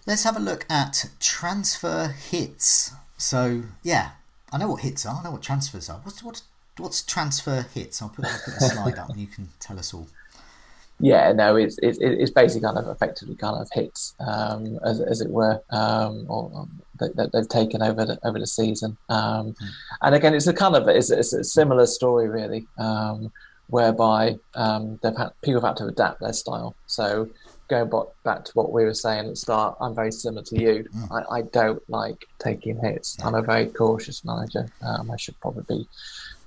Let's 0.07 0.23
have 0.23 0.35
a 0.35 0.39
look 0.39 0.65
at 0.69 1.09
transfer 1.19 2.07
hits. 2.07 2.93
So 3.17 3.63
yeah, 3.83 4.11
I 4.51 4.57
know 4.57 4.69
what 4.69 4.81
hits 4.81 5.05
are. 5.05 5.19
I 5.19 5.23
know 5.23 5.31
what 5.31 5.43
transfers 5.43 5.89
are. 5.89 5.99
What's 6.03 6.23
what's 6.23 6.43
what's 6.77 7.03
transfer 7.03 7.65
hits? 7.73 8.01
I'll 8.01 8.09
put, 8.09 8.25
I'll 8.25 8.39
put 8.43 8.55
a 8.55 8.59
slide 8.61 8.97
up, 8.97 9.09
and 9.09 9.19
you 9.19 9.27
can 9.27 9.49
tell 9.59 9.77
us 9.77 9.93
all. 9.93 10.07
Yeah, 10.99 11.33
no, 11.33 11.57
it's 11.57 11.77
it's 11.83 11.97
it's 11.99 12.31
basically 12.31 12.65
kind 12.65 12.77
of 12.77 12.87
effectively 12.87 13.35
kind 13.35 13.57
of 13.57 13.67
hits, 13.73 14.15
um, 14.19 14.79
as 14.85 15.01
as 15.01 15.19
it 15.19 15.29
were, 15.29 15.61
um, 15.71 16.25
or 16.29 16.49
um, 16.55 16.81
that, 16.99 17.31
they've 17.33 17.49
taken 17.49 17.81
over 17.81 18.05
the, 18.05 18.19
over 18.25 18.39
the 18.39 18.47
season. 18.47 18.97
Um, 19.09 19.53
mm. 19.53 19.69
And 20.01 20.15
again, 20.15 20.33
it's 20.33 20.47
a 20.47 20.53
kind 20.53 20.75
of 20.75 20.87
it's, 20.87 21.11
it's 21.11 21.33
a 21.33 21.43
similar 21.43 21.85
story 21.85 22.29
really, 22.29 22.65
um, 22.77 23.31
whereby 23.67 24.37
um, 24.53 24.97
they've 25.03 25.15
had 25.17 25.31
people 25.41 25.61
have 25.61 25.69
had 25.69 25.77
to 25.77 25.87
adapt 25.87 26.21
their 26.21 26.33
style. 26.33 26.75
So 26.87 27.29
going 27.67 27.91
back 28.23 28.45
to 28.45 28.51
what 28.53 28.71
we 28.71 28.85
were 28.85 28.93
saying 28.93 29.25
at 29.25 29.31
the 29.31 29.35
start, 29.35 29.75
I'm 29.81 29.95
very 29.95 30.11
similar 30.11 30.43
to 30.43 30.61
you. 30.61 30.85
Mm. 30.95 31.11
I, 31.11 31.37
I, 31.37 31.41
don't 31.41 31.81
like 31.89 32.25
taking 32.37 32.79
hits. 32.79 33.17
I'm 33.23 33.33
a 33.33 33.41
very 33.41 33.65
cautious 33.65 34.23
manager. 34.23 34.67
Um, 34.83 35.09
I 35.09 35.17
should 35.17 35.39
probably 35.39 35.63
be 35.67 35.87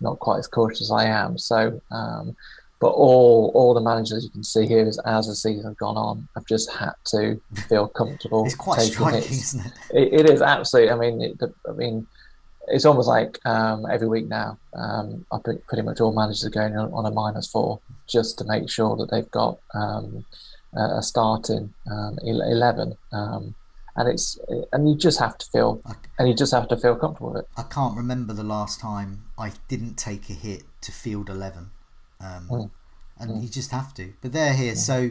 not 0.01 0.21
quite 0.21 0.39
as 0.39 0.47
cautious 0.47 0.83
as 0.83 0.91
I 0.93 1.07
am. 1.07 1.37
So 1.37 1.81
um, 1.91 2.37
but 2.81 2.89
all 2.89 3.51
all 3.55 3.75
the 3.75 3.81
managers 3.81 4.25
you 4.25 4.31
can 4.31 4.45
see 4.45 4.67
here 4.67 4.87
is 4.87 4.99
as 5.05 5.27
the 5.27 5.35
season 5.35 5.65
has 5.65 5.75
gone 5.75 5.97
on, 5.97 6.29
have 6.35 6.47
just 6.47 6.71
had 6.71 6.93
to 7.07 7.41
feel 7.69 7.89
comfortable. 7.89 8.45
it's 8.47 8.55
quite 8.55 8.81
striking, 8.81 9.23
hits. 9.23 9.55
isn't 9.55 9.67
it? 9.67 9.73
it? 9.91 10.21
It 10.21 10.31
is 10.31 10.43
absolutely. 10.43 10.93
I 10.93 10.97
mean, 10.97 11.21
it, 11.23 11.55
I 11.69 11.73
mean, 11.73 12.07
it's 12.69 12.85
almost 12.85 13.09
like 13.09 13.39
um, 13.45 13.87
every 13.91 14.09
week 14.09 14.29
now. 14.29 14.59
Um, 14.75 15.27
I 15.33 15.39
think 15.39 15.67
pretty 15.67 15.83
much 15.83 16.01
all 16.01 16.13
managers 16.13 16.45
are 16.45 16.51
going 16.51 16.77
on, 16.77 16.93
on, 16.93 17.07
a 17.07 17.11
minus 17.11 17.49
four 17.49 17.81
just 18.07 18.39
to 18.39 18.45
make 18.45 18.71
sure 18.71 18.97
that 18.97 19.11
they've 19.11 19.31
got 19.31 19.59
um, 19.75 20.25
a 20.75 21.03
starting 21.03 21.75
um, 21.91 22.19
eleven. 22.23 22.97
Um, 23.13 23.55
and 23.97 24.09
it's 24.09 24.39
and 24.73 24.89
you 24.89 24.95
just 24.95 25.19
have 25.19 25.37
to 25.39 25.47
feel 25.47 25.83
and 26.21 26.29
you 26.29 26.35
just 26.35 26.53
have 26.53 26.69
to 26.69 26.77
feel 26.77 26.95
comfortable 26.95 27.33
with 27.33 27.43
it. 27.43 27.49
I 27.57 27.65
can't 27.65 27.97
remember 27.97 28.33
the 28.33 28.45
last 28.45 28.79
time 28.79 29.25
I 29.37 29.55
didn't 29.67 29.97
take 29.97 30.31
a 30.31 30.35
hit 30.35 30.63
to 30.83 30.93
field 30.93 31.29
eleven 31.29 31.71
um, 32.21 32.49
mm. 32.49 32.71
and 33.19 33.31
mm. 33.31 33.43
you 33.43 33.49
just 33.49 33.71
have 33.71 33.95
to. 33.95 34.13
But 34.21 34.33
they're 34.33 34.55
here, 34.55 34.75
mm. 34.75 34.77
so 34.77 35.11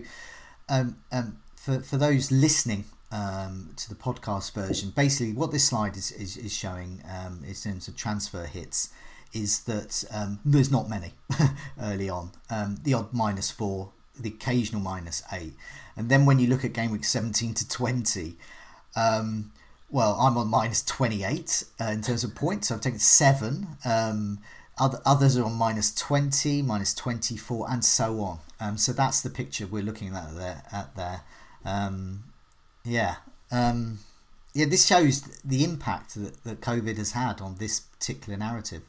um, 0.69 0.97
um, 1.11 1.39
for 1.55 1.79
for 1.81 1.97
those 1.97 2.31
listening 2.31 2.85
um, 3.11 3.71
to 3.77 3.89
the 3.89 3.95
podcast 3.95 4.53
version, 4.53 4.91
basically 4.95 5.33
what 5.33 5.51
this 5.51 5.65
slide 5.65 5.95
is 5.97 6.11
is, 6.11 6.37
is 6.37 6.53
showing 6.53 7.01
um, 7.09 7.43
in 7.47 7.53
terms 7.53 7.87
of 7.87 7.95
transfer 7.95 8.45
hits 8.45 8.89
is 9.33 9.63
that 9.63 10.05
um, 10.13 10.39
there's 10.45 10.71
not 10.71 10.89
many 10.89 11.13
early 11.81 12.09
on. 12.09 12.31
Um, 12.49 12.77
the 12.83 12.93
odd 12.93 13.13
minus 13.13 13.51
four, 13.51 13.91
the 14.17 14.29
occasional 14.29 14.81
minus 14.81 15.21
eight, 15.33 15.53
and 15.95 16.09
then 16.09 16.25
when 16.25 16.39
you 16.39 16.47
look 16.47 16.63
at 16.63 16.73
game 16.73 16.91
week 16.91 17.05
seventeen 17.05 17.53
to 17.55 17.67
twenty. 17.67 18.35
Um, 18.95 19.51
well, 19.89 20.17
I'm 20.19 20.37
on 20.37 20.47
minus 20.47 20.83
28 20.83 21.63
uh, 21.79 21.85
in 21.85 22.01
terms 22.01 22.23
of 22.23 22.35
points. 22.35 22.67
So 22.67 22.75
I've 22.75 22.81
taken 22.81 22.99
seven. 22.99 23.67
Um, 23.85 24.39
other, 24.79 24.99
others 25.05 25.37
are 25.37 25.43
on 25.43 25.53
minus 25.53 25.93
20, 25.93 26.61
minus 26.61 26.93
24, 26.93 27.69
and 27.69 27.83
so 27.83 28.21
on. 28.21 28.39
Um, 28.59 28.77
so 28.77 28.93
that's 28.93 29.21
the 29.21 29.29
picture 29.29 29.67
we're 29.67 29.83
looking 29.83 30.15
at 30.15 30.35
there. 30.35 30.63
At 30.71 30.95
there. 30.95 31.21
Um, 31.65 32.23
yeah. 32.83 33.15
Um, 33.51 33.99
yeah, 34.53 34.65
this 34.65 34.85
shows 34.85 35.21
the 35.43 35.63
impact 35.63 36.15
that, 36.15 36.43
that 36.43 36.61
COVID 36.61 36.97
has 36.97 37.11
had 37.11 37.41
on 37.41 37.57
this 37.57 37.79
particular 37.79 38.37
narrative. 38.37 38.81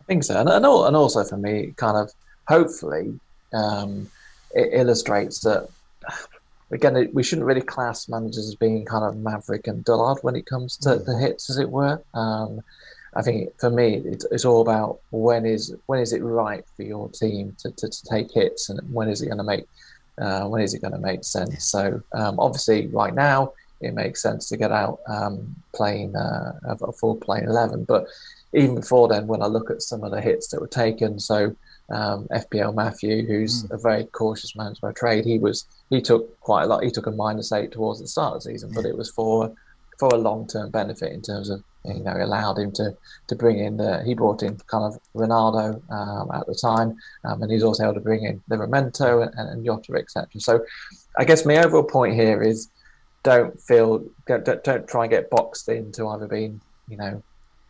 I 0.00 0.04
think 0.04 0.24
so. 0.24 0.38
And, 0.38 0.48
and 0.48 0.66
also 0.66 1.24
for 1.24 1.36
me, 1.36 1.72
kind 1.76 1.96
of 1.96 2.12
hopefully 2.48 3.18
um, 3.52 4.10
it 4.54 4.70
illustrates 4.72 5.40
that 5.40 5.68
again, 6.70 7.10
we 7.12 7.22
shouldn't 7.22 7.46
really 7.46 7.62
class 7.62 8.08
managers 8.08 8.48
as 8.48 8.54
being 8.54 8.84
kind 8.84 9.04
of 9.04 9.16
maverick 9.16 9.66
and 9.66 9.84
dullard 9.84 10.18
when 10.22 10.36
it 10.36 10.46
comes 10.46 10.76
to 10.78 10.96
the 10.96 11.16
hits, 11.18 11.50
as 11.50 11.58
it 11.58 11.68
were. 11.68 12.02
Um, 12.14 12.60
I 13.14 13.22
think 13.22 13.50
for 13.58 13.70
me, 13.70 14.02
it's, 14.04 14.24
it's 14.30 14.44
all 14.44 14.60
about 14.60 15.00
when 15.10 15.44
is 15.44 15.74
when 15.86 16.00
is 16.00 16.12
it 16.12 16.22
right 16.22 16.64
for 16.76 16.82
your 16.82 17.08
team 17.08 17.56
to, 17.58 17.70
to, 17.72 17.88
to 17.88 18.04
take 18.04 18.32
hits, 18.32 18.68
and 18.68 18.80
when 18.92 19.08
is 19.08 19.20
it 19.20 19.26
going 19.26 19.38
to 19.38 19.44
make 19.44 19.66
uh, 20.20 20.44
when 20.44 20.62
is 20.62 20.74
it 20.74 20.82
going 20.82 20.92
to 20.92 20.98
make 20.98 21.24
sense? 21.24 21.64
So 21.64 22.00
um, 22.12 22.38
obviously, 22.38 22.86
right 22.88 23.14
now, 23.14 23.52
it 23.80 23.94
makes 23.94 24.22
sense 24.22 24.48
to 24.50 24.56
get 24.56 24.70
out 24.70 25.00
um, 25.08 25.56
playing 25.74 26.14
uh, 26.14 26.52
a 26.64 26.92
full 26.92 27.16
playing 27.16 27.44
eleven. 27.44 27.84
But 27.84 28.06
even 28.52 28.76
before 28.76 29.08
then, 29.08 29.26
when 29.26 29.42
I 29.42 29.46
look 29.46 29.70
at 29.70 29.82
some 29.82 30.04
of 30.04 30.12
the 30.12 30.20
hits 30.20 30.48
that 30.48 30.60
were 30.60 30.68
taken, 30.68 31.18
so 31.18 31.54
um, 31.90 32.28
FPL 32.30 32.74
Matthew, 32.74 33.26
who's 33.26 33.64
mm. 33.64 33.72
a 33.72 33.78
very 33.78 34.04
cautious 34.04 34.54
man 34.54 34.74
by 34.80 34.92
trade, 34.92 35.24
he 35.24 35.38
was 35.38 35.66
he 35.90 36.00
took 36.00 36.38
quite 36.40 36.64
a 36.64 36.66
lot. 36.66 36.84
He 36.84 36.90
took 36.90 37.06
a 37.06 37.10
minus 37.10 37.50
eight 37.52 37.72
towards 37.72 38.00
the 38.00 38.06
start 38.06 38.36
of 38.36 38.42
the 38.42 38.52
season, 38.52 38.70
but 38.72 38.84
it 38.84 38.96
was 38.96 39.10
for 39.10 39.52
for 39.98 40.08
a 40.12 40.18
long 40.18 40.46
term 40.46 40.70
benefit 40.70 41.12
in 41.12 41.22
terms 41.22 41.50
of 41.50 41.62
you 41.84 42.02
know 42.02 42.16
allowed 42.16 42.58
him 42.58 42.72
to 42.72 42.96
to 43.28 43.34
bring 43.34 43.58
in 43.58 43.76
the 43.76 44.02
he 44.04 44.14
brought 44.14 44.42
in 44.42 44.56
kind 44.66 44.84
of 44.84 45.00
Ronaldo 45.14 45.80
um, 45.90 46.30
at 46.32 46.46
the 46.46 46.54
time, 46.54 46.96
um, 47.24 47.42
and 47.42 47.50
he's 47.50 47.62
also 47.62 47.84
able 47.84 47.94
to 47.94 48.00
bring 48.00 48.24
in 48.24 48.42
Livramento 48.50 49.30
and, 49.36 49.48
and 49.50 49.64
Jota 49.64 49.94
etc. 49.94 50.28
So 50.40 50.64
I 51.18 51.24
guess 51.24 51.46
my 51.46 51.56
overall 51.58 51.84
point 51.84 52.14
here 52.14 52.42
is 52.42 52.68
don't 53.22 53.60
feel 53.60 54.04
don't, 54.26 54.44
don't 54.64 54.88
try 54.88 55.04
and 55.04 55.10
get 55.10 55.30
boxed 55.30 55.68
into 55.68 56.08
either 56.08 56.26
being 56.26 56.60
you 56.88 56.96
know 56.96 57.22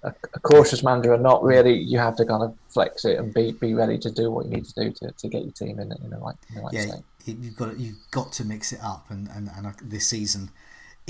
a, 0.03 0.15
a, 0.35 0.41
cautious 0.41 0.83
manager 0.83 1.13
or 1.13 1.19
not 1.19 1.43
really 1.43 1.77
you 1.77 1.99
have 1.99 2.17
to 2.17 2.25
kind 2.25 2.43
of 2.43 2.55
flex 2.69 3.05
it 3.05 3.19
and 3.19 3.35
be 3.35 3.53
be 3.53 3.75
ready 3.75 3.99
to 3.99 4.11
do 4.11 4.31
what 4.31 4.47
you 4.47 4.53
need 4.53 4.65
to 4.65 4.75
do 4.75 4.91
to, 4.93 5.13
to 5.13 5.29
get 5.29 5.43
your 5.43 5.53
team 5.53 5.79
in, 5.79 5.93
in 5.93 6.11
the 6.11 6.17
right, 6.17 6.37
in 6.49 6.55
the 6.57 6.61
right 6.63 6.73
yeah, 6.73 6.83
state. 6.83 7.05
You've 7.27 7.57
got 7.57 7.79
you've 7.79 7.99
got 8.11 8.33
to 8.35 8.45
mix 8.45 8.73
it 8.73 8.81
up 8.83 9.07
and 9.11 9.29
and, 9.35 9.51
and 9.57 9.75
this 9.83 10.07
season 10.07 10.51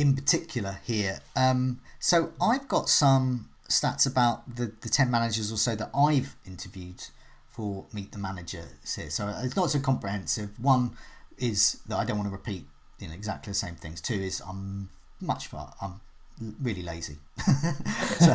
in 0.00 0.14
particular 0.16 0.78
here. 0.82 1.20
Um, 1.36 1.80
so 1.98 2.32
I've 2.40 2.66
got 2.68 2.88
some 2.88 3.50
stats 3.68 4.06
about 4.06 4.56
the, 4.56 4.72
the 4.80 4.88
10 4.88 5.10
managers 5.10 5.52
or 5.52 5.58
so 5.58 5.76
that 5.76 5.90
I've 5.94 6.36
interviewed 6.46 7.04
for 7.50 7.84
Meet 7.92 8.12
the 8.12 8.18
Manager 8.18 8.64
here. 8.96 9.10
So 9.10 9.32
it's 9.42 9.56
not 9.56 9.70
so 9.70 9.78
comprehensive. 9.78 10.58
One 10.58 10.96
is 11.36 11.80
that 11.86 11.98
I 11.98 12.04
don't 12.04 12.16
want 12.16 12.28
to 12.28 12.32
repeat 12.32 12.64
you 12.98 13.08
know 13.08 13.14
exactly 13.14 13.50
the 13.50 13.54
same 13.54 13.74
things. 13.74 14.00
Two 14.00 14.14
is 14.14 14.40
I'm 14.46 14.88
much 15.20 15.48
far 15.48 15.74
I'm 15.82 16.00
really 16.60 16.82
lazy. 16.82 17.18
so, 18.18 18.32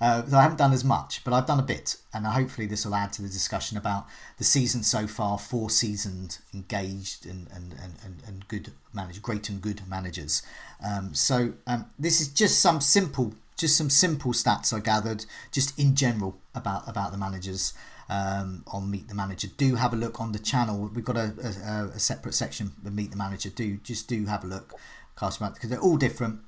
uh, 0.00 0.24
so 0.26 0.36
I 0.36 0.42
haven't 0.42 0.58
done 0.58 0.72
as 0.72 0.84
much, 0.84 1.24
but 1.24 1.32
I've 1.32 1.46
done 1.46 1.58
a 1.58 1.62
bit, 1.62 1.96
and 2.12 2.26
hopefully 2.26 2.66
this 2.66 2.84
will 2.84 2.94
add 2.94 3.12
to 3.14 3.22
the 3.22 3.28
discussion 3.28 3.76
about 3.76 4.06
the 4.38 4.44
season 4.44 4.82
so 4.82 5.06
far. 5.06 5.38
Four 5.38 5.70
seasoned, 5.70 6.38
engaged, 6.54 7.26
and 7.26 7.48
and, 7.54 7.74
and, 8.04 8.22
and 8.26 8.48
good 8.48 8.72
managers, 8.92 9.20
great 9.20 9.48
and 9.48 9.60
good 9.60 9.82
managers. 9.88 10.42
Um, 10.84 11.14
so 11.14 11.54
um, 11.66 11.86
this 11.98 12.20
is 12.20 12.28
just 12.28 12.60
some 12.60 12.80
simple, 12.80 13.34
just 13.56 13.76
some 13.76 13.90
simple 13.90 14.32
stats 14.32 14.72
I 14.72 14.80
gathered, 14.80 15.24
just 15.50 15.78
in 15.78 15.94
general 15.94 16.36
about 16.54 16.88
about 16.88 17.12
the 17.12 17.18
managers. 17.18 17.72
Um, 18.08 18.62
on 18.68 18.88
Meet 18.88 19.08
the 19.08 19.16
Manager. 19.16 19.48
Do 19.56 19.74
have 19.74 19.92
a 19.92 19.96
look 19.96 20.20
on 20.20 20.30
the 20.30 20.38
channel. 20.38 20.88
We've 20.94 21.04
got 21.04 21.16
a, 21.16 21.34
a, 21.42 21.96
a 21.96 21.98
separate 21.98 22.34
section 22.34 22.70
of 22.84 22.94
Meet 22.94 23.10
the 23.10 23.16
Manager. 23.16 23.50
Do 23.50 23.78
just 23.78 24.06
do 24.06 24.26
have 24.26 24.44
a 24.44 24.46
look, 24.46 24.74
cast 25.18 25.40
because 25.40 25.70
they're 25.70 25.80
all 25.80 25.96
different 25.96 26.38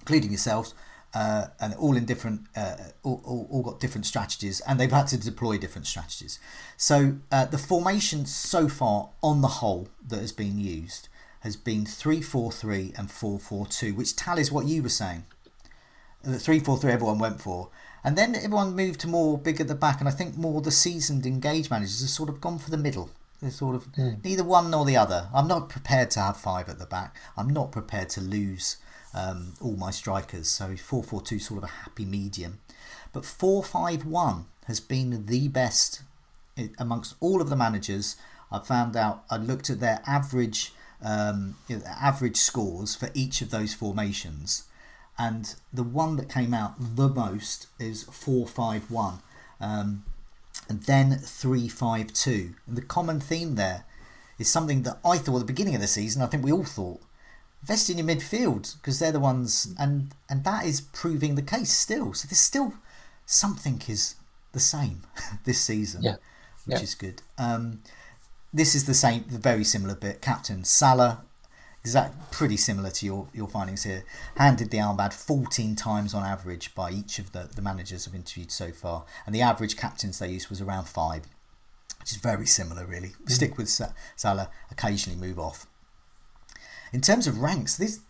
including 0.00 0.30
yourselves, 0.30 0.74
uh, 1.14 1.46
and 1.60 1.74
all 1.74 1.96
in 1.96 2.04
different, 2.04 2.42
uh, 2.56 2.76
all, 3.02 3.20
all, 3.24 3.48
all, 3.50 3.62
got 3.62 3.80
different 3.80 4.06
strategies, 4.06 4.60
and 4.60 4.78
they've 4.78 4.92
had 4.92 5.08
to 5.08 5.18
deploy 5.18 5.58
different 5.58 5.86
strategies. 5.86 6.38
So 6.76 7.16
uh, 7.32 7.46
the 7.46 7.58
formation 7.58 8.26
so 8.26 8.68
far, 8.68 9.10
on 9.22 9.40
the 9.40 9.48
whole, 9.48 9.88
that 10.06 10.20
has 10.20 10.32
been 10.32 10.58
used 10.58 11.08
has 11.40 11.56
been 11.56 11.86
three 11.86 12.20
four 12.20 12.52
three 12.52 12.92
and 12.96 13.10
four 13.10 13.38
four 13.38 13.66
two, 13.66 13.94
which 13.94 14.14
tallies 14.14 14.52
what 14.52 14.66
you 14.66 14.82
were 14.82 14.88
saying. 14.88 15.24
The 16.22 16.38
three 16.38 16.60
four 16.60 16.76
three 16.76 16.92
everyone 16.92 17.18
went 17.18 17.40
for, 17.40 17.70
and 18.04 18.16
then 18.16 18.34
everyone 18.34 18.76
moved 18.76 19.00
to 19.00 19.08
more 19.08 19.38
big 19.38 19.60
at 19.60 19.68
the 19.68 19.74
back, 19.74 20.00
and 20.00 20.08
I 20.08 20.12
think 20.12 20.36
more 20.36 20.60
the 20.60 20.70
seasoned 20.70 21.26
engaged 21.26 21.70
managers 21.70 22.02
have 22.02 22.10
sort 22.10 22.28
of 22.28 22.40
gone 22.40 22.58
for 22.58 22.70
the 22.70 22.76
middle. 22.76 23.10
They're 23.40 23.50
sort 23.50 23.74
of 23.74 23.90
mm. 23.92 24.22
neither 24.22 24.44
one 24.44 24.70
nor 24.70 24.84
the 24.84 24.98
other. 24.98 25.28
I'm 25.34 25.48
not 25.48 25.70
prepared 25.70 26.10
to 26.12 26.20
have 26.20 26.36
five 26.36 26.68
at 26.68 26.78
the 26.78 26.86
back. 26.86 27.16
I'm 27.38 27.48
not 27.48 27.72
prepared 27.72 28.10
to 28.10 28.20
lose 28.20 28.76
um, 29.14 29.54
all 29.60 29.76
my 29.76 29.90
strikers. 29.90 30.48
So 30.48 30.76
4 30.76 31.02
4 31.02 31.22
2 31.22 31.38
sort 31.38 31.58
of 31.58 31.64
a 31.64 31.72
happy 31.72 32.04
medium. 32.04 32.60
But 33.12 33.24
4 33.24 33.62
5 33.64 34.04
1 34.06 34.44
has 34.66 34.80
been 34.80 35.26
the 35.26 35.48
best 35.48 36.02
amongst 36.78 37.14
all 37.20 37.40
of 37.40 37.50
the 37.50 37.56
managers. 37.56 38.16
I 38.52 38.58
found 38.60 38.96
out, 38.96 39.24
I 39.30 39.36
looked 39.36 39.70
at 39.70 39.80
their 39.80 40.02
average. 40.06 40.72
Um, 41.02 41.56
you 41.66 41.78
know, 41.78 41.84
average 41.86 42.36
scores 42.36 42.94
for 42.94 43.08
each 43.14 43.40
of 43.40 43.50
those 43.50 43.72
formations, 43.72 44.64
and 45.18 45.54
the 45.72 45.82
one 45.82 46.16
that 46.16 46.28
came 46.28 46.52
out 46.52 46.74
the 46.78 47.08
most 47.08 47.68
is 47.78 48.02
four 48.02 48.46
five 48.46 48.90
one, 48.90 49.20
um, 49.62 50.04
and 50.68 50.82
then 50.82 51.16
three 51.16 51.68
five 51.68 52.12
two. 52.12 52.50
And 52.66 52.76
the 52.76 52.82
common 52.82 53.18
theme 53.18 53.54
there 53.54 53.84
is 54.38 54.50
something 54.50 54.82
that 54.82 54.98
I 55.02 55.16
thought 55.16 55.36
at 55.36 55.38
the 55.38 55.44
beginning 55.46 55.74
of 55.74 55.80
the 55.80 55.86
season. 55.86 56.20
I 56.20 56.26
think 56.26 56.44
we 56.44 56.52
all 56.52 56.64
thought 56.64 57.00
invest 57.62 57.90
in 57.90 57.98
your 57.98 58.06
midfield 58.06 58.76
because 58.76 58.98
they're 58.98 59.12
the 59.12 59.20
ones, 59.20 59.74
and 59.78 60.14
and 60.28 60.44
that 60.44 60.64
is 60.64 60.80
proving 60.80 61.34
the 61.34 61.42
case 61.42 61.70
still. 61.70 62.14
So 62.14 62.26
there's 62.28 62.38
still 62.38 62.74
something 63.26 63.82
is 63.88 64.16
the 64.52 64.60
same 64.60 65.02
this 65.44 65.60
season, 65.60 66.02
yeah. 66.02 66.16
which 66.64 66.78
yeah. 66.78 66.82
is 66.82 66.94
good. 66.94 67.22
Um, 67.38 67.82
this 68.52 68.74
is 68.74 68.86
the 68.86 68.94
same, 68.94 69.24
the 69.30 69.38
very 69.38 69.64
similar 69.64 69.94
bit. 69.94 70.20
Captain 70.20 70.64
Salah, 70.64 71.22
exact, 71.82 72.32
pretty 72.32 72.56
similar 72.56 72.90
to 72.90 73.06
your 73.06 73.28
your 73.32 73.48
findings 73.48 73.84
here. 73.84 74.04
Handed 74.36 74.70
the 74.70 74.78
armband 74.78 75.12
14 75.12 75.76
times 75.76 76.14
on 76.14 76.24
average 76.24 76.74
by 76.74 76.90
each 76.90 77.18
of 77.18 77.32
the 77.32 77.48
the 77.54 77.62
managers 77.62 78.08
I've 78.08 78.14
interviewed 78.14 78.50
so 78.50 78.72
far, 78.72 79.04
and 79.26 79.34
the 79.34 79.42
average 79.42 79.76
captains 79.76 80.18
they 80.18 80.30
used 80.30 80.50
was 80.50 80.60
around 80.60 80.88
five, 80.88 81.24
which 82.00 82.10
is 82.10 82.16
very 82.16 82.46
similar, 82.46 82.84
really. 82.86 83.10
Mm. 83.10 83.30
Stick 83.30 83.56
with 83.56 83.68
Salah, 84.16 84.50
occasionally 84.70 85.18
move 85.18 85.38
off. 85.38 85.66
In 86.92 87.00
terms 87.00 87.26
of 87.26 87.38
ranks, 87.38 87.76
this 87.76 88.00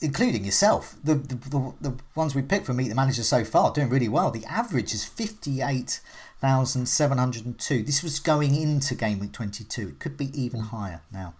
including 0.00 0.44
yourself, 0.44 0.96
the, 1.02 1.14
the, 1.14 1.34
the, 1.34 1.74
the, 1.80 1.96
ones 2.14 2.32
we 2.34 2.42
picked 2.42 2.66
from 2.66 2.76
Meet 2.76 2.88
the 2.88 2.94
Manager 2.94 3.24
so 3.24 3.42
far 3.44 3.72
doing 3.72 3.88
really 3.88 4.08
well. 4.08 4.30
The 4.30 4.44
average 4.44 4.92
is 4.94 5.04
58,702. 5.04 7.82
This 7.82 8.02
was 8.02 8.20
going 8.20 8.54
into 8.54 8.94
Game 8.94 9.18
Week 9.18 9.32
22. 9.32 9.88
It 9.88 9.98
could 9.98 10.16
be 10.16 10.30
even 10.40 10.60
higher 10.60 11.02
now. 11.12 11.34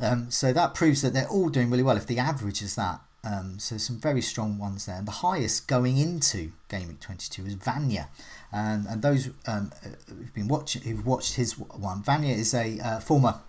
Um, 0.00 0.30
so 0.30 0.52
that 0.52 0.74
proves 0.74 1.02
that 1.02 1.12
they're 1.12 1.28
all 1.28 1.50
doing 1.50 1.70
really 1.70 1.82
well 1.82 1.96
if 1.96 2.06
the 2.06 2.18
average 2.18 2.62
is 2.62 2.76
that. 2.76 3.00
Um, 3.24 3.58
so 3.58 3.76
some 3.76 3.98
very 3.98 4.22
strong 4.22 4.58
ones 4.58 4.86
there. 4.86 4.96
And 4.96 5.06
the 5.06 5.12
highest 5.12 5.68
going 5.68 5.98
into 5.98 6.52
Game 6.68 6.88
Week 6.88 7.00
22 7.00 7.44
is 7.46 7.54
Vanya. 7.54 8.08
And, 8.52 8.86
and 8.86 9.02
those 9.02 9.30
um, 9.46 9.72
who've 10.08 10.32
been 10.32 10.48
watching, 10.48 10.80
who've 10.82 11.04
watched 11.04 11.34
his 11.34 11.58
one, 11.58 12.02
Vanya 12.02 12.34
is 12.34 12.54
a 12.54 12.78
uh, 12.78 13.00
former 13.00 13.40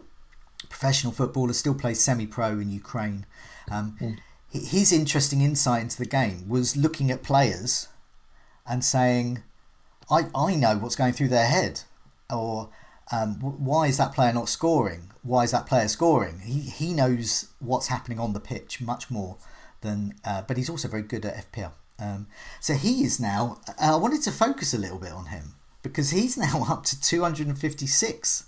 professional 0.68 1.14
footballer, 1.14 1.54
still 1.54 1.76
plays 1.76 2.02
semi 2.02 2.26
pro 2.26 2.60
in 2.60 2.70
Ukraine. 2.70 3.26
Um, 3.72 3.96
mm. 4.00 4.18
His 4.52 4.92
interesting 4.92 5.42
insight 5.42 5.84
into 5.84 5.98
the 5.98 6.06
game 6.06 6.50
was 6.50 6.76
looking 6.76 7.12
at 7.12 7.22
players 7.22 7.88
and 8.68 8.84
saying, 8.84 9.44
I, 10.10 10.28
I 10.36 10.56
know 10.56 10.78
what's 10.78 10.96
going 10.96 11.14
through 11.14 11.28
their 11.30 11.46
head. 11.46 11.82
Or 12.32 12.70
um, 13.12 13.36
why 13.36 13.88
is 13.88 13.98
that 13.98 14.14
player 14.14 14.34
not 14.34 14.50
scoring? 14.50 15.12
Why 15.24 15.44
is 15.44 15.52
that 15.52 15.66
player 15.66 15.88
scoring? 15.88 16.40
He, 16.40 16.62
he 16.62 16.94
knows 16.94 17.50
what's 17.60 17.88
happening 17.88 18.20
on 18.20 18.34
the 18.34 18.40
pitch 18.40 18.82
much 18.82 19.10
more 19.10 19.38
than, 19.82 20.16
uh, 20.26 20.44
but 20.44 20.58
he's 20.58 20.70
also 20.70 20.88
very 20.88 21.04
good 21.04 21.26
at 21.26 21.52
FPL. 21.52 21.72
Um, 22.00 22.28
so 22.60 22.76
he 22.76 23.04
is 23.04 23.20
now, 23.20 23.60
uh, 23.68 23.94
I 23.94 23.96
wanted 23.96 24.22
to 24.24 24.32
focus 24.32 24.74
a 24.74 24.78
little 24.78 25.00
bit 25.00 25.12
on 25.12 25.28
him 25.28 25.56
because 25.84 26.12
he's 26.12 26.38
now 26.38 26.66
up 26.70 26.86
to 26.86 27.00
256 27.00 28.46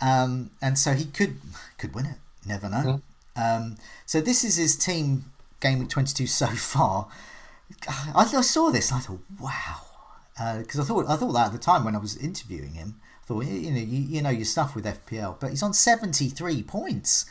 um, 0.00 0.50
and 0.60 0.78
so 0.78 0.92
he 0.92 1.06
could 1.06 1.36
could 1.78 1.94
win 1.94 2.06
it. 2.06 2.16
Never 2.46 2.68
know. 2.68 3.00
Mm. 3.36 3.56
Um, 3.56 3.76
so 4.04 4.20
this 4.20 4.44
is 4.44 4.56
his 4.56 4.76
team 4.76 5.24
game 5.60 5.80
week 5.80 5.88
22 5.88 6.26
so 6.26 6.46
far. 6.46 7.08
I, 7.88 8.20
I 8.20 8.40
saw 8.42 8.70
this 8.70 8.90
and 8.90 8.98
I 8.98 9.02
thought, 9.02 9.20
wow, 9.40 10.58
because 10.58 10.78
uh, 10.78 10.82
I 10.82 10.86
thought 10.86 11.06
I 11.08 11.16
thought 11.16 11.32
that 11.32 11.46
at 11.46 11.52
the 11.52 11.58
time 11.58 11.84
when 11.84 11.94
I 11.94 11.98
was 11.98 12.16
interviewing 12.16 12.74
him. 12.74 13.00
I 13.22 13.26
thought 13.26 13.44
you 13.44 13.72
know 13.72 13.80
you, 13.80 13.98
you 13.98 14.22
know 14.22 14.30
your 14.30 14.44
stuff 14.44 14.74
with 14.76 14.84
FPL, 14.84 15.40
but 15.40 15.50
he's 15.50 15.62
on 15.62 15.72
73 15.72 16.62
points. 16.62 17.26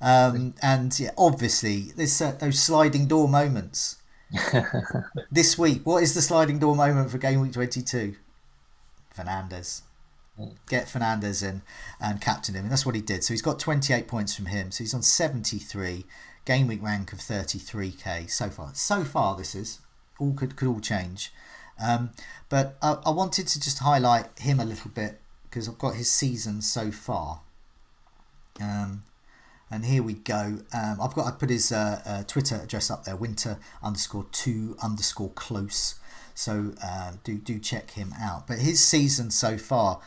Um, 0.00 0.54
and 0.62 0.98
yeah, 0.98 1.10
obviously, 1.18 1.92
there's 1.96 2.22
uh, 2.22 2.32
those 2.38 2.62
sliding 2.62 3.06
door 3.06 3.28
moments. 3.28 3.96
this 5.30 5.58
week, 5.58 5.84
what 5.84 6.04
is 6.04 6.14
the 6.14 6.22
sliding 6.22 6.60
door 6.60 6.76
moment 6.76 7.10
for 7.10 7.18
game 7.18 7.40
week 7.40 7.52
22? 7.52 8.14
Fernandes 9.14 9.82
get 10.68 10.86
Fernandes 10.86 11.46
in 11.46 11.62
and 12.00 12.20
captain 12.20 12.54
him. 12.54 12.64
And 12.64 12.72
that's 12.72 12.86
what 12.86 12.94
he 12.94 13.00
did. 13.00 13.24
So 13.24 13.32
he's 13.32 13.42
got 13.42 13.58
28 13.58 14.08
points 14.08 14.34
from 14.34 14.46
him. 14.46 14.70
So 14.70 14.84
he's 14.84 14.94
on 14.94 15.02
73. 15.02 16.04
Game 16.46 16.66
week 16.66 16.82
rank 16.82 17.12
of 17.12 17.18
33k 17.18 18.30
so 18.30 18.48
far. 18.48 18.70
So 18.74 19.04
far, 19.04 19.36
this 19.36 19.54
is 19.54 19.80
all 20.18 20.32
could 20.32 20.56
could 20.56 20.68
all 20.68 20.80
change. 20.80 21.32
Um, 21.82 22.10
but 22.48 22.76
I, 22.82 22.98
I 23.06 23.10
wanted 23.10 23.46
to 23.48 23.60
just 23.60 23.80
highlight 23.80 24.26
him 24.38 24.58
a 24.60 24.64
little 24.64 24.90
bit 24.90 25.20
because 25.44 25.68
I've 25.68 25.78
got 25.78 25.94
his 25.94 26.10
season 26.10 26.62
so 26.62 26.90
far. 26.90 27.40
Um, 28.60 29.02
and 29.70 29.84
here 29.84 30.02
we 30.02 30.14
go. 30.14 30.58
Um, 30.72 30.98
I've 31.00 31.14
got 31.14 31.26
I 31.26 31.30
put 31.30 31.50
his 31.50 31.70
uh, 31.72 32.02
uh, 32.04 32.22
Twitter 32.24 32.56
address 32.56 32.90
up 32.90 33.04
there. 33.04 33.16
Winter 33.16 33.58
underscore 33.82 34.26
two 34.32 34.76
underscore 34.82 35.30
close. 35.30 35.96
So 36.34 36.72
uh, 36.82 37.12
do 37.22 37.36
do 37.36 37.58
check 37.58 37.92
him 37.92 38.12
out. 38.20 38.46
But 38.46 38.58
his 38.58 38.82
season 38.84 39.30
so 39.30 39.56
far 39.56 40.00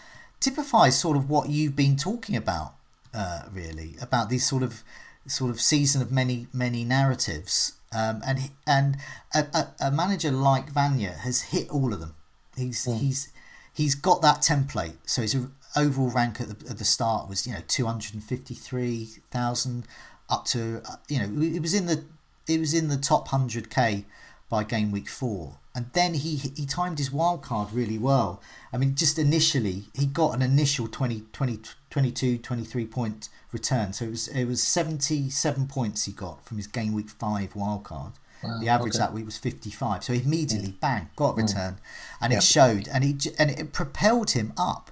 typifies 0.44 1.00
sort 1.00 1.16
of 1.16 1.30
what 1.30 1.50
you've 1.50 1.76
been 1.76 1.96
talking 1.96 2.36
about, 2.36 2.74
uh, 3.14 3.44
really, 3.52 3.96
about 4.02 4.30
these 4.30 4.46
sort 4.46 4.64
of 4.64 4.84
sort 5.26 5.50
of 5.50 5.62
season 5.62 6.02
of 6.02 6.12
many 6.12 6.48
many 6.54 6.84
narratives. 6.84 7.74
Um, 7.96 8.22
and 8.26 8.52
and 8.68 8.98
a, 9.34 9.68
a, 9.80 9.92
manager 9.92 10.32
like 10.32 10.72
Vanya 10.72 11.12
has 11.12 11.44
hit 11.54 11.70
all 11.70 11.94
of 11.94 12.00
them. 12.00 12.16
He's 12.58 12.86
mm. 12.86 12.98
he's 13.00 13.32
he's 13.72 13.96
got 13.96 14.22
that 14.24 14.38
template. 14.38 14.96
So 15.06 15.22
his 15.22 15.38
overall 15.76 16.10
rank 16.10 16.42
at 16.42 16.48
the, 16.48 16.70
at 16.72 16.78
the 16.78 16.86
start 16.86 17.30
was 17.30 17.48
you 17.48 17.54
know 17.54 17.62
two 17.68 17.86
hundred 17.86 18.14
and 18.14 18.24
fifty 18.24 18.54
three 18.54 19.10
thousand 19.32 19.86
up 20.30 20.46
to 20.46 20.82
uh, 20.90 20.96
you 21.08 21.20
know 21.20 21.42
it 21.44 21.62
was 21.62 21.74
in 21.74 21.86
the 21.86 22.04
it 22.48 22.60
was 22.60 22.74
in 22.74 22.88
the 22.88 22.98
top 22.98 23.30
hundred 23.30 23.70
k 23.70 24.06
by 24.50 24.64
game 24.64 24.92
week 24.92 25.08
four 25.08 25.58
and 25.76 25.88
then 25.94 26.14
he 26.14 26.36
he 26.36 26.66
timed 26.66 27.00
his 27.00 27.12
wild 27.12 27.42
card 27.42 27.74
really 27.74 27.98
well. 27.98 28.42
I 28.72 28.78
mean, 28.78 28.96
just 28.96 29.18
initially 29.18 29.86
he 29.94 30.06
got 30.06 30.36
an 30.36 30.42
initial 30.42 30.88
20, 30.88 31.24
20 31.32 31.60
22, 31.90 32.38
23 32.40 32.86
point 32.86 33.30
return. 33.52 33.94
So 33.94 34.06
it 34.06 34.10
was 34.10 34.28
it 34.28 34.46
was 34.46 34.62
77 34.62 35.68
points 35.68 36.06
he 36.06 36.12
got 36.12 36.46
from 36.46 36.58
his 36.58 36.68
game 36.68 36.94
week 36.94 37.10
5 37.10 37.56
wild 37.56 37.84
card. 37.84 38.14
Wow, 38.44 38.60
the 38.60 38.68
average 38.68 38.96
okay. 38.96 39.00
that 39.00 39.14
week 39.14 39.26
was 39.26 39.38
55. 39.38 40.04
So 40.04 40.14
he 40.14 40.22
immediately 40.22 40.72
mm. 40.72 40.80
bang 40.80 41.10
got 41.16 41.30
a 41.30 41.34
mm. 41.34 41.48
return 41.48 41.74
mm. 41.74 41.78
and 42.22 42.34
yep. 42.34 42.42
it 42.42 42.44
showed 42.44 42.88
and 42.88 43.04
it 43.04 43.28
and 43.40 43.50
it 43.50 43.74
propelled 43.74 44.32
him 44.32 44.54
up 44.58 44.92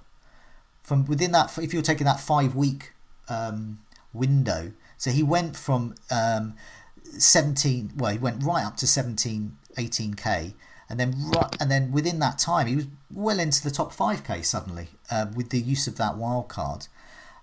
from 0.83 1.05
within 1.05 1.31
that 1.31 1.55
if 1.59 1.73
you're 1.73 1.81
taking 1.83 2.05
that 2.05 2.19
5 2.19 2.55
week 2.55 2.93
um, 3.29 3.79
window. 4.13 4.71
So 4.97 5.11
he 5.11 5.23
went 5.23 5.55
from 5.55 5.95
um, 6.09 6.55
17 7.03 7.93
well 7.97 8.11
he 8.11 8.17
went 8.17 8.43
right 8.43 8.63
up 8.63 8.77
to 8.77 8.87
17 8.87 9.57
18k 9.75 10.53
and 10.91 10.99
then 10.99 11.15
right, 11.31 11.55
and 11.59 11.71
then 11.71 11.91
within 11.91 12.19
that 12.19 12.37
time 12.37 12.67
he 12.67 12.75
was 12.75 12.85
well 13.09 13.39
into 13.39 13.63
the 13.63 13.71
top 13.71 13.91
5k 13.93 14.43
suddenly 14.45 14.87
uh, 15.09 15.25
with 15.35 15.49
the 15.49 15.59
use 15.59 15.87
of 15.87 15.95
that 15.97 16.17
wild 16.17 16.47
card 16.49 16.87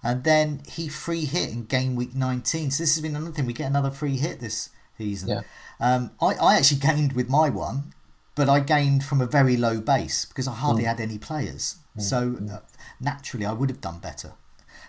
and 0.03 0.23
then 0.25 0.61
he 0.69 0.87
free 0.89 1.25
hit 1.25 1.51
in 1.51 1.65
game 1.65 1.97
week 1.97 2.15
19 2.15 2.71
so 2.71 2.83
this 2.83 2.95
has 2.95 3.03
been 3.03 3.17
another 3.17 3.33
thing 3.33 3.47
we 3.47 3.53
get 3.53 3.67
another 3.67 3.91
free 3.91 4.17
hit 4.19 4.39
this 4.41 4.71
season. 4.99 5.29
Yeah. 5.29 5.43
um, 5.81 6.11
I, 6.21 6.35
I 6.35 6.57
actually 6.57 6.81
gained 6.81 7.13
with 7.15 7.29
my 7.29 7.49
one, 7.51 7.93
but 8.35 8.49
I 8.49 8.59
gained 8.61 9.05
from 9.05 9.21
a 9.21 9.27
very 9.27 9.57
low 9.57 9.81
base 9.81 10.25
because 10.25 10.49
I 10.49 10.55
hardly 10.55 10.83
Mm. 10.85 10.87
had 10.93 11.01
any 11.01 11.19
players. 11.19 11.77
So 11.99 12.19
uh, 12.51 12.59
naturally, 13.01 13.47
I 13.47 13.53
would 13.53 13.71
have 13.71 13.81
done 13.81 13.99
better. 13.99 14.33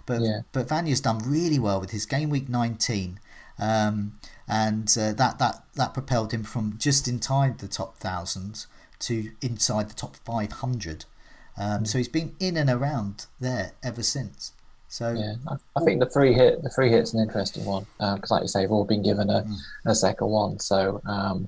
But 0.06 0.22
Yeah. 0.22 0.40
but 0.52 0.68
Vanya's 0.70 1.02
done 1.02 1.20
really 1.20 1.60
well 1.60 1.80
with 1.80 1.92
his 1.92 2.06
game 2.08 2.30
week 2.32 2.50
19, 2.50 3.20
um, 3.60 4.14
and 4.50 4.94
uh, 5.00 5.14
that 5.14 5.38
that 5.40 5.64
that 5.76 5.94
propelled 5.94 6.34
him 6.34 6.44
from 6.44 6.76
just 6.78 7.08
inside 7.08 7.60
the 7.60 7.68
top 7.68 7.98
thousand 7.98 8.66
to 9.00 9.32
inside 9.42 9.90
the 9.90 9.94
top 9.94 10.18
500. 10.18 11.06
Um, 11.58 11.86
So 11.86 11.98
he's 11.98 12.08
been 12.08 12.36
in 12.40 12.58
and 12.58 12.70
around 12.70 13.28
there 13.40 13.72
ever 13.84 14.04
since. 14.04 14.52
So 14.88 15.14
Yeah, 15.14 15.36
I, 15.48 15.56
I 15.80 15.84
think 15.86 16.00
the 16.00 16.10
free 16.10 16.34
hit, 16.34 16.64
the 16.64 16.70
free 16.72 16.90
hit's 16.90 17.14
an 17.14 17.22
interesting 17.22 17.64
one 17.66 17.86
because, 17.98 18.32
like 18.32 18.42
you 18.42 18.48
say, 18.48 18.62
we've 18.62 18.72
all 18.72 18.86
been 18.86 19.04
given 19.04 19.30
a, 19.30 19.46
a 19.86 19.94
second 19.96 20.28
one. 20.28 20.60
So, 20.60 21.02
um, 21.06 21.48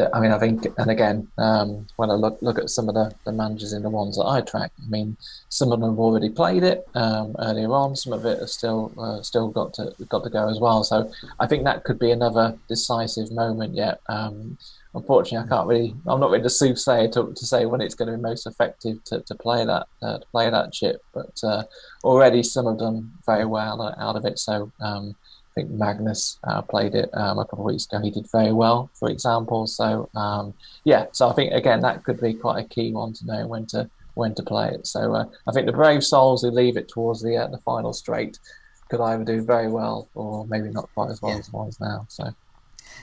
the, 0.00 0.16
I 0.16 0.20
mean, 0.20 0.32
I 0.32 0.38
think, 0.38 0.66
and 0.78 0.90
again, 0.90 1.28
um, 1.38 1.86
when 1.96 2.10
I 2.10 2.14
look 2.14 2.38
look 2.40 2.58
at 2.58 2.70
some 2.70 2.88
of 2.88 2.94
the, 2.94 3.14
the 3.24 3.32
managers 3.32 3.72
in 3.72 3.82
the 3.82 3.90
ones 3.90 4.16
that 4.16 4.24
I 4.24 4.40
track, 4.40 4.72
I 4.84 4.88
mean, 4.88 5.16
some 5.48 5.72
of 5.72 5.80
them 5.80 5.90
have 5.90 5.98
already 5.98 6.30
played 6.30 6.62
it 6.62 6.88
um, 6.94 7.36
earlier 7.38 7.72
on. 7.72 7.96
Some 7.96 8.12
of 8.12 8.24
it 8.24 8.38
has 8.38 8.52
still 8.52 8.92
uh, 8.98 9.22
still 9.22 9.48
got 9.48 9.74
to 9.74 9.94
got 10.08 10.24
to 10.24 10.30
go 10.30 10.48
as 10.48 10.58
well. 10.58 10.82
So, 10.84 11.10
I 11.38 11.46
think 11.46 11.64
that 11.64 11.84
could 11.84 11.98
be 11.98 12.10
another 12.10 12.56
decisive 12.68 13.30
moment 13.30 13.74
yet. 13.74 14.00
Um, 14.08 14.58
unfortunately, 14.94 15.46
I 15.46 15.48
can't 15.54 15.68
really. 15.68 15.94
I'm 16.06 16.20
not 16.20 16.30
really 16.30 16.42
the 16.42 16.50
soothsayer 16.50 17.08
to, 17.08 17.32
to 17.34 17.46
say 17.46 17.66
when 17.66 17.80
it's 17.80 17.94
going 17.94 18.10
to 18.10 18.16
be 18.16 18.22
most 18.22 18.46
effective 18.46 19.04
to, 19.04 19.20
to 19.20 19.34
play 19.34 19.64
that 19.64 19.86
uh, 20.02 20.18
to 20.18 20.26
play 20.32 20.48
that 20.50 20.72
chip. 20.72 21.02
But 21.12 21.38
uh, 21.42 21.64
already 22.04 22.42
some 22.42 22.66
have 22.66 22.78
done 22.78 23.12
very 23.26 23.44
well 23.44 23.94
out 23.98 24.16
of 24.16 24.24
it. 24.24 24.38
So 24.38 24.72
um, 24.80 25.14
think 25.64 25.70
Magnus 25.70 26.38
uh, 26.44 26.62
played 26.62 26.94
it 26.94 27.10
um, 27.14 27.38
a 27.38 27.44
couple 27.44 27.60
of 27.60 27.64
weeks 27.72 27.86
ago. 27.86 28.00
He 28.02 28.10
did 28.10 28.30
very 28.30 28.52
well, 28.52 28.90
for 28.94 29.08
example. 29.10 29.66
So 29.66 30.08
um, 30.14 30.54
yeah, 30.84 31.06
so 31.12 31.28
I 31.28 31.32
think 31.32 31.52
again 31.52 31.80
that 31.80 32.04
could 32.04 32.20
be 32.20 32.34
quite 32.34 32.64
a 32.64 32.68
key 32.68 32.92
one 32.92 33.12
to 33.14 33.26
know 33.26 33.46
when 33.46 33.66
to 33.66 33.88
when 34.14 34.34
to 34.34 34.42
play 34.42 34.68
it. 34.70 34.86
So 34.86 35.14
uh, 35.14 35.24
I 35.46 35.52
think 35.52 35.66
the 35.66 35.72
brave 35.72 36.02
souls 36.04 36.42
who 36.42 36.50
leave 36.50 36.76
it 36.76 36.88
towards 36.88 37.22
the 37.22 37.36
uh, 37.36 37.48
the 37.48 37.58
final 37.58 37.92
straight 37.92 38.38
could 38.88 39.00
either 39.00 39.24
do 39.24 39.40
very 39.42 39.68
well 39.68 40.08
or 40.14 40.46
maybe 40.46 40.68
not 40.68 40.88
quite 40.94 41.10
as 41.10 41.22
well 41.22 41.32
Yeah. 41.32 41.38
as 41.38 41.52
ones 41.52 41.78
now. 41.80 42.06
So. 42.08 42.24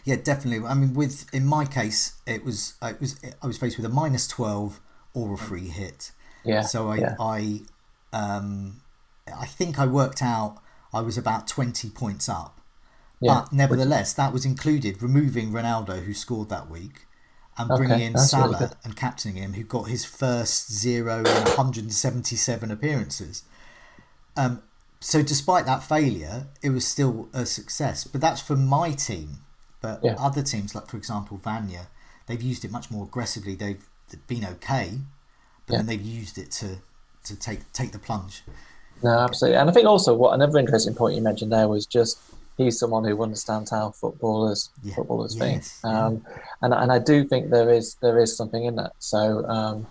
Yeah, 0.03 0.17
definitely. 0.17 0.65
I 0.67 0.73
mean, 0.73 0.93
with 0.93 1.33
in 1.33 1.45
my 1.45 1.65
case, 1.65 2.13
it 2.25 2.43
was 2.43 2.73
it 2.81 2.99
was 2.99 3.19
I 3.41 3.47
was 3.47 3.57
faced 3.57 3.77
with 3.77 3.85
a 3.85 3.89
minus 3.89 4.27
twelve 4.27 4.79
or 5.13 5.33
a 5.33 5.37
free 5.37 5.69
hit. 5.69 6.11
Yeah, 6.43 6.61
So 6.61 6.89
I 6.89 6.97
yeah. 6.97 7.15
I 7.19 7.61
um 8.13 8.81
I 9.27 9.45
think 9.45 9.79
I 9.79 9.85
worked 9.85 10.21
out 10.21 10.57
I 10.93 11.01
was 11.01 11.17
about 11.17 11.47
twenty 11.47 11.89
points 11.89 12.27
up. 12.29 12.61
Yeah, 13.19 13.33
But 13.33 13.53
nevertheless, 13.53 14.13
that 14.13 14.31
was 14.31 14.45
included 14.45 15.01
removing 15.01 15.51
Ronaldo, 15.51 16.03
who 16.03 16.13
scored 16.13 16.49
that 16.49 16.69
week, 16.69 17.07
and 17.57 17.69
Okay, 17.71 17.77
bringing 17.77 17.99
in 17.99 18.13
that's 18.13 18.33
really 18.33 18.49
Salah 18.49 18.71
and 18.83 18.95
captaining 18.95 19.41
him, 19.41 19.53
who 19.53 19.63
got 19.63 19.88
his 19.88 20.05
first 20.05 20.71
zero 20.71 21.19
in 21.19 21.25
177 21.25 22.71
appearances. 22.71 23.43
Um, 24.35 24.61
so 24.99 25.21
despite 25.21 25.65
that 25.65 25.83
failure, 25.83 26.47
it 26.61 26.69
was 26.69 26.85
still 26.85 27.29
a 27.33 27.45
success. 27.45 28.03
But 28.05 28.21
that's 28.21 28.41
for 28.41 28.55
my 28.55 28.91
team. 28.91 29.38
But 29.81 30.01
Yeah. 30.03 30.15
other 30.17 30.41
teams, 30.43 30.75
like 30.75 30.88
for 30.88 30.97
example 30.97 31.38
Vanya, 31.38 31.88
they've 32.27 32.41
used 32.41 32.65
it 32.65 32.71
much 32.71 32.89
more 32.91 33.05
aggressively. 33.05 33.55
They've 33.55 33.83
been 34.27 34.45
okay, 34.45 34.99
but 35.65 35.73
Yeah. 35.73 35.77
then 35.79 35.85
they've 35.88 36.01
used 36.01 36.38
it 36.38 36.51
to 36.51 36.79
to 37.25 37.35
take 37.35 37.71
take 37.73 37.91
the 37.91 37.99
plunge. 37.99 38.43
No, 39.03 39.19
absolutely. 39.19 39.57
And 39.59 39.69
I 39.69 39.73
think 39.73 39.85
also 39.87 40.13
what 40.13 40.33
another 40.33 40.57
interesting 40.57 40.95
point 40.95 41.15
you 41.15 41.21
mentioned 41.21 41.51
there 41.51 41.67
was 41.67 41.85
just 41.85 42.19
he's 42.57 42.79
someone 42.79 43.03
who 43.03 43.21
understands 43.21 43.69
how 43.69 43.91
footballers 43.91 44.69
Yeah. 44.83 44.95
footballers 44.95 45.35
think. 45.37 45.57
Yes, 45.61 45.79
yeah. 45.83 46.05
Um, 46.05 46.25
and 46.61 46.73
and 46.73 46.91
I 46.91 46.99
do 46.99 47.23
think 47.23 47.49
there 47.49 47.69
is 47.71 47.95
there 48.01 48.19
is 48.19 48.35
something 48.35 48.65
in 48.65 48.75
that. 48.77 48.93
So 48.99 49.45
um, 49.47 49.87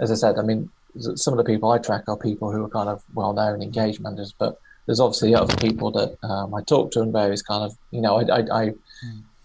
as 0.00 0.10
I 0.10 0.14
said, 0.14 0.38
I 0.38 0.42
mean 0.42 0.70
some 1.14 1.32
of 1.32 1.38
the 1.38 1.44
people 1.44 1.70
I 1.70 1.78
track 1.78 2.04
are 2.08 2.16
people 2.16 2.50
who 2.50 2.64
are 2.64 2.68
kind 2.68 2.88
of 2.88 3.02
well 3.14 3.32
known 3.32 3.62
engaged 3.62 4.00
managers, 4.00 4.34
but 4.36 4.60
there's 4.86 5.00
obviously 5.00 5.34
other 5.34 5.56
people 5.56 5.90
that 5.92 6.18
um, 6.24 6.52
I 6.54 6.62
talk 6.62 6.90
to 6.92 7.00
and 7.00 7.12
various 7.12 7.42
kind 7.42 7.62
of 7.64 7.76
you 7.90 8.00
know 8.00 8.16
I, 8.18 8.38
I, 8.40 8.62
I 8.62 8.74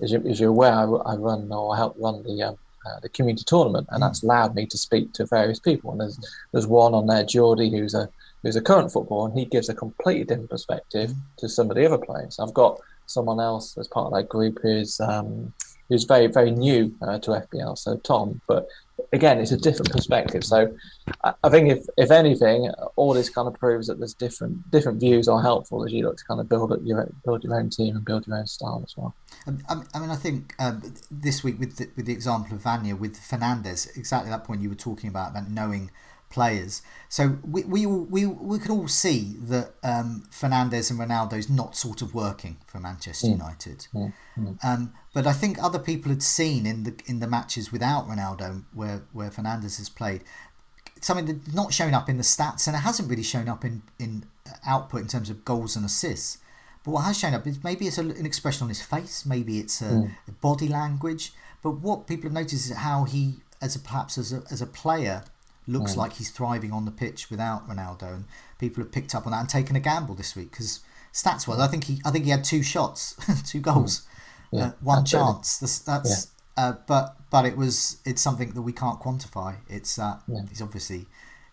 as, 0.01 0.11
you, 0.11 0.19
as 0.27 0.39
you're 0.39 0.49
aware 0.49 0.73
I, 0.73 0.83
I 0.83 1.15
run 1.15 1.51
or 1.51 1.73
I 1.73 1.77
help 1.77 1.95
run 1.99 2.23
the 2.23 2.43
um, 2.43 2.57
uh, 2.85 2.99
the 2.99 3.09
community 3.09 3.43
tournament, 3.47 3.87
and 3.91 4.03
that's 4.03 4.21
allowed 4.21 4.53
me 4.53 4.65
to 4.67 4.77
speak 4.77 5.11
to 5.13 5.25
various 5.25 5.59
people. 5.59 5.91
And 5.91 6.01
there's 6.01 6.19
there's 6.51 6.67
one 6.67 6.93
on 6.93 7.07
there, 7.07 7.23
Geordie, 7.23 7.71
who's 7.71 7.95
a 7.95 8.09
who's 8.45 8.55
a 8.55 8.61
current 8.61 8.91
footballer, 8.91 9.27
and 9.27 9.37
he 9.37 9.45
gives 9.45 9.69
a 9.69 9.73
completely 9.73 10.23
different 10.23 10.51
perspective 10.51 11.11
to 11.37 11.49
some 11.49 11.71
of 11.71 11.75
the 11.75 11.85
other 11.85 11.97
players. 11.97 12.37
I've 12.39 12.53
got 12.53 12.79
someone 13.07 13.39
else 13.39 13.75
as 13.77 13.87
part 13.87 14.05
of 14.05 14.13
that 14.13 14.29
group 14.29 14.59
who's 14.61 14.99
um, 14.99 15.51
who's 15.89 16.03
very 16.03 16.27
very 16.27 16.51
new 16.51 16.93
uh, 17.01 17.17
to 17.19 17.31
FPL, 17.31 17.75
so 17.75 17.97
Tom. 17.97 18.39
But 18.47 18.67
again, 19.13 19.39
it's 19.39 19.51
a 19.51 19.57
different 19.57 19.91
perspective. 19.91 20.43
So 20.43 20.75
I, 21.23 21.49
think 21.49 21.69
if 21.69 21.85
if 21.97 22.11
anything, 22.11 22.69
all 22.95 23.15
this 23.15 23.29
kind 23.29 23.47
of 23.47 23.55
proves 23.55 23.87
that 23.87 23.97
there's 23.97 24.13
different 24.13 24.69
different 24.69 24.99
views 24.99 25.27
are 25.27 25.41
helpful 25.41 25.83
as 25.83 25.91
you 25.91 26.03
look 26.03 26.17
to 26.17 26.25
kind 26.25 26.39
of 26.39 26.47
build 26.47 26.71
up 26.71 26.81
your 26.83 27.11
build 27.25 27.43
your 27.43 27.55
own 27.55 27.71
team 27.71 27.95
and 27.95 28.05
build 28.05 28.27
your 28.27 28.37
own 28.37 28.45
style 28.45 28.83
as 28.85 28.95
well. 28.95 29.15
Um, 29.47 29.63
I 29.67 29.81
I 29.95 29.99
mean, 29.99 30.11
I 30.11 30.15
think 30.15 30.53
um, 30.59 30.83
this 31.09 31.43
week 31.43 31.59
with 31.59 31.77
the, 31.77 31.89
with 31.95 32.05
the 32.05 32.13
example 32.13 32.55
of 32.55 32.61
Vanya 32.61 32.95
with 32.95 33.17
Fernandes, 33.17 33.97
exactly 33.97 34.29
that 34.29 34.43
point 34.43 34.61
you 34.61 34.69
were 34.69 34.75
talking 34.75 35.09
about 35.09 35.31
about 35.31 35.49
knowing 35.49 35.89
players. 36.35 36.81
So 37.07 37.37
we 37.53 37.63
we 37.63 37.85
all- 37.85 38.07
we 38.15 38.21
we 38.25 38.59
could 38.59 38.73
all 38.77 38.89
see 38.89 39.37
that 39.53 39.67
um, 39.83 40.09
Fernandes 40.39 40.91
and 40.91 40.99
Ronaldo's 40.99 41.49
not 41.49 41.71
sort 41.85 42.01
of 42.01 42.13
working 42.13 42.57
for 42.67 42.79
Manchester 42.79 43.27
hmm. 43.27 43.39
United. 43.39 43.87
Hmm. 43.93 44.07
Hmm. 44.35 44.51
Um, 44.61 44.93
but 45.13 45.25
I 45.25 45.33
think 45.41 45.53
other 45.57 45.79
people 45.79 46.09
had 46.15 46.21
seen 46.21 46.65
in 46.65 46.83
the 46.83 46.93
in 47.11 47.17
the 47.23 47.27
matches 47.37 47.71
without 47.71 48.07
Ronaldo, 48.13 48.47
where 48.73 48.99
where 49.13 49.31
Fernandes 49.31 49.77
has 49.77 49.89
played, 49.89 50.21
something 50.99 51.25
that's 51.25 51.55
not 51.61 51.73
shown 51.73 51.93
up 51.93 52.09
in 52.09 52.17
the 52.17 52.27
stats, 52.33 52.67
and 52.67 52.75
it 52.75 52.83
hasn't 52.89 53.09
really 53.09 53.29
shown 53.33 53.47
up 53.47 53.63
in 53.63 53.81
in 53.97 54.11
uh, 54.45 54.73
output 54.73 55.01
in 55.01 55.07
terms 55.07 55.29
of 55.29 55.45
goals 55.45 55.77
and 55.77 55.85
assists. 55.85 56.39
But 56.83 56.91
what 56.91 57.05
has 57.05 57.17
shown 57.17 57.33
up 57.33 57.47
is 57.47 57.63
maybe 57.63 57.87
it's 57.87 57.97
a, 57.97 58.05
an 58.21 58.25
expression 58.25 58.65
on 58.65 58.69
his 58.69 58.81
face, 58.81 59.25
maybe 59.25 59.53
it's 59.63 59.81
a, 59.81 60.11
a 60.27 60.33
body 60.47 60.67
language. 60.67 61.33
But 61.63 61.73
what 61.85 62.05
people 62.05 62.25
have 62.29 62.33
noticed 62.33 62.69
is 62.69 62.75
how 62.75 63.05
he, 63.05 63.23
as 63.59 63.75
a 63.75 63.79
perhaps 63.79 64.19
as 64.19 64.31
a, 64.31 64.43
as 64.51 64.61
a 64.61 64.67
player, 64.67 65.23
looks 65.67 65.95
like 65.97 66.13
he's 66.13 66.29
thriving 66.29 66.71
on 66.71 66.85
the 66.85 66.91
pitch 66.91 67.29
without 67.29 67.67
Ronaldo, 67.67 68.13
and 68.13 68.25
people 68.59 68.83
have 68.83 68.91
picked 68.91 69.15
up 69.15 69.25
on 69.25 69.31
that 69.31 69.39
and 69.39 69.49
taken 69.49 69.75
a 69.75 69.79
gamble 69.79 70.15
this 70.15 70.35
week 70.35 70.51
because 70.51 70.81
stats 71.13 71.47
wise, 71.47 71.59
I 71.59 71.67
think 71.67 71.85
he 71.85 71.99
I 72.05 72.11
think 72.11 72.25
he 72.25 72.31
had 72.31 72.43
two 72.43 72.61
shots, 72.63 73.15
two 73.47 73.59
goals, 73.59 74.03
Yeah, 74.51 74.65
uh, 74.67 74.71
one 74.81 74.99
absolutely. 74.99 75.33
chance. 75.33 75.57
That's, 75.57 75.79
that's 75.79 76.27
uh, 76.57 76.73
but 76.87 77.15
but 77.31 77.45
it 77.45 77.57
was 77.57 77.97
it's 78.05 78.21
something 78.21 78.51
that 78.51 78.61
we 78.61 78.71
can't 78.73 78.99
quantify. 78.99 79.55
It's 79.69 79.95
that 79.95 80.21
he's 80.49 80.61
obviously 80.61 81.07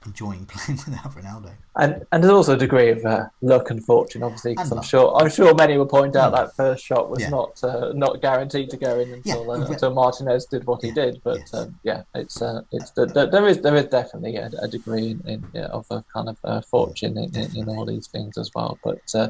enjoying 0.07 0.45
playing 0.53 0.79
without 0.87 1.15
Ronaldo. 1.15 1.53
And 1.77 2.05
and 2.13 2.23
there's 2.23 2.33
also 2.33 2.55
a 2.55 2.59
degree 2.59 2.91
of 2.91 3.05
uh, 3.05 3.27
luck 3.41 3.71
and 3.71 3.83
fortune, 3.85 4.23
obviously, 4.23 4.53
because 4.53 4.71
I'm 4.71 4.77
luck. 4.77 4.85
sure 4.85 5.15
I'm 5.17 5.31
sure 5.31 5.55
many 5.55 5.79
will 5.79 5.87
point 5.87 6.17
out 6.17 6.33
that 6.33 6.55
first 6.55 6.85
shot 6.85 7.11
was 7.11 7.21
Yeah. 7.21 7.31
not 7.31 7.63
uh, 7.65 7.93
not 7.95 8.21
guaranteed 8.21 8.71
to 8.71 8.77
go 8.77 8.99
in 8.99 9.13
until 9.13 9.45
Yeah, 9.47 9.65
uh, 9.65 9.67
until 9.71 9.95
Martinez 9.95 10.47
did 10.47 10.67
what 10.67 10.83
he 10.83 10.91
did. 10.91 11.21
But 11.25 11.39
yes. 11.39 11.55
um, 11.55 11.79
yeah, 11.83 12.03
it's 12.15 12.43
uh, 12.43 12.63
it's 12.73 12.91
th- 12.91 13.13
th- 13.13 13.31
there 13.31 13.47
is 13.47 13.61
there 13.63 13.77
is 13.77 13.87
definitely 13.87 14.37
a, 14.37 14.51
a 14.61 14.69
degree 14.69 15.13
in, 15.13 15.23
in, 15.27 15.45
yeah, 15.55 15.67
of 15.67 15.87
a 15.91 16.05
kind 16.13 16.29
of 16.29 16.39
uh, 16.45 16.61
fortune 16.63 17.17
in, 17.19 17.35
in, 17.57 17.69
all 17.69 17.87
these 17.87 18.07
things 18.09 18.37
as 18.39 18.51
well. 18.55 18.79
But 18.85 19.01
uh, 19.15 19.29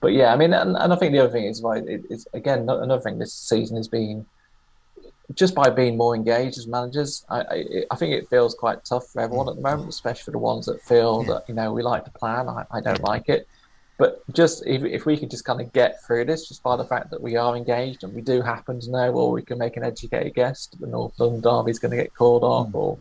but 0.00 0.12
yeah, 0.12 0.32
I 0.32 0.36
mean, 0.36 0.52
and, 0.52 0.76
and 0.76 0.92
I 0.92 0.96
think 0.96 1.12
the 1.12 1.18
other 1.20 1.32
thing 1.32 1.44
is 1.44 1.62
right. 1.62 1.86
It, 1.86 2.04
it's 2.10 2.26
again 2.34 2.60
another 2.68 3.00
thing 3.00 3.18
this 3.18 3.32
season 3.34 3.76
has 3.76 3.88
been 3.88 4.26
just 5.32 5.54
by 5.54 5.70
being 5.70 5.96
more 5.96 6.14
engaged 6.14 6.58
as 6.58 6.66
managers, 6.66 7.24
I, 7.30 7.40
I, 7.40 7.64
I 7.90 7.96
think 7.96 8.12
it 8.12 8.28
feels 8.28 8.54
quite 8.54 8.84
tough 8.84 9.08
for 9.08 9.22
everyone 9.22 9.48
at 9.48 9.56
the 9.56 9.62
moment, 9.62 9.88
especially 9.88 10.24
for 10.24 10.30
the 10.32 10.38
ones 10.38 10.66
that 10.66 10.82
feel 10.82 11.22
that 11.24 11.44
you 11.48 11.54
know 11.54 11.72
we 11.72 11.82
like 11.82 12.04
to 12.04 12.10
plan. 12.10 12.48
I, 12.48 12.64
I 12.70 12.80
don't 12.80 13.02
like 13.02 13.28
it, 13.28 13.48
but 13.96 14.22
just 14.34 14.66
if, 14.66 14.82
if 14.84 15.06
we 15.06 15.16
can 15.16 15.30
just 15.30 15.44
kind 15.44 15.60
of 15.60 15.72
get 15.72 16.02
through 16.04 16.26
this, 16.26 16.48
just 16.48 16.62
by 16.62 16.76
the 16.76 16.84
fact 16.84 17.10
that 17.10 17.22
we 17.22 17.36
are 17.36 17.56
engaged 17.56 18.04
and 18.04 18.12
we 18.12 18.20
do 18.20 18.42
happen 18.42 18.80
to 18.80 18.90
know, 18.90 19.12
or 19.12 19.32
we 19.32 19.42
can 19.42 19.58
make 19.58 19.76
an 19.76 19.84
educated 19.84 20.34
guess 20.34 20.66
that 20.66 20.80
the 20.80 20.86
North 20.86 21.18
London 21.18 21.40
Derby 21.40 21.70
is 21.70 21.78
going 21.78 21.96
to 21.96 22.02
get 22.02 22.14
called 22.14 22.44
off, 22.44 22.74
or 22.74 22.98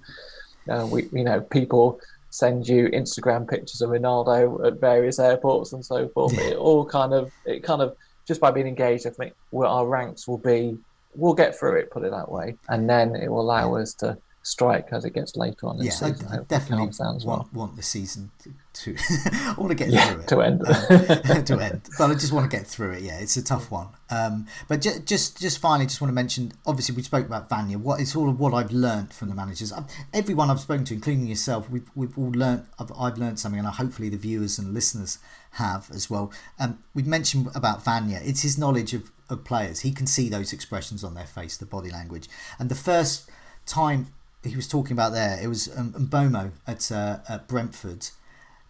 uh, 0.69 0.87
we 0.89 1.09
you 1.11 1.25
know 1.25 1.41
people 1.41 1.99
send 2.29 2.67
you 2.67 2.87
Instagram 2.89 3.47
pictures 3.47 3.81
of 3.81 3.91
Ronaldo 3.91 4.65
at 4.65 4.79
various 4.79 5.19
airports 5.19 5.73
and 5.73 5.85
so 5.85 6.07
forth. 6.07 6.33
It 6.39 6.55
all 6.55 6.85
kind 6.85 7.13
of 7.13 7.31
it 7.45 7.63
kind 7.63 7.81
of 7.81 7.97
just 8.25 8.39
by 8.39 8.51
being 8.51 8.67
engaged, 8.67 9.05
I 9.05 9.09
think 9.09 9.33
well, 9.51 9.71
our 9.71 9.85
ranks 9.85 10.27
will 10.27 10.37
be 10.37 10.77
we'll 11.15 11.33
get 11.33 11.57
through 11.57 11.77
it, 11.79 11.91
put 11.91 12.03
it 12.03 12.11
that 12.11 12.31
way, 12.31 12.57
and 12.69 12.89
then 12.89 13.15
it 13.15 13.29
will 13.29 13.41
allow 13.41 13.75
us 13.75 13.93
to 13.95 14.17
strike 14.45 14.89
as 14.91 15.05
it 15.05 15.13
gets 15.13 15.37
later 15.37 15.67
on 15.67 15.77
in 15.79 15.85
Yeah, 15.85 15.91
the 15.97 16.05
I, 16.05 16.11
season. 16.11 16.27
I 16.27 16.37
definitely 16.43 16.87
down 16.99 17.17
well. 17.23 17.37
want, 17.37 17.53
want 17.53 17.75
the 17.77 17.81
season 17.81 18.29
to. 18.73 18.95
I 18.97 19.55
want 19.57 19.69
to 19.69 19.75
get 19.75 19.87
Yeah, 19.87 20.05
through 20.05 20.21
it 20.21 20.27
to 20.27 20.41
end. 20.41 21.45
to 21.47 21.59
end. 21.61 21.81
But 21.97 22.11
I 22.11 22.13
just 22.15 22.33
want 22.33 22.51
to 22.51 22.57
get 22.57 22.67
through 22.67 22.91
it. 22.91 23.03
Yeah, 23.03 23.19
it's 23.19 23.37
a 23.37 23.43
tough 23.43 23.71
one. 23.71 23.87
Um, 24.09 24.47
but 24.67 24.81
ju- 24.81 24.99
just 25.05 25.39
just 25.39 25.59
finally, 25.59 25.85
just 25.85 26.01
want 26.01 26.09
to 26.09 26.13
mention. 26.15 26.51
Obviously, 26.65 26.93
we 26.93 27.03
spoke 27.03 27.25
about 27.25 27.47
Vanya. 27.47 27.77
What 27.79 28.01
it's 28.01 28.17
all 28.17 28.27
of 28.29 28.37
what 28.37 28.53
I've 28.53 28.71
learnt 28.73 29.13
from 29.13 29.29
the 29.29 29.35
managers. 29.35 29.71
i 29.71 29.81
everyone 30.13 30.49
I've 30.49 30.59
spoken 30.59 30.83
to, 30.85 30.93
including 30.93 31.25
yourself, 31.27 31.69
we've 31.69 31.89
we've 31.95 32.17
all 32.17 32.31
learnt. 32.31 32.65
I've, 32.77 32.91
I've 32.99 33.17
learnt 33.17 33.39
something, 33.39 33.59
and 33.59 33.67
hopefully 33.69 34.09
the 34.09 34.17
viewers 34.17 34.59
and 34.59 34.73
listeners 34.73 35.19
have 35.51 35.89
as 35.91 36.09
well. 36.09 36.33
Um, 36.59 36.79
we've 36.93 37.07
mentioned 37.07 37.47
about 37.55 37.85
Vanya. 37.85 38.19
It's 38.23 38.41
his 38.41 38.57
knowledge 38.57 38.93
of 38.93 39.09
of 39.33 39.43
players. 39.43 39.81
He 39.81 39.91
can 39.91 40.07
see 40.07 40.29
those 40.29 40.53
expressions 40.53 41.03
on 41.03 41.13
their 41.15 41.25
face, 41.25 41.57
the 41.57 41.65
body 41.65 41.89
language. 41.89 42.29
And 42.59 42.69
the 42.69 42.75
first 42.75 43.29
time 43.65 44.07
he 44.43 44.55
was 44.55 44.67
talking 44.67 44.93
about 44.93 45.11
there, 45.13 45.39
it 45.41 45.47
was 45.47 45.69
um, 45.77 45.93
Mbeumo 45.93 46.51
at, 46.67 46.91
uh, 46.91 47.19
at 47.27 47.47
Brentford 47.47 48.09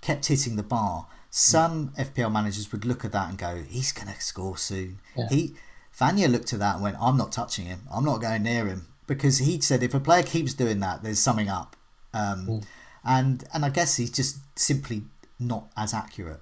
kept 0.01 0.25
hitting 0.27 0.55
the 0.55 0.63
bar. 0.63 1.07
Some 1.29 1.89
FPL 1.97 2.31
managers 2.31 2.71
would 2.71 2.85
look 2.85 3.03
at 3.05 3.11
that 3.13 3.29
and 3.29 3.37
go, 3.37 3.63
"He's 3.67 3.91
going 3.91 4.07
to 4.13 4.21
score 4.21 4.57
soon." 4.57 4.99
Yeah. 5.17 5.27
He 5.29 5.55
Vanya 5.93 6.27
looked 6.27 6.53
at 6.53 6.59
that 6.59 6.75
and 6.75 6.83
went, 6.83 6.97
"I'm 6.99 7.17
not 7.17 7.31
touching 7.31 7.65
him. 7.65 7.81
I'm 7.91 8.05
not 8.05 8.21
going 8.21 8.43
near 8.43 8.67
him." 8.67 8.87
Because 9.07 9.39
he 9.39 9.59
said 9.61 9.81
if 9.83 9.93
a 9.93 9.99
player 9.99 10.23
keeps 10.23 10.53
doing 10.53 10.79
that, 10.81 11.01
there's 11.03 11.19
something 11.19 11.49
up. 11.49 11.75
Um, 12.13 12.47
Mm. 12.47 12.63
And 13.05 13.43
and 13.53 13.65
I 13.65 13.69
guess 13.69 13.95
he's 13.97 14.11
just 14.11 14.37
simply 14.57 15.03
not 15.39 15.71
as 15.75 15.93
accurate. 15.93 16.41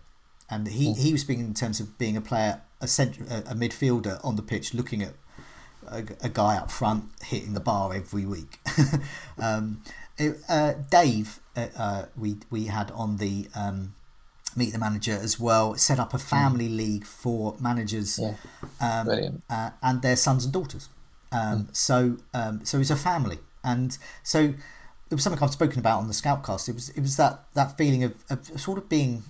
And 0.49 0.67
he, 0.67 0.87
Mm. 0.89 0.97
he 0.97 1.11
was 1.13 1.21
speaking 1.21 1.45
in 1.45 1.53
terms 1.53 1.79
of 1.79 1.97
being 1.97 2.17
a 2.17 2.21
player, 2.21 2.61
a, 2.81 2.87
a 3.51 3.55
midfielder 3.55 4.23
on 4.23 4.35
the 4.35 4.41
pitch, 4.41 4.73
looking 4.73 5.01
at 5.03 5.13
a, 5.87 6.03
a 6.21 6.29
guy 6.29 6.55
up 6.57 6.71
front 6.71 7.05
hitting 7.23 7.53
the 7.53 7.59
bar 7.59 7.93
every 7.93 8.25
week. 8.25 8.59
um, 9.39 9.81
it, 10.17 10.37
uh, 10.49 10.73
Dave, 10.89 11.39
uh, 11.55 11.67
uh, 11.77 12.05
we 12.17 12.37
we 12.49 12.65
had 12.65 12.91
on 12.91 13.17
the 13.17 13.47
um, 13.55 13.93
meet 14.55 14.71
the 14.73 14.79
manager 14.79 15.13
as 15.13 15.39
well, 15.39 15.75
set 15.75 15.99
up 15.99 16.13
a 16.13 16.17
family 16.17 16.69
league 16.69 17.05
for 17.05 17.55
managers 17.59 18.19
Yeah. 18.19 18.35
um, 18.81 19.41
uh, 19.49 19.71
and 19.81 20.01
their 20.01 20.15
sons 20.15 20.43
and 20.43 20.53
daughters. 20.53 20.89
Um, 21.31 21.69
So 21.71 22.17
um, 22.33 22.65
so 22.65 22.79
it's 22.79 22.89
a 22.89 22.95
family, 22.95 23.39
and 23.63 23.97
so 24.23 24.39
it 25.09 25.15
was 25.15 25.23
something 25.23 25.41
I've 25.41 25.51
spoken 25.51 25.79
about 25.79 25.99
on 25.99 26.07
the 26.07 26.13
Scoutcast. 26.13 26.67
It 26.69 26.75
was 26.75 26.89
it 26.89 27.01
was 27.01 27.15
that 27.17 27.45
that 27.53 27.77
feeling 27.77 28.03
of, 28.03 28.13
of 28.29 28.45
sort 28.59 28.77
of 28.77 28.89
being. 28.89 29.23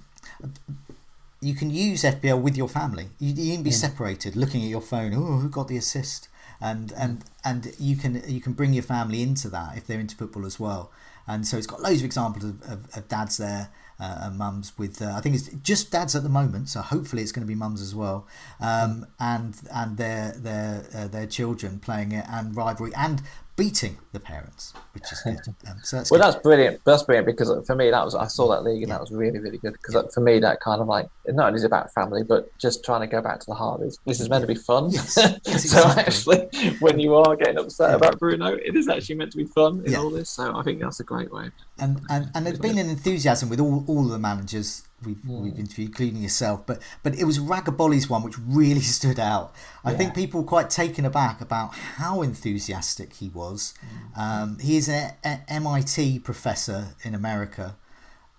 You 1.41 1.55
can 1.55 1.71
use 1.71 2.03
FPL 2.03 2.39
with 2.39 2.55
your 2.55 2.69
family. 2.69 3.07
You, 3.19 3.33
you 3.33 3.55
can 3.55 3.63
be 3.63 3.71
separated, 3.71 4.35
looking 4.35 4.61
at 4.63 4.69
your 4.69 4.81
phone. 4.81 5.13
Oh, 5.15 5.37
who 5.37 5.49
got 5.49 5.67
the 5.67 5.77
assist? 5.77 6.27
And 6.59 6.93
and 6.95 7.23
and 7.43 7.73
you 7.79 7.95
can 7.95 8.21
you 8.27 8.39
can 8.39 8.53
bring 8.53 8.73
your 8.73 8.83
family 8.83 9.23
into 9.23 9.49
that 9.49 9.75
if 9.75 9.87
they're 9.87 9.99
into 9.99 10.15
football 10.15 10.45
as 10.45 10.59
well. 10.59 10.91
And 11.27 11.47
so 11.47 11.57
it's 11.57 11.67
got 11.67 11.81
loads 11.81 11.99
of 11.99 12.05
examples 12.05 12.43
of, 12.43 12.61
of, 12.63 12.97
of 12.97 13.07
dads 13.07 13.37
there 13.37 13.69
uh, 13.99 14.19
and 14.21 14.37
mums 14.37 14.77
with. 14.77 15.01
Uh, 15.01 15.13
I 15.15 15.21
think 15.21 15.35
it's 15.35 15.49
just 15.63 15.91
dads 15.91 16.15
at 16.15 16.23
the 16.23 16.29
moment, 16.29 16.69
so 16.69 16.81
hopefully 16.81 17.21
it's 17.21 17.31
going 17.31 17.45
to 17.45 17.47
be 17.47 17.55
mums 17.55 17.81
as 17.81 17.95
well. 17.95 18.27
Um, 18.59 19.05
and 19.19 19.55
and 19.73 19.97
their 19.97 20.33
their 20.33 20.85
uh, 20.93 21.07
their 21.07 21.27
children 21.27 21.79
playing 21.79 22.11
it 22.11 22.25
and 22.29 22.55
rivalry 22.55 22.91
and 22.95 23.21
beating 23.55 23.97
the 24.13 24.19
parents, 24.19 24.73
which 24.93 25.11
is 25.11 25.21
good. 25.21 25.39
Um, 25.67 25.77
so 25.83 25.97
that's 25.97 26.09
Well, 26.11 26.19
good. 26.19 26.25
that's 26.33 26.41
brilliant. 26.41 26.81
That's 26.85 27.03
brilliant 27.03 27.27
because 27.27 27.51
for 27.67 27.75
me, 27.75 27.91
that 27.91 28.03
was 28.03 28.15
I 28.15 28.25
saw 28.27 28.49
that 28.49 28.63
league 28.63 28.81
and 28.81 28.89
Yeah. 28.89 28.95
that 28.95 29.01
was 29.01 29.11
really, 29.11 29.39
really 29.39 29.57
good. 29.59 29.73
Because 29.73 30.11
for 30.13 30.21
me, 30.21 30.39
that 30.39 30.59
kind 30.61 30.81
of 30.81 30.87
like 30.87 31.07
not 31.27 31.47
only 31.47 31.57
is 31.57 31.63
it 31.63 31.67
about 31.67 31.93
family, 31.93 32.23
but 32.23 32.49
just 32.59 32.83
trying 32.83 33.01
to 33.01 33.07
go 33.07 33.21
back 33.21 33.39
to 33.39 33.45
the 33.47 33.53
heart. 33.53 33.81
Is 33.81 33.99
this 34.05 34.19
is 34.19 34.29
meant 34.29 34.41
to 34.41 34.47
be 34.47 34.55
fun? 34.55 34.89
Yes, 34.89 35.17
yes, 35.45 35.69
so 35.69 35.79
exactly. 35.79 36.39
actually, 36.41 36.77
when 36.79 36.99
you 36.99 37.15
are 37.15 37.35
getting 37.35 37.57
upset 37.59 37.89
Yeah. 37.91 37.95
about 37.97 38.19
Bruno, 38.19 38.53
it 38.55 38.75
is 38.75 38.87
actually 38.89 39.15
meant 39.15 39.31
to 39.33 39.37
be 39.37 39.45
fun 39.45 39.83
in 39.85 39.91
Yeah. 39.91 39.99
all 39.99 40.09
this. 40.09 40.29
So 40.29 40.55
I 40.55 40.63
think 40.63 40.81
that's 40.81 40.99
a 40.99 41.03
great 41.03 41.31
way. 41.31 41.51
and 41.77 42.01
and, 42.09 42.29
and 42.33 42.45
there's 42.45 42.59
been 42.59 42.77
an 42.77 42.89
enthusiasm 42.89 43.49
with 43.49 43.59
all, 43.59 43.83
all 43.87 44.03
the 44.05 44.19
managers 44.19 44.83
we've, 45.05 45.25
we've 45.25 45.57
interviewed, 45.57 45.89
including 45.89 46.21
yourself. 46.21 46.65
But 46.65 46.81
but 47.03 47.15
it 47.15 47.25
was 47.25 47.39
Ragabolly's 47.39 48.09
one 48.09 48.23
which 48.23 48.37
really 48.39 48.81
stood 48.97 49.19
out. 49.19 49.53
I 49.83 49.93
think 49.93 50.13
people 50.15 50.41
were 50.41 50.47
quite 50.47 50.69
taken 50.69 51.05
aback 51.05 51.41
about 51.41 51.73
how 51.75 52.21
enthusiastic 52.21 53.13
he 53.13 53.29
was. 53.29 53.73
Hmm. 54.15 54.21
Um, 54.21 54.59
he 54.59 54.77
is 54.77 54.89
an 54.89 55.13
MIT 55.47 56.19
professor 56.19 56.95
in 57.03 57.15
America, 57.15 57.75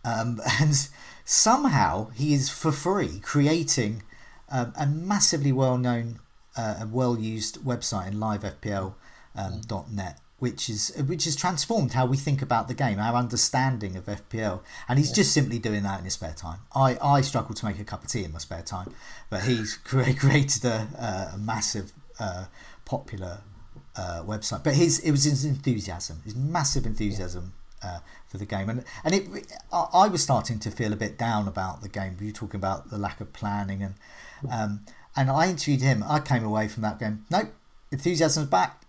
um, 0.05 0.41
and 0.61 0.89
somehow 1.25 2.11
he 2.11 2.35
is 2.35 2.49
for 2.49 2.73
free 2.73 3.21
creating 3.21 4.03
um, 4.51 4.73
a 4.79 4.87
massively 4.87 5.51
well-known, 5.51 6.21
uh, 6.57 6.77
and 6.79 6.93
well-used 6.93 7.65
website 7.65 8.09
in 8.09 8.15
livefpl.net, 8.15 8.95
um, 9.35 9.85
.net, 9.91 10.19
which 10.43 10.69
is 10.69 10.93
which 11.07 11.25
has 11.25 11.37
transformed 11.37 11.93
how 11.93 12.05
we 12.05 12.17
think 12.17 12.43
about 12.43 12.67
the 12.67 12.75
game, 12.75 12.99
our 12.99 13.15
understanding 13.15 13.97
of 13.97 14.07
FPL, 14.07 14.59
and 14.89 14.99
he's 14.99 15.13
just 15.13 15.33
simply 15.33 15.61
doing 15.61 15.85
that 15.85 16.01
in 16.01 16.05
his 16.05 16.15
spare 16.15 16.35
time. 16.35 16.59
I, 16.75 16.99
I 17.01 17.21
struggle 17.21 17.55
to 17.55 17.65
make 17.65 17.79
a 17.79 17.85
cup 17.85 18.03
of 18.03 18.11
tea 18.11 18.25
in 18.25 18.33
my 18.33 18.41
spare 18.41 18.63
time, 18.63 18.93
but 19.31 19.45
he's 19.45 19.77
created 19.85 20.65
a, 20.65 21.33
a 21.35 21.39
massive, 21.39 21.93
uh, 22.19 22.47
popular 22.85 23.39
uh, 23.95 24.25
website. 24.27 24.65
But 24.65 24.75
his 24.75 24.99
it 24.99 25.13
was 25.13 25.23
his 25.23 25.45
enthusiasm, 25.45 26.23
his 26.25 26.35
massive 26.35 26.87
enthusiasm 26.87 27.53
uh, 27.81 28.01
for 28.27 28.39
the 28.39 28.47
game, 28.47 28.69
and 28.69 28.83
and 29.05 29.15
it 29.15 29.29
I, 29.73 29.87
I 29.95 30.09
was 30.09 30.25
starting 30.25 30.59
to 30.59 30.73
feel 30.73 30.93
a 30.93 30.97
bit 30.97 31.17
down 31.17 31.47
about 31.47 31.83
the 31.83 31.89
game. 31.89 32.17
You 32.19 32.27
were 32.27 32.33
talking 32.33 32.59
about 32.59 32.91
the 32.91 32.99
lack 32.99 33.21
of 33.21 33.33
planning, 33.33 33.81
and 33.81 33.95
um, 34.51 34.81
and 35.15 35.31
I 35.31 35.49
interviewed 35.51 35.83
him. 35.83 36.03
I 36.03 36.19
came 36.19 36.43
away 36.43 36.67
from 36.67 36.83
that 36.83 36.99
going, 36.99 37.25
nope, 37.31 37.55
enthusiasm's 37.93 38.49
back 38.49 38.82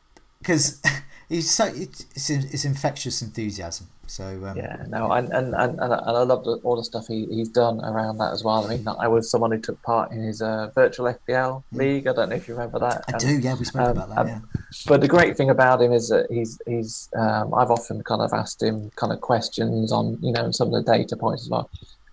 because 0.44 0.82
he's 1.30 1.50
so 1.58 1.66
it's, 1.66 2.30
it's, 2.30 2.66
infectious 2.66 3.22
enthusiasm. 3.22 3.88
So 4.06 4.26
um, 4.46 4.58
Yeah, 4.58 4.84
no, 4.90 5.12
and 5.12 5.32
and, 5.32 5.56
and, 5.56 5.80
and 5.80 5.94
I 5.94 6.24
love 6.24 6.44
the, 6.44 6.60
all 6.64 6.76
the 6.76 6.84
stuff 6.84 7.08
he, 7.08 7.26
he's 7.28 7.50
done 7.50 7.84
around 7.84 8.18
that 8.18 8.34
as 8.34 8.44
well. 8.44 8.66
I 8.66 8.76
mean, 8.76 8.88
I 8.88 9.08
was 9.08 9.32
someone 9.32 9.52
who 9.52 9.60
took 9.60 9.82
part 9.82 10.12
in 10.12 10.22
his 10.22 10.42
uh, 10.42 10.70
virtual 10.76 11.12
FPL 11.14 11.64
league. 11.72 12.06
I 12.08 12.14
don't 12.14 12.30
know 12.30 12.36
if 12.36 12.48
you 12.48 12.54
remember 12.54 12.80
that. 12.80 13.06
I 13.08 13.18
do. 13.18 13.40
Yeah, 13.40 13.56
we 13.56 13.66
spoke 13.66 13.88
um, 13.88 13.98
about 13.98 14.10
that. 14.10 14.18
um, 14.18 14.28
yeah. 14.28 14.40
But 14.88 15.02
the 15.02 15.08
great 15.08 15.38
thing 15.38 15.50
about 15.50 15.82
him 15.82 15.94
is 15.94 16.10
that 16.10 16.28
he's 16.30 16.60
he's 16.68 17.10
um, 17.16 17.54
I've 17.54 17.72
often 17.72 18.04
kind 18.04 18.22
of 18.22 18.34
asked 18.34 18.62
him 18.62 18.92
kind 18.98 19.14
of 19.14 19.22
questions 19.22 19.92
on 19.92 20.18
you 20.22 20.34
know 20.34 20.52
some 20.52 20.74
of 20.74 20.74
the 20.74 20.92
data 20.92 21.16
points 21.16 21.44
as 21.44 21.50
well, 21.50 21.70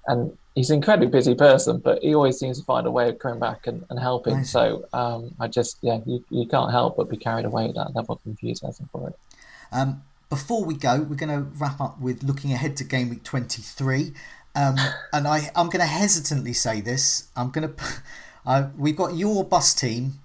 and 0.07 0.37
he's 0.55 0.71
an 0.71 0.77
incredibly 0.77 1.09
busy 1.09 1.35
person, 1.35 1.79
but 1.79 2.03
he 2.03 2.15
always 2.15 2.39
seems 2.39 2.59
to 2.59 2.65
find 2.65 2.87
a 2.87 2.91
way 2.91 3.09
of 3.09 3.19
coming 3.19 3.39
back 3.39 3.67
and, 3.67 3.85
and 3.91 3.99
helping. 3.99 4.39
Nice. 4.39 4.51
So 4.51 4.87
um, 4.93 5.35
I 5.41 5.49
just 5.49 5.79
yeah 5.83 6.01
you, 6.07 6.25
you 6.31 6.47
can't 6.47 6.71
help 6.71 6.97
but 6.97 7.09
be 7.09 7.17
carried 7.17 7.45
away 7.45 7.67
with 7.67 7.77
that 7.77 7.95
level 7.95 8.17
of 8.17 8.21
enthusiasm 8.27 8.89
for 8.93 9.09
it. 9.09 9.19
Um, 9.73 10.03
before 10.29 10.65
we 10.65 10.75
go, 10.75 11.01
we're 11.01 11.17
going 11.17 11.37
to 11.37 11.51
wrap 11.59 11.81
up 11.81 12.01
with 12.01 12.23
looking 12.23 12.53
ahead 12.53 12.77
to 12.77 12.85
game 12.85 13.11
week 13.11 13.25
23. 13.25 14.13
Um, 14.55 14.77
and 15.13 15.27
I, 15.27 15.51
I'm 15.57 15.67
going 15.67 15.81
to 15.81 15.87
hesitantly 15.87 16.53
say 16.53 16.81
this. 16.81 17.29
I'm 17.37 17.51
going 17.51 17.69
to. 17.69 17.85
I, 18.47 18.69
we've 18.79 18.97
got 18.97 19.17
your 19.17 19.45
bus 19.45 19.75
team 19.75 20.21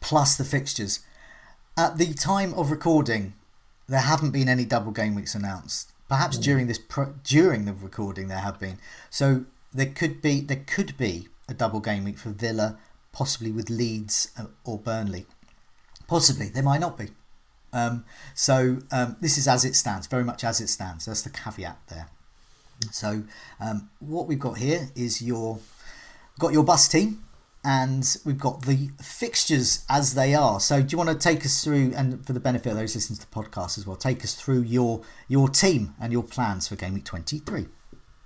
plus 0.00 0.36
the 0.36 0.44
fixtures. 0.44 1.00
At 1.76 1.98
the 1.98 2.14
time 2.14 2.54
of 2.54 2.70
recording, 2.70 3.34
there 3.88 4.00
haven't 4.00 4.30
been 4.30 4.48
any 4.48 4.64
double 4.64 4.92
game 4.92 5.14
weeks 5.14 5.34
announced. 5.34 5.92
Perhaps 6.08 6.38
during 6.38 6.66
this 6.66 6.78
pro, 6.78 7.14
during 7.24 7.64
the 7.64 7.72
recording 7.72 8.28
there 8.28 8.38
have 8.38 8.58
been. 8.58 8.78
So 9.10 9.44
there 9.72 9.86
could 9.86 10.22
be 10.22 10.40
there 10.40 10.62
could 10.66 10.96
be 10.96 11.28
a 11.48 11.54
double 11.54 11.80
game 11.80 12.04
week 12.04 12.18
for 12.18 12.30
Villa, 12.30 12.78
possibly 13.12 13.50
with 13.50 13.70
Leeds 13.70 14.30
uh, 14.38 14.46
or 14.64 14.78
Burnley. 14.78 15.26
Possibly 16.06 16.48
there 16.48 16.62
might 16.62 16.80
not 16.80 16.96
be. 16.96 17.08
Um, 17.72 18.04
so 18.34 18.78
um, 18.90 19.16
this 19.20 19.36
is 19.36 19.48
as 19.48 19.64
it 19.64 19.74
stands, 19.74 20.06
very 20.06 20.24
much 20.24 20.44
as 20.44 20.60
it 20.60 20.68
stands. 20.68 21.06
That's 21.06 21.22
the 21.22 21.30
caveat 21.30 21.78
there. 21.88 22.08
So 22.90 23.24
um, 23.60 23.90
what 24.00 24.26
we've 24.26 24.38
got 24.38 24.58
here 24.58 24.88
is 24.94 25.20
your 25.20 25.58
got 26.38 26.52
your 26.52 26.64
bus 26.64 26.88
team, 26.88 27.24
and 27.66 28.16
we've 28.24 28.38
got 28.38 28.62
the 28.62 28.90
fixtures 29.02 29.84
as 29.90 30.14
they 30.14 30.36
are. 30.36 30.60
So 30.60 30.80
do 30.80 30.92
you 30.92 30.98
want 30.98 31.10
to 31.10 31.18
take 31.18 31.44
us 31.44 31.64
through, 31.64 31.92
and 31.96 32.24
for 32.24 32.32
the 32.32 32.38
benefit 32.38 32.70
of 32.70 32.78
those 32.78 32.94
listening 32.94 33.18
to 33.18 33.28
the 33.28 33.34
podcast 33.34 33.76
as 33.76 33.86
well, 33.86 33.96
take 33.96 34.22
us 34.22 34.34
through 34.34 34.62
your 34.62 35.02
your 35.26 35.48
team 35.48 35.94
and 36.00 36.12
your 36.12 36.22
plans 36.22 36.68
for 36.68 36.76
game 36.76 36.94
week 36.94 37.04
twenty 37.04 37.40
three. 37.40 37.66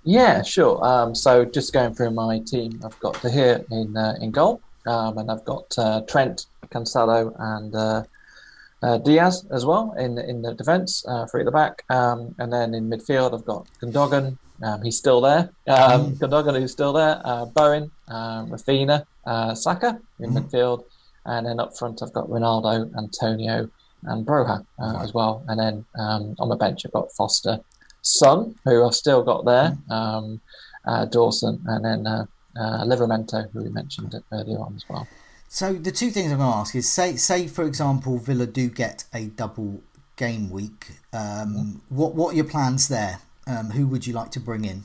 Yeah, 0.03 0.43
sure. 0.43 0.83
Um, 0.85 1.15
so 1.15 1.43
just 1.43 1.73
going 1.73 1.93
through 1.95 2.11
my 2.11 2.39
team, 2.39 2.79
I've 2.85 2.99
got 2.99 3.19
De 3.21 3.29
Gea 3.29 3.65
in 3.71 3.97
uh, 3.97 4.15
in 4.21 4.29
goal, 4.29 4.61
um, 4.85 5.17
and 5.17 5.31
I've 5.31 5.43
got 5.43 5.75
uh, 5.77 6.01
Trent, 6.01 6.45
Cancelo, 6.69 7.33
and 7.39 7.75
uh, 7.75 8.03
uh, 8.83 8.97
Diaz 8.99 9.45
as 9.51 9.65
well 9.65 9.93
in 9.97 10.19
in 10.19 10.43
the 10.43 10.53
defence, 10.53 11.03
uh, 11.07 11.25
three 11.25 11.41
at 11.41 11.45
the 11.45 11.51
back, 11.51 11.83
um, 11.89 12.35
and 12.37 12.53
then 12.53 12.75
in 12.75 12.89
midfield 12.89 13.33
I've 13.33 13.45
got 13.45 13.67
Gundogan. 13.81 14.37
Um, 14.63 14.83
he's 14.83 14.97
still 14.97 15.21
there. 15.21 15.49
Um, 15.67 16.15
Gundogan 16.17 16.59
who's 16.59 16.71
still 16.71 16.93
there. 16.93 17.19
Uh, 17.25 17.45
Bowen, 17.45 17.89
um, 18.07 18.51
Rafinha, 18.51 19.05
uh, 19.25 19.55
Saka 19.55 19.99
in 20.19 20.31
midfield, 20.31 20.85
and 21.25 21.45
then 21.45 21.59
up 21.59 21.77
front 21.77 22.01
I've 22.01 22.13
got 22.13 22.27
Ronaldo, 22.27 22.95
Antonio, 22.97 23.69
and 24.03 24.25
Broja 24.25 24.65
uh, 24.79 24.99
as 25.01 25.13
well. 25.13 25.43
And 25.47 25.59
then 25.59 25.85
um, 25.95 26.35
on 26.39 26.49
the 26.49 26.55
bench 26.55 26.85
I've 26.85 26.91
got 26.91 27.11
Foster, 27.11 27.59
Son, 28.01 28.55
who 28.65 28.85
I've 28.85 28.95
still 28.95 29.23
got 29.23 29.45
there, 29.45 29.77
um, 29.89 30.41
uh, 30.85 31.05
Dawson, 31.05 31.61
and 31.67 31.85
then 31.85 32.07
uh, 32.07 32.25
uh, 32.57 32.83
Livramento, 32.83 33.49
who 33.51 33.63
we 33.63 33.69
mentioned 33.69 34.15
earlier 34.31 34.59
on 34.59 34.75
as 34.75 34.85
well. 34.89 35.07
So 35.47 35.73
the 35.73 35.91
two 35.91 36.11
things 36.11 36.31
I'm 36.31 36.39
going 36.39 36.49
to 36.49 36.57
ask 36.57 36.75
is 36.75 36.89
say 36.89 37.17
say 37.17 37.45
for 37.47 37.65
example 37.65 38.17
Villa 38.17 38.45
do 38.45 38.69
get 38.69 39.03
a 39.13 39.25
double 39.25 39.83
game 40.15 40.49
week. 40.49 40.87
Um, 41.11 41.81
what 41.89 42.15
what 42.15 42.33
are 42.33 42.35
your 42.37 42.45
plans 42.45 42.87
there? 42.87 43.19
Um, 43.45 43.71
who 43.71 43.85
would 43.87 44.07
you 44.07 44.13
like 44.13 44.31
to 44.31 44.39
bring 44.39 44.63
in? 44.65 44.83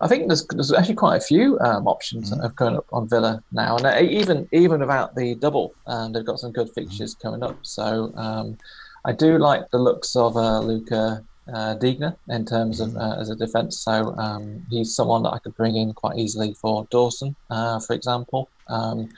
I 0.00 0.08
think 0.08 0.28
there's 0.28 0.46
there's 0.48 0.72
actually 0.72 0.96
quite 0.96 1.16
a 1.16 1.20
few 1.20 1.58
um, 1.60 1.86
options 1.86 2.30
that 2.30 2.42
have 2.42 2.56
gone 2.56 2.76
up 2.76 2.86
on 2.92 3.08
Villa 3.08 3.42
now, 3.52 3.76
and 3.76 3.86
uh, 3.86 3.98
even 4.00 4.48
even 4.52 4.80
without 4.80 5.14
the 5.14 5.34
double, 5.36 5.74
um, 5.86 6.12
they've 6.12 6.24
got 6.24 6.40
some 6.40 6.52
good 6.52 6.70
fixtures 6.70 7.14
coming 7.14 7.42
up. 7.42 7.58
So 7.62 8.12
um, 8.16 8.58
I 9.04 9.12
do 9.12 9.38
like 9.38 9.70
the 9.70 9.78
looks 9.78 10.16
of 10.16 10.36
uh, 10.36 10.60
Luca 10.60 11.24
uh, 11.52 11.74
Digne 11.74 12.12
in 12.28 12.44
terms 12.44 12.80
of 12.80 12.96
uh, 12.96 13.16
as 13.18 13.30
a 13.30 13.36
defence. 13.36 13.80
So 13.80 14.14
um, 14.16 14.64
he's 14.70 14.94
someone 14.94 15.22
that 15.24 15.30
I 15.30 15.38
could 15.38 15.56
bring 15.56 15.76
in 15.76 15.92
quite 15.92 16.18
easily 16.18 16.54
for 16.54 16.86
Dawson, 16.90 17.36
uh, 17.50 17.80
for 17.80 17.94
example. 17.94 18.48
Um, 18.68 19.10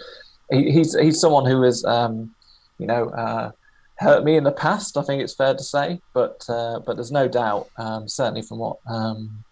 he, 0.51 0.71
he's 0.71 0.97
he's 0.99 1.21
someone 1.21 1.47
who 1.47 1.63
has 1.63 1.85
um, 1.85 2.35
you 2.79 2.87
know 2.87 3.09
uh, 3.11 3.53
hurt 3.99 4.25
me 4.25 4.37
in 4.37 4.45
the 4.45 4.53
past. 4.53 4.97
I 4.97 5.03
think 5.03 5.23
it's 5.23 5.35
fair 5.35 5.55
to 5.55 5.63
say, 5.63 6.01
but 6.13 6.45
uh, 6.49 6.81
but 6.81 6.97
there's 6.97 7.13
no 7.13 7.29
doubt, 7.29 7.69
um, 7.79 8.09
certainly 8.09 8.43
from 8.43 8.59
what 8.59 8.79
um, 8.87 9.45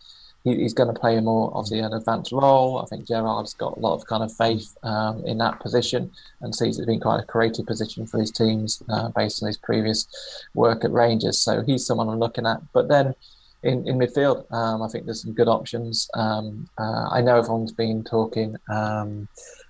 he, 0.45 0.57
he's 0.57 0.75
going 0.75 0.93
to 0.93 0.99
play 0.99 1.17
a 1.17 1.23
more 1.23 1.51
obviously 1.55 1.81
an 1.81 1.93
advanced 1.93 2.31
role. 2.31 2.79
I 2.79 2.87
think 2.87 3.09
Gerrard's 3.09 3.55
got 3.55 3.77
a 3.77 3.81
lot 3.81 3.95
of 3.95 4.07
kind 4.07 4.23
of 4.23 4.33
faith 4.33 4.77
um, 4.83 5.25
in 5.25 5.39
that 5.39 5.59
position 5.61 6.13
and 6.43 6.55
sees 6.55 6.79
it 6.79 6.87
being 6.87 7.01
quite 7.01 7.21
a 7.21 7.27
creative 7.27 7.67
position 7.67 8.07
for 8.07 8.21
his 8.21 8.31
teams 8.31 8.83
uh, 8.91 9.09
based 9.09 9.43
on 9.43 9.49
his 9.49 9.57
previous 9.57 10.07
work 10.55 10.85
at 10.85 10.93
Rangers. 10.93 11.39
So 11.39 11.63
he's 11.63 11.87
someone 11.87 12.09
I'm 12.09 12.19
looking 12.19 12.47
at. 12.47 12.61
But 12.73 12.89
then 12.89 13.15
in, 13.63 13.89
in 13.89 13.99
midfield, 13.99 14.51
um, 14.53 14.83
I 14.83 14.89
think 14.89 15.07
there's 15.07 15.23
some 15.23 15.33
good 15.33 15.49
options. 15.49 16.09
Um, 16.15 16.69
uh, 16.79 17.09
I 17.11 17.23
know 17.23 17.39
everyone's 17.39 17.73
been 17.73 18.05
talking 18.05 18.57
um, 18.69 19.27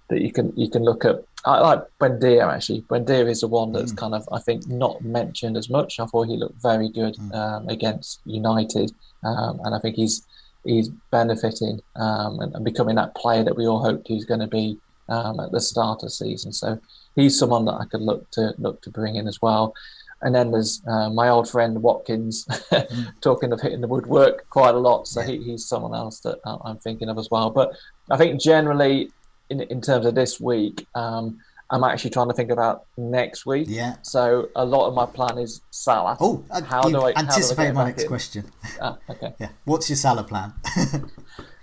that 0.09 0.20
you 0.20 0.33
can 0.33 0.53
you 0.57 0.68
can 0.68 0.85
look 0.85 1.05
at. 1.05 1.25
I 1.47 1.61
like 1.61 1.85
Buendia 2.01 2.53
actually. 2.53 2.83
Buendia 2.83 3.29
is 3.31 3.43
the 3.43 3.49
one 3.49 3.72
that's 3.72 3.93
mm. 3.93 3.99
kind 3.99 4.14
of 4.14 4.29
I 4.33 4.41
think 4.41 4.66
not 4.66 5.03
mentioned 5.03 5.57
as 5.57 5.70
much. 5.70 6.01
I 6.01 6.07
thought 6.07 6.27
he 6.27 6.37
looked 6.37 6.61
very 6.61 6.89
good 6.89 7.14
mm. 7.16 7.35
um, 7.35 7.68
against 7.68 8.20
United, 8.25 8.93
um, 9.22 9.61
and 9.62 9.75
I 9.75 9.79
think 9.79 9.97
he's 9.97 10.27
he's 10.65 10.89
benefiting 11.11 11.81
um, 11.97 12.41
and, 12.41 12.55
and, 12.55 12.65
becoming 12.65 12.97
that 12.97 13.15
player 13.15 13.45
that 13.45 13.57
we 13.57 13.67
all 13.67 13.83
hoped 13.83 14.09
he's 14.09 14.25
going 14.25 14.41
to 14.41 14.47
be 14.47 14.79
um, 15.09 15.39
at 15.41 15.53
the 15.53 15.61
start 15.61 15.99
of 15.99 16.07
the 16.07 16.11
season. 16.11 16.53
So 16.53 16.81
he's 17.15 17.39
someone 17.39 17.65
that 17.67 17.75
I 17.75 17.85
could 17.85 18.01
look 18.01 18.31
to 18.33 18.55
look 18.59 18.81
to 18.83 18.91
bring 18.91 19.17
in 19.17 19.29
as 19.29 19.41
well. 19.43 19.75
And 20.23 20.35
then 20.35 20.51
there's 20.51 20.83
uh, 20.87 21.11
my 21.11 21.29
old 21.29 21.51
friend 21.51 21.83
Watkins, 21.83 22.47
mm. 22.49 23.21
talking 23.21 23.53
of 23.53 23.61
hitting 23.61 23.83
the 23.83 23.89
woodwork 23.89 24.49
quite 24.49 24.75
a 24.75 24.79
lot. 24.79 25.07
So 25.07 25.21
he, 25.21 25.43
he's 25.43 25.67
someone 25.67 25.95
else 25.95 26.21
that 26.21 26.39
I'm 26.47 26.79
thinking 26.79 27.11
of 27.11 27.19
as 27.19 27.31
well. 27.31 27.51
But 27.51 27.73
I 28.11 28.17
think 28.17 28.41
generally, 28.41 29.11
in, 29.51 29.61
in 29.62 29.83
terms 29.83 30.07
of 30.07 30.15
this 30.15 30.41
week, 30.41 30.87
um, 30.95 31.41
I'm 31.75 31.83
actually 31.83 32.11
trying 32.11 32.29
to 32.29 32.35
think 32.35 32.53
about 32.53 32.87
next 32.97 33.47
week. 33.47 33.66
Yeah. 33.68 33.97
So 34.03 34.49
a 34.55 34.64
lot 34.64 34.87
of 34.87 34.95
my 34.95 35.07
plan 35.07 35.39
is 35.39 35.61
Salah. 35.70 36.16
Oh, 36.20 36.45
uh, 36.49 36.62
how 36.62 36.83
do 36.83 37.03
I 37.03 37.12
anticipate 37.16 37.75
my 37.75 37.87
next 37.87 38.05
in? 38.05 38.09
question? 38.09 38.45
Ah, 38.81 38.97
okay. 39.11 39.35
yeah. 39.41 39.49
What's 39.64 39.91
your 39.91 39.97
Salah 39.97 40.22
plan? 40.22 40.53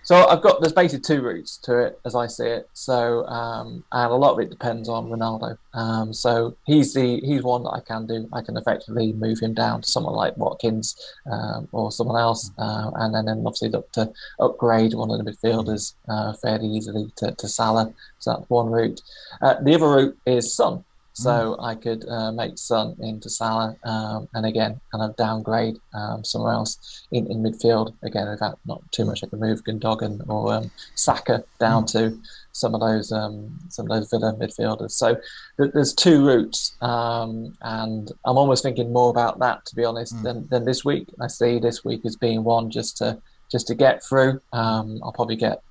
So 0.03 0.27
I've 0.27 0.41
got 0.41 0.61
there's 0.61 0.73
basically 0.73 1.01
two 1.01 1.21
routes 1.21 1.57
to 1.59 1.77
it 1.77 1.99
as 2.05 2.15
I 2.15 2.27
see 2.27 2.47
it. 2.47 2.69
So 2.73 3.25
um, 3.27 3.83
and 3.91 4.11
a 4.11 4.15
lot 4.15 4.33
of 4.33 4.39
it 4.39 4.49
depends 4.49 4.89
on 4.89 5.09
Ronaldo. 5.09 5.57
Um, 5.73 6.13
so 6.13 6.55
he's 6.65 6.93
the 6.93 7.19
he's 7.19 7.43
one 7.43 7.63
that 7.63 7.71
I 7.71 7.81
can 7.81 8.07
do. 8.07 8.27
I 8.33 8.41
can 8.41 8.57
effectively 8.57 9.13
move 9.13 9.39
him 9.39 9.53
down 9.53 9.81
to 9.81 9.89
someone 9.89 10.15
like 10.15 10.35
Watkins 10.37 10.95
um, 11.31 11.67
or 11.71 11.91
someone 11.91 12.19
else, 12.19 12.51
uh, 12.57 12.91
and 12.95 13.13
then, 13.13 13.25
then 13.25 13.43
obviously 13.45 13.69
look 13.69 13.91
to 13.93 14.11
upgrade 14.39 14.93
one 14.93 15.11
of 15.11 15.23
the 15.23 15.31
midfielders 15.31 15.93
uh, 16.07 16.33
fairly 16.33 16.67
easily 16.67 17.11
to, 17.17 17.31
to 17.31 17.47
Salah. 17.47 17.93
So 18.19 18.33
that's 18.33 18.49
one 18.49 18.69
route. 18.71 19.01
Uh, 19.41 19.55
the 19.61 19.75
other 19.75 19.89
route 19.89 20.17
is 20.25 20.53
Son. 20.53 20.83
So 21.13 21.55
mm. 21.59 21.63
I 21.63 21.75
could 21.75 22.07
uh, 22.07 22.31
make 22.31 22.57
Son 22.57 22.95
into 22.99 23.29
Salah 23.29 23.75
um, 23.83 24.29
and 24.33 24.45
again 24.45 24.79
kind 24.91 25.03
of 25.03 25.15
downgrade 25.17 25.77
um, 25.93 26.23
somewhere 26.23 26.53
else 26.53 27.05
in, 27.11 27.29
in 27.29 27.43
midfield. 27.43 27.93
Again, 28.03 28.29
without 28.29 28.59
not 28.65 28.81
too 28.91 29.05
much, 29.05 29.23
I 29.23 29.27
could 29.27 29.39
move 29.39 29.63
Gundogan 29.63 30.27
or 30.29 30.53
um, 30.53 30.71
Saka 30.95 31.43
down 31.59 31.83
mm. 31.83 31.91
to 31.93 32.19
some 32.53 32.73
of 32.73 32.81
those 32.81 33.11
um, 33.11 33.57
some 33.69 33.89
of 33.89 33.97
those 33.97 34.09
Villa 34.09 34.33
midfielders. 34.35 34.91
So 34.91 35.15
th- 35.57 35.71
there's 35.73 35.93
two 35.93 36.25
routes, 36.25 36.75
um, 36.81 37.57
and 37.61 38.11
I'm 38.25 38.37
almost 38.37 38.63
thinking 38.63 38.91
more 38.93 39.09
about 39.09 39.39
that 39.39 39.65
to 39.65 39.75
be 39.75 39.85
honest 39.85 40.15
mm. 40.15 40.23
than, 40.23 40.47
than 40.47 40.65
this 40.65 40.85
week. 40.85 41.07
I 41.19 41.27
see 41.27 41.59
this 41.59 41.83
week 41.83 42.05
as 42.05 42.15
being 42.15 42.43
one 42.43 42.69
just 42.69 42.97
to 42.97 43.21
just 43.51 43.67
to 43.67 43.75
get 43.75 44.03
through. 44.03 44.39
Um, 44.53 44.99
I'll 45.03 45.11
probably 45.11 45.35
get 45.35 45.61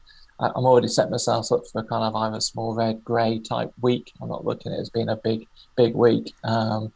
I'm 0.41 0.65
already 0.65 0.89
set 0.89 1.11
myself 1.11 1.53
up 1.53 1.67
for 1.71 1.83
kind 1.85 2.05
of 2.05 2.15
either 2.17 2.41
small 2.41 2.75
red 2.75 3.05
grey 3.05 3.39
type 3.39 3.73
week. 3.81 4.13
I'm 4.21 4.29
not 4.29 4.45
looking 4.45 4.73
at 4.73 4.79
it 4.79 4.81
as 4.81 4.91
being 4.91 5.09
a 5.09 5.17
big 5.17 5.47
big 5.77 5.95
week. 5.95 6.33
Um, 6.45 6.93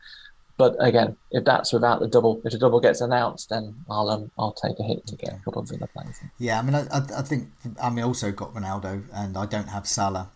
but 0.56 0.76
again, 0.78 1.16
if 1.32 1.44
that's 1.44 1.72
without 1.72 2.00
the 2.00 2.06
double, 2.06 2.40
if 2.44 2.52
the 2.52 2.58
double 2.58 2.80
gets 2.80 3.00
announced, 3.00 3.48
then 3.48 3.74
I'll 3.90 4.08
um, 4.08 4.30
I'll 4.38 4.52
take 4.52 4.78
a 4.78 4.84
hit 4.84 5.06
to 5.08 5.16
get 5.16 5.34
a 5.34 5.38
couple 5.44 5.62
of 5.62 5.68
Villa 5.68 5.88
players. 5.88 6.20
Yeah, 6.38 6.58
I 6.58 6.62
mean, 6.62 6.74
I, 6.74 6.86
I 7.16 7.22
think 7.22 7.48
I 7.82 7.90
mean 7.90 8.04
also 8.04 8.30
got 8.30 8.54
Ronaldo, 8.54 9.04
and 9.12 9.36
I 9.36 9.46
don't 9.46 9.68
have 9.68 9.86
Salah, 9.88 10.30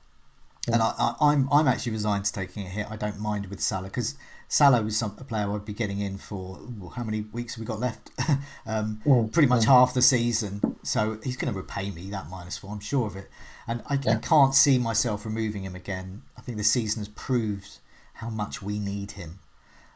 yeah. 0.67 0.75
and 0.75 0.83
I, 0.83 0.93
I, 0.99 1.15
I'm 1.21 1.49
I'm 1.53 1.69
actually 1.69 1.93
resigned 1.93 2.25
to 2.25 2.33
taking 2.33 2.67
a 2.67 2.69
hit. 2.69 2.87
I 2.91 2.97
don't 2.97 3.21
mind 3.21 3.47
with 3.47 3.61
Salah 3.61 3.85
because 3.89 4.17
Salah 4.51 4.83
was 4.83 4.97
some, 4.97 5.15
a 5.19 5.25
player 5.25 5.53
I'd 5.53 5.67
be 5.67 5.75
getting 5.75 6.01
in 6.01 6.17
for 6.17 6.59
well, 6.79 6.89
how 6.91 7.05
many 7.05 7.21
weeks 7.21 7.55
have 7.55 7.61
we 7.61 7.67
got 7.67 7.81
left? 7.81 8.11
um, 8.67 9.01
mm, 9.05 9.31
pretty 9.31 9.47
much 9.47 9.65
mm. 9.65 9.67
half 9.67 9.93
the 9.93 10.01
season. 10.01 10.79
So 10.83 11.19
he's 11.23 11.37
going 11.37 11.53
to 11.53 11.59
repay 11.59 11.91
me 11.91 12.09
that 12.11 12.31
minus 12.31 12.57
four. 12.57 12.73
I'm 12.73 12.81
sure 12.81 13.07
of 13.07 13.15
it. 13.15 13.29
And 13.67 13.83
I, 13.91 13.99
yeah. 14.03 14.13
I, 14.13 14.15
can't 14.17 14.55
see 14.55 14.79
myself 14.79 15.27
removing 15.27 15.65
him 15.65 15.75
again. 15.75 16.23
I 16.37 16.41
think 16.41 16.57
the 16.57 16.65
season 16.65 17.01
has 17.01 17.09
proved 17.09 17.79
how 18.15 18.31
much 18.31 18.63
we 18.63 18.79
need 18.79 19.13
him. 19.13 19.39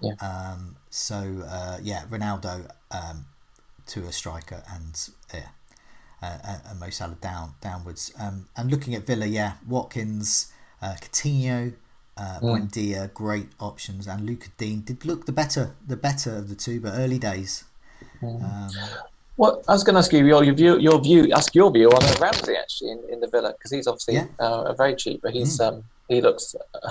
Yeah. 0.03 0.13
Um, 0.21 0.77
so 0.91 1.45
uh, 1.49 1.79
yeah, 1.83 2.05
Ronaldo 2.11 2.69
um, 2.91 3.25
to 3.87 4.01
a 4.05 4.13
striker 4.13 4.63
and 4.71 5.09
yeah, 5.33 5.49
uh, 6.23 6.39
uh 6.45 6.59
and 6.69 6.81
Mo 6.81 6.91
Salah 6.91 7.17
down 7.23 7.55
downwards. 7.63 8.13
Um, 8.21 8.49
and 8.55 8.71
looking 8.71 8.95
at 8.95 9.07
Villa, 9.07 9.25
yeah, 9.25 9.55
Watkins, 9.67 10.53
uh, 10.83 10.97
Coutinho 11.01 11.73
uh, 12.17 12.39
mm. 12.41 12.71
Buendia, 12.71 13.13
great 13.15 13.49
options, 13.61 14.07
and 14.07 14.27
Luca 14.27 14.49
Digne 14.59 14.83
did 14.83 15.05
look 15.05 15.27
the 15.27 15.33
better, 15.33 15.75
the 15.87 15.97
better 15.97 16.37
of 16.37 16.49
the 16.49 16.55
two, 16.55 16.81
but 16.81 16.93
early 16.95 17.19
days. 17.19 17.65
Mm. 18.21 18.43
Um, 18.43 18.71
well, 19.37 19.63
I 19.67 19.73
was 19.73 19.83
going 19.83 19.95
to 19.95 20.01
ask 20.01 20.13
you 20.13 20.25
your, 20.25 20.45
your 20.45 20.55
view, 20.55 20.79
your 20.79 21.01
view, 21.01 21.33
ask 21.33 21.55
your 21.55 21.71
view 21.73 21.91
on 21.91 22.21
Ramsey 22.21 22.55
actually 22.55 22.91
in, 22.91 23.03
in 23.11 23.21
the 23.21 23.29
Villa 23.29 23.53
because 23.53 23.71
he's 23.71 23.87
obviously 23.87 24.15
yeah. 24.15 24.27
uh, 24.39 24.73
very 24.75 24.95
cheap, 24.95 25.23
but 25.23 25.33
he's 25.33 25.59
mm. 25.59 25.69
um, 25.69 25.85
he 26.09 26.21
looks 26.21 26.55
uh, 26.55 26.89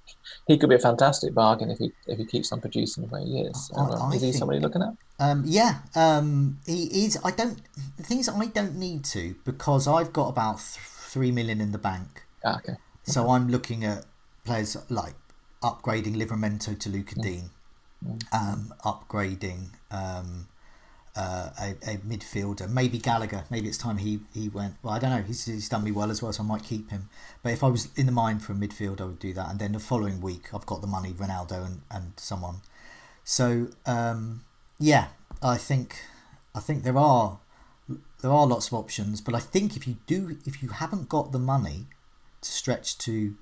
he 0.46 0.56
could 0.56 0.68
be 0.68 0.76
a 0.76 0.80
fantastic 0.80 1.34
bargain 1.34 1.70
if 1.70 1.78
he 1.78 1.92
if 2.06 2.18
he 2.18 2.24
keeps 2.24 2.52
on 2.52 2.60
producing 2.60 3.06
the 3.06 3.14
way 3.14 3.24
he 3.24 3.40
is. 3.40 3.70
I, 3.76 3.82
I 3.82 4.10
is 4.12 4.22
he 4.22 4.32
somebody 4.32 4.60
looking 4.60 4.82
at? 4.82 4.94
Um, 5.18 5.42
yeah, 5.44 5.80
um, 5.94 6.58
he 6.66 7.04
is. 7.04 7.18
I 7.24 7.32
don't. 7.32 7.60
The 7.96 8.02
thing 8.04 8.18
is, 8.18 8.28
I 8.28 8.46
don't 8.46 8.76
need 8.76 9.04
to 9.06 9.34
because 9.44 9.88
I've 9.88 10.12
got 10.12 10.28
about 10.28 10.58
th- 10.58 10.78
three 10.78 11.32
million 11.32 11.60
in 11.60 11.72
the 11.72 11.78
bank. 11.78 12.24
Ah, 12.44 12.58
okay. 12.58 12.76
So 13.02 13.30
I'm 13.30 13.48
looking 13.48 13.84
at 13.84 14.04
players 14.44 14.76
like 14.88 15.14
upgrading 15.62 16.16
Livramento 16.16 16.78
to 16.78 16.88
Luca 16.88 17.14
mm. 17.14 17.22
Digne, 17.22 17.50
mm. 18.04 18.20
um, 18.32 18.72
upgrading 18.84 19.68
um, 19.90 20.48
uh, 21.16 21.50
a, 21.60 21.70
a, 21.90 21.96
midfielder, 21.98 22.68
maybe 22.68 22.98
Gallagher. 22.98 23.44
Maybe 23.50 23.68
it's 23.68 23.78
time 23.78 23.98
he, 23.98 24.20
he 24.32 24.48
went. 24.48 24.76
Well, 24.82 24.94
I 24.94 24.98
don't 24.98 25.10
know. 25.10 25.22
He's, 25.22 25.44
he's 25.44 25.68
done 25.68 25.84
me 25.84 25.92
well 25.92 26.10
as 26.10 26.22
well, 26.22 26.32
so 26.32 26.42
I 26.42 26.46
might 26.46 26.62
keep 26.62 26.90
him. 26.90 27.08
But 27.42 27.52
if 27.52 27.64
I 27.64 27.68
was 27.68 27.88
in 27.96 28.06
the 28.06 28.12
mind 28.12 28.42
for 28.42 28.52
a 28.52 28.56
midfield, 28.56 29.00
I 29.00 29.04
would 29.04 29.18
do 29.18 29.32
that. 29.34 29.50
And 29.50 29.58
then 29.58 29.72
the 29.72 29.80
following 29.80 30.20
week, 30.20 30.54
I've 30.54 30.66
got 30.66 30.80
the 30.80 30.86
money, 30.86 31.12
Ronaldo 31.12 31.64
and, 31.64 31.82
and 31.90 32.12
someone. 32.16 32.60
So 33.24 33.68
um, 33.86 34.44
yeah, 34.78 35.08
I 35.42 35.56
think 35.56 36.02
I 36.54 36.60
think 36.60 36.82
there 36.82 36.98
are 36.98 37.38
there 38.22 38.30
are 38.30 38.46
lots 38.46 38.68
of 38.68 38.74
options. 38.74 39.20
But 39.20 39.34
I 39.34 39.40
think 39.40 39.76
if 39.76 39.86
you 39.86 39.96
do, 40.06 40.38
if 40.46 40.62
you 40.62 40.70
haven't 40.70 41.08
got 41.08 41.32
the 41.32 41.38
money 41.38 41.86
to 42.40 42.50
stretch 42.50 42.98
to 42.98 43.36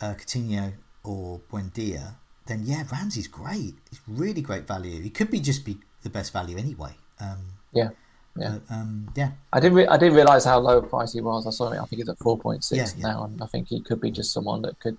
uh, 0.00 0.14
Coutinho 0.14 0.74
or 1.04 1.40
Buendia, 1.50 2.14
then 2.46 2.62
yeah, 2.64 2.84
Ramsey's 2.90 3.28
great. 3.28 3.74
He's 3.90 4.00
really 4.06 4.40
great 4.40 4.66
value. 4.66 5.00
He 5.00 5.10
could 5.10 5.30
be 5.30 5.40
just 5.40 5.64
be 5.64 5.78
the 6.02 6.10
best 6.10 6.32
value 6.32 6.56
anyway. 6.56 6.92
Um, 7.20 7.38
yeah. 7.72 7.90
Yeah, 8.38 8.58
um, 8.68 9.08
yeah. 9.16 9.30
I 9.52 9.60
didn't. 9.60 9.76
Re- 9.76 9.86
I 9.86 9.96
didn't 9.96 10.14
realize 10.14 10.44
how 10.44 10.58
low 10.58 10.82
price 10.82 11.14
he 11.14 11.22
was. 11.22 11.46
I 11.46 11.50
saw 11.50 11.70
him. 11.70 11.82
I 11.82 11.86
think 11.86 12.00
he's 12.00 12.08
at 12.10 12.18
four 12.18 12.38
point 12.38 12.64
six 12.64 12.94
yeah, 12.94 13.08
now, 13.08 13.24
and 13.24 13.42
I 13.42 13.46
think 13.46 13.68
he 13.68 13.80
could 13.80 13.98
be 13.98 14.10
just 14.10 14.30
someone 14.30 14.60
that 14.60 14.78
could, 14.78 14.98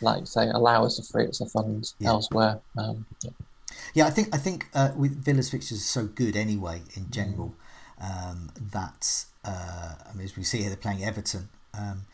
like, 0.00 0.26
say, 0.26 0.48
allow 0.48 0.84
us 0.86 0.96
to 0.96 1.02
free 1.02 1.26
up 1.26 1.34
some 1.34 1.48
funds 1.48 1.94
yeah. 1.98 2.08
elsewhere. 2.08 2.60
Um, 2.78 3.04
yeah. 3.22 3.30
yeah, 3.92 4.06
I 4.06 4.10
think. 4.10 4.34
I 4.34 4.38
think 4.38 4.68
uh, 4.72 4.92
with 4.96 5.22
Villa's 5.22 5.50
fixtures 5.50 5.80
are 5.80 5.82
so 5.82 6.06
good 6.06 6.34
anyway 6.34 6.80
in 6.96 7.10
general 7.10 7.54
mm. 8.00 8.30
um, 8.30 8.50
that 8.72 9.26
uh, 9.44 9.94
I 10.08 10.14
mean, 10.14 10.24
as 10.24 10.36
we 10.36 10.42
see 10.44 10.60
here, 10.60 10.68
they're 10.68 10.76
playing 10.76 11.04
Everton 11.04 11.50
um, 11.74 12.06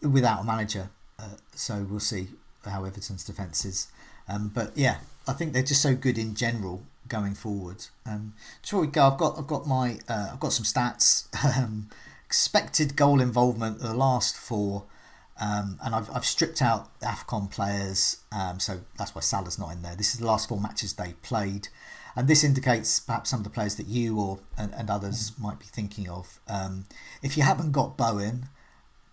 without 0.00 0.40
a 0.40 0.44
manager. 0.44 0.88
Uh, 1.20 1.36
so 1.54 1.86
we'll 1.90 2.00
see 2.00 2.28
how 2.64 2.84
Everton's 2.84 3.24
defence 3.24 3.64
is. 3.64 3.88
Um, 4.28 4.50
but 4.54 4.72
yeah, 4.76 4.98
I 5.26 5.32
think 5.32 5.52
they're 5.52 5.62
just 5.62 5.82
so 5.82 5.94
good 5.94 6.16
in 6.16 6.34
general 6.34 6.82
going 7.08 7.34
forward. 7.34 7.86
Um, 8.06 8.34
before 8.62 8.80
we 8.80 8.86
go, 8.86 9.08
I've 9.08 9.18
got 9.18 9.38
I've 9.38 9.46
got 9.46 9.66
my 9.66 9.98
uh, 10.08 10.30
I've 10.32 10.40
got 10.40 10.52
some 10.52 10.64
stats. 10.64 11.26
Um, 11.58 11.88
expected 12.30 12.94
goal 12.94 13.20
involvement 13.20 13.80
the 13.80 13.92
last 13.92 14.36
four, 14.36 14.84
um, 15.40 15.80
and 15.82 15.96
I've, 15.96 16.08
I've 16.14 16.24
stripped 16.24 16.62
out 16.62 16.88
Afcon 17.00 17.50
players, 17.50 18.18
um, 18.30 18.60
so 18.60 18.82
that's 18.96 19.16
why 19.16 19.20
Salah's 19.20 19.58
not 19.58 19.72
in 19.72 19.82
there. 19.82 19.96
This 19.96 20.14
is 20.14 20.20
the 20.20 20.26
last 20.26 20.48
four 20.48 20.60
matches 20.60 20.92
they 20.92 21.14
played, 21.22 21.66
and 22.14 22.28
this 22.28 22.44
indicates 22.44 23.00
perhaps 23.00 23.30
some 23.30 23.40
of 23.40 23.44
the 23.44 23.50
players 23.50 23.74
that 23.74 23.88
you 23.88 24.16
or 24.16 24.38
and, 24.56 24.72
and 24.74 24.88
others 24.88 25.32
might 25.40 25.58
be 25.58 25.64
thinking 25.66 26.08
of. 26.08 26.38
Um, 26.46 26.84
if 27.20 27.36
you 27.36 27.42
haven't 27.42 27.72
got 27.72 27.96
Bowen 27.96 28.44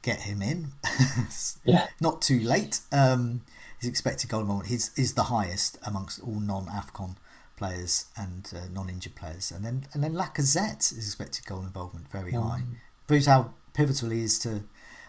get 0.08 0.22
him 0.22 0.42
in. 0.42 0.72
yeah. 1.66 1.88
Not 2.00 2.22
too 2.22 2.40
late. 2.40 2.80
Um, 2.94 3.42
his 3.80 3.90
expected 3.90 4.30
goal 4.30 4.42
involvement 4.42 4.72
is, 4.72 4.92
is 4.96 5.14
the 5.16 5.24
highest 5.24 5.78
amongst 5.86 6.22
all 6.22 6.40
non 6.40 6.68
AFCON 6.68 7.18
players 7.58 8.06
and 8.16 8.50
uh, 8.56 8.68
non 8.72 8.90
injured 8.90 9.16
players. 9.16 9.52
And 9.52 9.66
then 9.66 9.86
and 9.94 10.02
then 10.02 10.14
Lacazette 10.14 10.92
is 10.92 11.06
expected 11.06 11.46
goal 11.46 11.60
involvement 11.62 12.10
very 12.10 12.32
mm. 12.32 12.42
high. 12.42 12.62
Proves 13.06 13.26
how 13.26 13.54
pivotal 13.74 14.12
he 14.12 14.22
is 14.22 14.40
to 14.40 14.64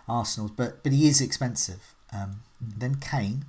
Arsenal, 0.08 0.50
but 0.54 0.82
but 0.82 0.92
he 0.92 1.06
is 1.06 1.20
expensive. 1.20 1.94
Um, 2.12 2.42
then 2.60 2.96
Kane. 2.96 3.44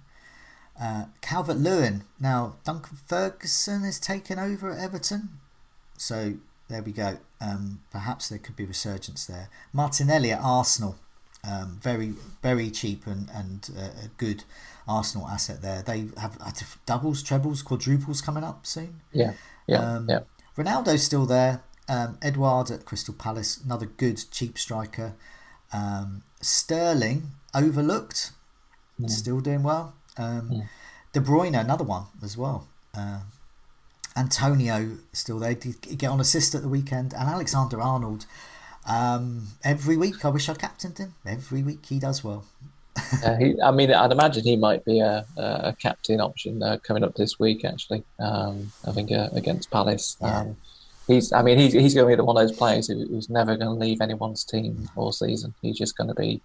Uh, 0.80 1.06
Calvert 1.20 1.58
Lewin. 1.58 2.04
Now, 2.22 2.56
Duncan 2.64 3.00
Ferguson 3.06 3.84
has 3.84 4.00
taken 4.00 4.40
over 4.40 4.72
at 4.72 4.80
Everton. 4.80 5.40
So 5.98 6.36
there 6.70 6.82
we 6.82 6.94
go. 6.94 7.18
Um, 7.42 7.82
perhaps 7.92 8.30
there 8.30 8.40
could 8.40 8.56
be 8.56 8.64
resurgence 8.64 9.26
there. 9.26 9.50
Martinelli 9.74 10.32
at 10.32 10.40
Arsenal. 10.42 10.96
Um, 11.48 11.80
very, 11.82 12.14
very 12.44 12.70
cheap 12.70 13.08
and, 13.08 13.30
and 13.34 13.70
uh, 13.78 14.06
a 14.06 14.08
good 14.18 14.44
Arsenal 14.88 15.28
asset 15.28 15.62
there. 15.62 15.82
They 15.82 16.08
have 16.18 16.38
doubles, 16.86 17.24
trebles, 17.24 17.62
quadruples 17.62 18.22
coming 18.22 18.44
up 18.44 18.66
soon. 18.66 19.02
Yeah, 19.14 19.34
yeah, 19.68 19.96
um, 19.96 20.10
yeah. 20.10 20.20
Ronaldo's 20.58 21.04
still 21.04 21.26
there. 21.26 21.64
Um, 21.88 22.18
Edouard 22.22 22.70
at 22.72 22.86
Crystal 22.86 23.14
Palace, 23.14 23.60
another 23.64 23.86
good 23.86 24.22
cheap 24.32 24.58
striker. 24.58 25.14
Um, 25.72 26.24
Sterling 26.42 27.32
overlooked, 27.56 28.32
mm. 29.00 29.10
still 29.10 29.40
doing 29.40 29.64
well. 29.64 29.94
Um, 30.18 30.50
mm. 30.50 30.70
De 31.14 31.20
Bruyne, 31.20 31.60
another 31.60 31.84
one 31.84 32.06
as 32.22 32.38
well. 32.38 32.68
Uh, 32.96 33.22
Antonio 34.16 34.98
still 35.14 35.40
there. 35.40 35.56
Did 35.56 35.98
get 35.98 36.10
on 36.10 36.20
assist 36.20 36.54
at 36.54 36.62
the 36.62 36.68
weekend, 36.70 37.14
and 37.14 37.30
Alexander 37.30 37.82
Arnold. 37.82 38.26
Um, 38.88 39.48
every 39.64 39.98
week, 39.98 40.26
I 40.26 40.30
wish 40.30 40.50
I 40.50 40.54
captained 40.54 40.98
him. 40.98 41.16
Every 41.26 41.64
week, 41.64 41.86
he 41.86 42.00
does 42.00 42.24
well. 42.24 42.46
uh, 43.24 43.36
he, 43.36 43.62
I 43.62 43.72
mean, 43.72 43.92
I'd 43.92 44.12
imagine 44.12 44.44
he 44.44 44.56
might 44.56 44.84
be 44.86 45.00
a, 45.00 45.26
a 45.38 45.76
captain 45.80 46.20
option 46.20 46.62
uh, 46.64 46.78
coming 46.84 47.04
up 47.04 47.16
this 47.16 47.40
week. 47.40 47.64
Actually, 47.66 48.04
um, 48.20 48.72
I 48.88 48.92
think 48.92 49.12
uh, 49.12 49.30
against 49.34 49.72
Palace. 49.72 50.18
Yeah. 50.22 50.40
Um, 50.40 50.58
he's, 51.08 51.32
I 51.32 51.42
mean, 51.42 51.58
he's, 51.58 51.74
he's 51.74 51.94
going 51.94 52.08
to 52.08 52.12
be 52.12 52.16
the 52.16 52.24
one 52.24 52.38
of 52.38 52.48
those 52.48 52.58
players 52.58 52.88
who, 52.88 53.06
who's 53.08 53.30
never 53.30 53.56
going 53.56 53.68
to 53.70 53.86
leave 53.86 54.02
anyone's 54.02 54.44
team 54.44 54.90
all 54.96 55.12
season. 55.12 55.54
He's 55.62 55.78
just 55.78 55.98
going 55.98 56.10
to 56.10 56.16
be. 56.16 56.42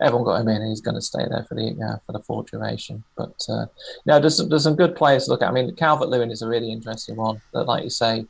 Everyone 0.00 0.24
got 0.24 0.40
him 0.40 0.48
in. 0.48 0.62
and 0.62 0.70
he's 0.70 0.80
going 0.80 0.94
to 0.94 1.02
stay 1.02 1.26
there 1.28 1.44
for 1.46 1.54
the 1.54 1.76
uh, 1.82 1.98
for 2.06 2.12
the 2.12 2.20
full 2.20 2.42
duration. 2.42 3.04
But 3.16 3.44
uh, 3.48 3.66
you 4.04 4.06
know, 4.06 4.20
there's 4.20 4.38
there's 4.38 4.62
some 4.62 4.76
good 4.76 4.96
players 4.96 5.24
to 5.24 5.30
look 5.30 5.42
at. 5.42 5.48
I 5.48 5.52
mean, 5.52 5.74
Calvert 5.76 6.08
Lewin 6.08 6.30
is 6.30 6.42
a 6.42 6.48
really 6.48 6.72
interesting 6.72 7.16
one. 7.16 7.42
That, 7.52 7.64
like 7.64 7.84
you 7.84 7.90
say, 7.90 8.26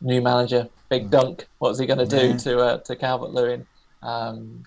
new 0.00 0.20
manager, 0.20 0.68
big 0.88 1.06
mm. 1.06 1.10
dunk. 1.10 1.46
What's 1.58 1.78
he 1.78 1.86
going 1.86 1.98
to 1.98 2.06
do 2.06 2.28
yeah. 2.28 2.36
to 2.36 2.58
uh, 2.60 2.78
to 2.78 2.96
Calvert 2.96 3.30
Lewin? 3.30 3.66
Um, 4.02 4.64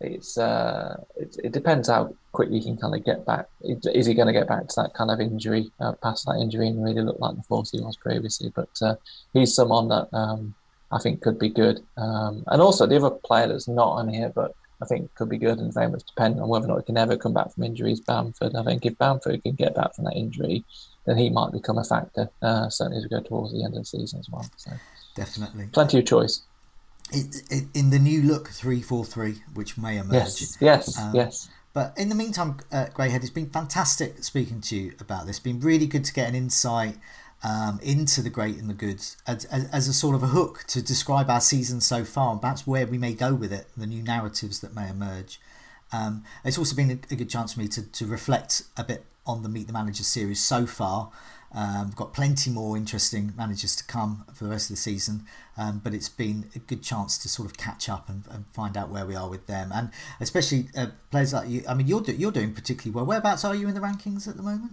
it's 0.00 0.36
uh, 0.36 1.02
it, 1.16 1.36
it, 1.44 1.52
depends 1.52 1.88
how 1.88 2.14
quickly 2.32 2.58
he 2.58 2.64
can 2.64 2.76
kind 2.76 2.94
of 2.94 3.04
get 3.04 3.24
back. 3.24 3.46
Is 3.62 4.06
he 4.06 4.14
going 4.14 4.26
to 4.26 4.32
get 4.32 4.48
back 4.48 4.68
to 4.68 4.82
that 4.82 4.94
kind 4.94 5.10
of 5.10 5.20
injury, 5.20 5.70
uh, 5.80 5.92
past 6.02 6.26
that 6.26 6.38
injury, 6.40 6.68
and 6.68 6.84
really 6.84 7.02
look 7.02 7.18
like 7.20 7.36
the 7.36 7.42
force 7.42 7.70
he 7.70 7.80
was 7.80 7.96
previously? 7.96 8.52
But 8.54 8.70
uh, 8.82 8.96
he's 9.32 9.54
someone 9.54 9.88
that 9.88 10.08
um, 10.12 10.54
I 10.92 10.98
think 10.98 11.22
could 11.22 11.38
be 11.38 11.48
good. 11.48 11.80
Um, 11.96 12.44
and 12.48 12.60
also 12.60 12.86
the 12.86 12.96
other 12.96 13.10
player 13.10 13.48
that's 13.48 13.68
not 13.68 13.88
on 13.88 14.08
here, 14.08 14.30
but 14.34 14.54
I 14.82 14.86
think 14.86 15.14
could 15.14 15.28
be 15.28 15.38
good 15.38 15.58
and 15.58 15.72
very 15.72 15.88
much 15.88 16.04
dependent 16.04 16.42
on 16.42 16.48
whether 16.48 16.66
or 16.66 16.68
not 16.68 16.78
he 16.78 16.84
can 16.84 16.98
ever 16.98 17.16
come 17.16 17.32
back 17.32 17.52
from 17.52 17.64
injuries. 17.64 18.00
Bamford, 18.00 18.54
I 18.54 18.64
think 18.64 18.84
if 18.84 18.98
Bamford 18.98 19.42
can 19.42 19.54
get 19.54 19.74
back 19.74 19.94
from 19.94 20.04
that 20.04 20.16
injury, 20.16 20.64
then 21.06 21.18
he 21.18 21.30
might 21.30 21.52
become 21.52 21.78
a 21.78 21.84
factor. 21.84 22.30
Uh, 22.42 22.68
certainly 22.68 22.98
as 22.98 23.04
we 23.04 23.10
go 23.10 23.20
towards 23.20 23.52
the 23.52 23.64
end 23.64 23.74
of 23.74 23.80
the 23.80 23.84
season 23.84 24.20
as 24.20 24.28
well. 24.30 24.46
So 24.56 24.72
definitely, 25.14 25.68
plenty 25.72 25.98
of 25.98 26.06
choice. 26.06 26.42
It, 27.12 27.42
it, 27.50 27.64
in 27.74 27.90
the 27.90 27.98
new 27.98 28.22
look 28.22 28.48
three 28.48 28.82
four 28.82 29.04
three, 29.04 29.42
which 29.54 29.76
may 29.76 29.98
emerge. 29.98 30.12
Yes, 30.12 30.58
yes, 30.60 30.98
um, 30.98 31.14
yes. 31.14 31.48
But 31.72 31.92
in 31.96 32.08
the 32.08 32.14
meantime, 32.14 32.58
uh, 32.70 32.86
Greyhead, 32.94 33.22
it's 33.22 33.30
been 33.30 33.50
fantastic 33.50 34.22
speaking 34.22 34.60
to 34.62 34.76
you 34.76 34.92
about 35.00 35.26
this. 35.26 35.36
It's 35.36 35.44
been 35.44 35.58
really 35.58 35.86
good 35.86 36.04
to 36.04 36.14
get 36.14 36.28
an 36.28 36.36
insight 36.36 36.98
um, 37.44 37.78
into 37.82 38.22
the 38.22 38.30
great 38.30 38.56
and 38.56 38.70
the 38.70 38.74
good 38.74 39.00
as, 39.26 39.44
as, 39.50 39.68
as, 39.70 39.88
a 39.88 39.92
sort 39.92 40.14
of 40.14 40.22
a 40.22 40.28
hook 40.28 40.64
to 40.68 40.80
describe 40.80 41.28
our 41.28 41.40
season 41.40 41.80
so 41.80 42.04
far 42.04 42.32
and 42.32 42.40
perhaps 42.40 42.66
where 42.66 42.86
we 42.86 42.96
may 42.96 43.12
go 43.12 43.34
with 43.34 43.52
it, 43.52 43.66
the 43.76 43.86
new 43.86 44.02
narratives 44.02 44.60
that 44.60 44.74
may 44.74 44.88
emerge. 44.88 45.40
Um, 45.92 46.24
it's 46.44 46.56
also 46.56 46.74
been 46.74 46.90
a, 46.90 47.12
a, 47.12 47.16
good 47.16 47.28
chance 47.28 47.52
for 47.52 47.60
me 47.60 47.68
to, 47.68 47.82
to 47.82 48.06
reflect 48.06 48.62
a 48.76 48.82
bit 48.82 49.04
on 49.26 49.42
the 49.42 49.48
Meet 49.48 49.66
the 49.66 49.72
Manager 49.72 50.04
series 50.04 50.40
so 50.40 50.66
far 50.66 51.10
um, 51.54 51.86
we've 51.86 51.96
got 51.96 52.12
plenty 52.12 52.50
more 52.50 52.76
interesting 52.76 53.32
managers 53.36 53.76
to 53.76 53.84
come 53.84 54.24
for 54.34 54.44
the 54.44 54.50
rest 54.50 54.70
of 54.70 54.76
the 54.76 54.82
season, 54.82 55.24
um, 55.56 55.80
but 55.82 55.94
it's 55.94 56.08
been 56.08 56.50
a 56.56 56.58
good 56.58 56.82
chance 56.82 57.16
to 57.18 57.28
sort 57.28 57.48
of 57.48 57.56
catch 57.56 57.88
up 57.88 58.08
and, 58.08 58.24
and 58.30 58.44
find 58.52 58.76
out 58.76 58.88
where 58.90 59.06
we 59.06 59.14
are 59.14 59.28
with 59.28 59.46
them, 59.46 59.70
and 59.72 59.90
especially 60.20 60.66
uh, 60.76 60.88
players 61.12 61.32
like 61.32 61.48
you. 61.48 61.62
I 61.68 61.74
mean, 61.74 61.86
you're 61.86 62.00
do, 62.00 62.12
you're 62.12 62.32
doing 62.32 62.52
particularly 62.52 62.92
well. 62.92 63.06
Whereabouts 63.06 63.44
are 63.44 63.54
you 63.54 63.68
in 63.68 63.74
the 63.74 63.80
rankings 63.80 64.26
at 64.26 64.36
the 64.36 64.42
moment? 64.42 64.72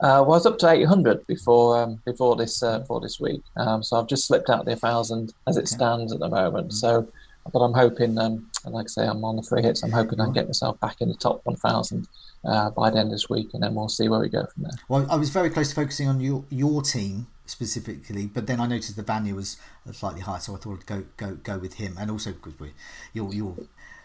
Uh, 0.00 0.20
well, 0.26 0.32
I 0.32 0.36
was 0.36 0.46
up 0.46 0.58
to 0.58 0.68
800 0.68 1.26
before 1.28 1.80
um, 1.80 2.02
before 2.04 2.34
this 2.34 2.60
uh, 2.60 2.80
before 2.80 3.00
this 3.00 3.20
week, 3.20 3.42
um, 3.56 3.84
so 3.84 3.96
I've 3.96 4.08
just 4.08 4.26
slipped 4.26 4.50
out 4.50 4.64
the 4.64 4.72
1,000 4.72 5.32
as 5.46 5.56
it 5.56 5.60
okay. 5.60 5.66
stands 5.66 6.12
at 6.12 6.18
the 6.18 6.28
moment. 6.28 6.68
Mm-hmm. 6.68 6.74
So, 6.74 7.08
but 7.52 7.60
I'm 7.60 7.72
hoping, 7.72 8.18
um, 8.18 8.50
like 8.64 8.86
I 8.86 8.88
say, 8.88 9.06
I'm 9.06 9.24
on 9.24 9.36
the 9.36 9.44
free 9.44 9.62
hits. 9.62 9.84
I'm 9.84 9.92
hoping 9.92 10.20
I 10.20 10.24
can 10.24 10.32
get 10.32 10.46
myself 10.46 10.80
back 10.80 11.00
in 11.00 11.08
the 11.08 11.14
top 11.14 11.40
1,000 11.44 12.08
uh, 12.46 12.70
by 12.70 12.90
the 12.90 12.98
end 12.98 13.08
of 13.08 13.12
this 13.12 13.28
week, 13.28 13.52
and 13.54 13.62
then 13.62 13.74
we'll 13.74 13.88
see 13.88 14.08
where 14.08 14.20
we 14.20 14.28
go 14.28 14.46
from 14.46 14.64
there. 14.64 14.72
Well, 14.88 15.06
I 15.10 15.16
was 15.16 15.30
very 15.30 15.50
close 15.50 15.70
to 15.70 15.74
focusing 15.74 16.08
on 16.08 16.20
your 16.20 16.44
your 16.48 16.82
team 16.82 17.26
specifically, 17.44 18.26
but 18.26 18.46
then 18.46 18.60
I 18.60 18.66
noticed 18.66 18.96
the 18.96 19.02
Vanya 19.02 19.34
was 19.34 19.56
slightly 19.92 20.20
higher, 20.20 20.40
so 20.40 20.54
I 20.54 20.58
thought 20.58 20.80
I'd 20.80 20.86
go 20.86 21.04
go 21.16 21.34
go 21.42 21.58
with 21.58 21.74
him, 21.74 21.96
and 21.98 22.10
also 22.10 22.32
because 22.32 22.58
we 22.58 22.72
you're 23.12 23.32
you're 23.32 23.56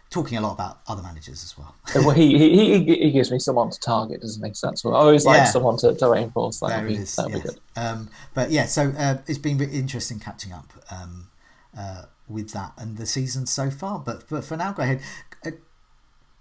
talking 0.10 0.38
a 0.38 0.42
lot 0.42 0.54
about 0.54 0.82
other 0.88 1.04
managers 1.04 1.44
as 1.44 1.58
well. 1.58 1.76
well, 1.96 2.10
he, 2.16 2.38
he 2.38 2.84
he 2.84 3.12
gives 3.12 3.32
me 3.32 3.40
someone 3.40 3.70
to 3.70 3.80
target, 3.80 4.22
doesn't 4.22 4.42
make 4.42 4.56
sense. 4.56 4.84
what 4.84 4.94
I 4.94 5.00
always 5.00 5.26
like 5.26 5.48
someone 5.48 5.78
to, 5.78 5.94
to 5.94 6.10
reinforce. 6.10 6.60
That 6.62 6.82
would 6.82 6.88
be, 6.90 6.96
is, 6.96 7.18
yes. 7.18 7.28
be 7.32 7.40
good. 7.40 7.60
Um, 7.76 8.10
but 8.34 8.50
yeah, 8.50 8.66
so 8.66 8.94
uh, 8.98 9.20
it's 9.28 9.40
been 9.40 9.62
interesting 9.62 10.20
catching 10.20 10.52
up 10.52 10.74
um, 10.90 11.30
uh, 11.78 12.04
with 12.28 12.52
that 12.54 12.74
and 12.78 12.98
the 12.98 13.06
season 13.06 13.46
so 13.46 13.70
far. 13.70 14.00
But 14.00 14.28
but 14.28 14.44
for 14.44 14.58
now, 14.58 14.74
go 14.74 14.82
ahead. 14.82 15.02
Uh, 15.46 15.52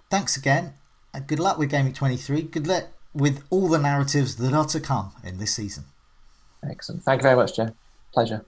thanks 0.09 0.36
again 0.36 0.74
good 1.26 1.38
luck 1.38 1.58
with 1.58 1.70
Week 1.70 1.94
23. 1.94 2.42
Good 2.42 2.66
luck 2.66 2.84
with 3.14 3.42
all 3.50 3.68
the 3.68 3.78
narratives 3.78 4.36
that 4.36 4.52
are 4.52 4.66
to 4.66 4.80
come 4.80 5.12
in 5.24 5.38
this 5.38 5.54
season. 5.54 5.84
Excellent. 6.68 7.02
Thank 7.02 7.20
you 7.20 7.24
very 7.24 7.36
much, 7.36 7.56
Joe. 7.56 7.74
Pleasure. 8.12 8.44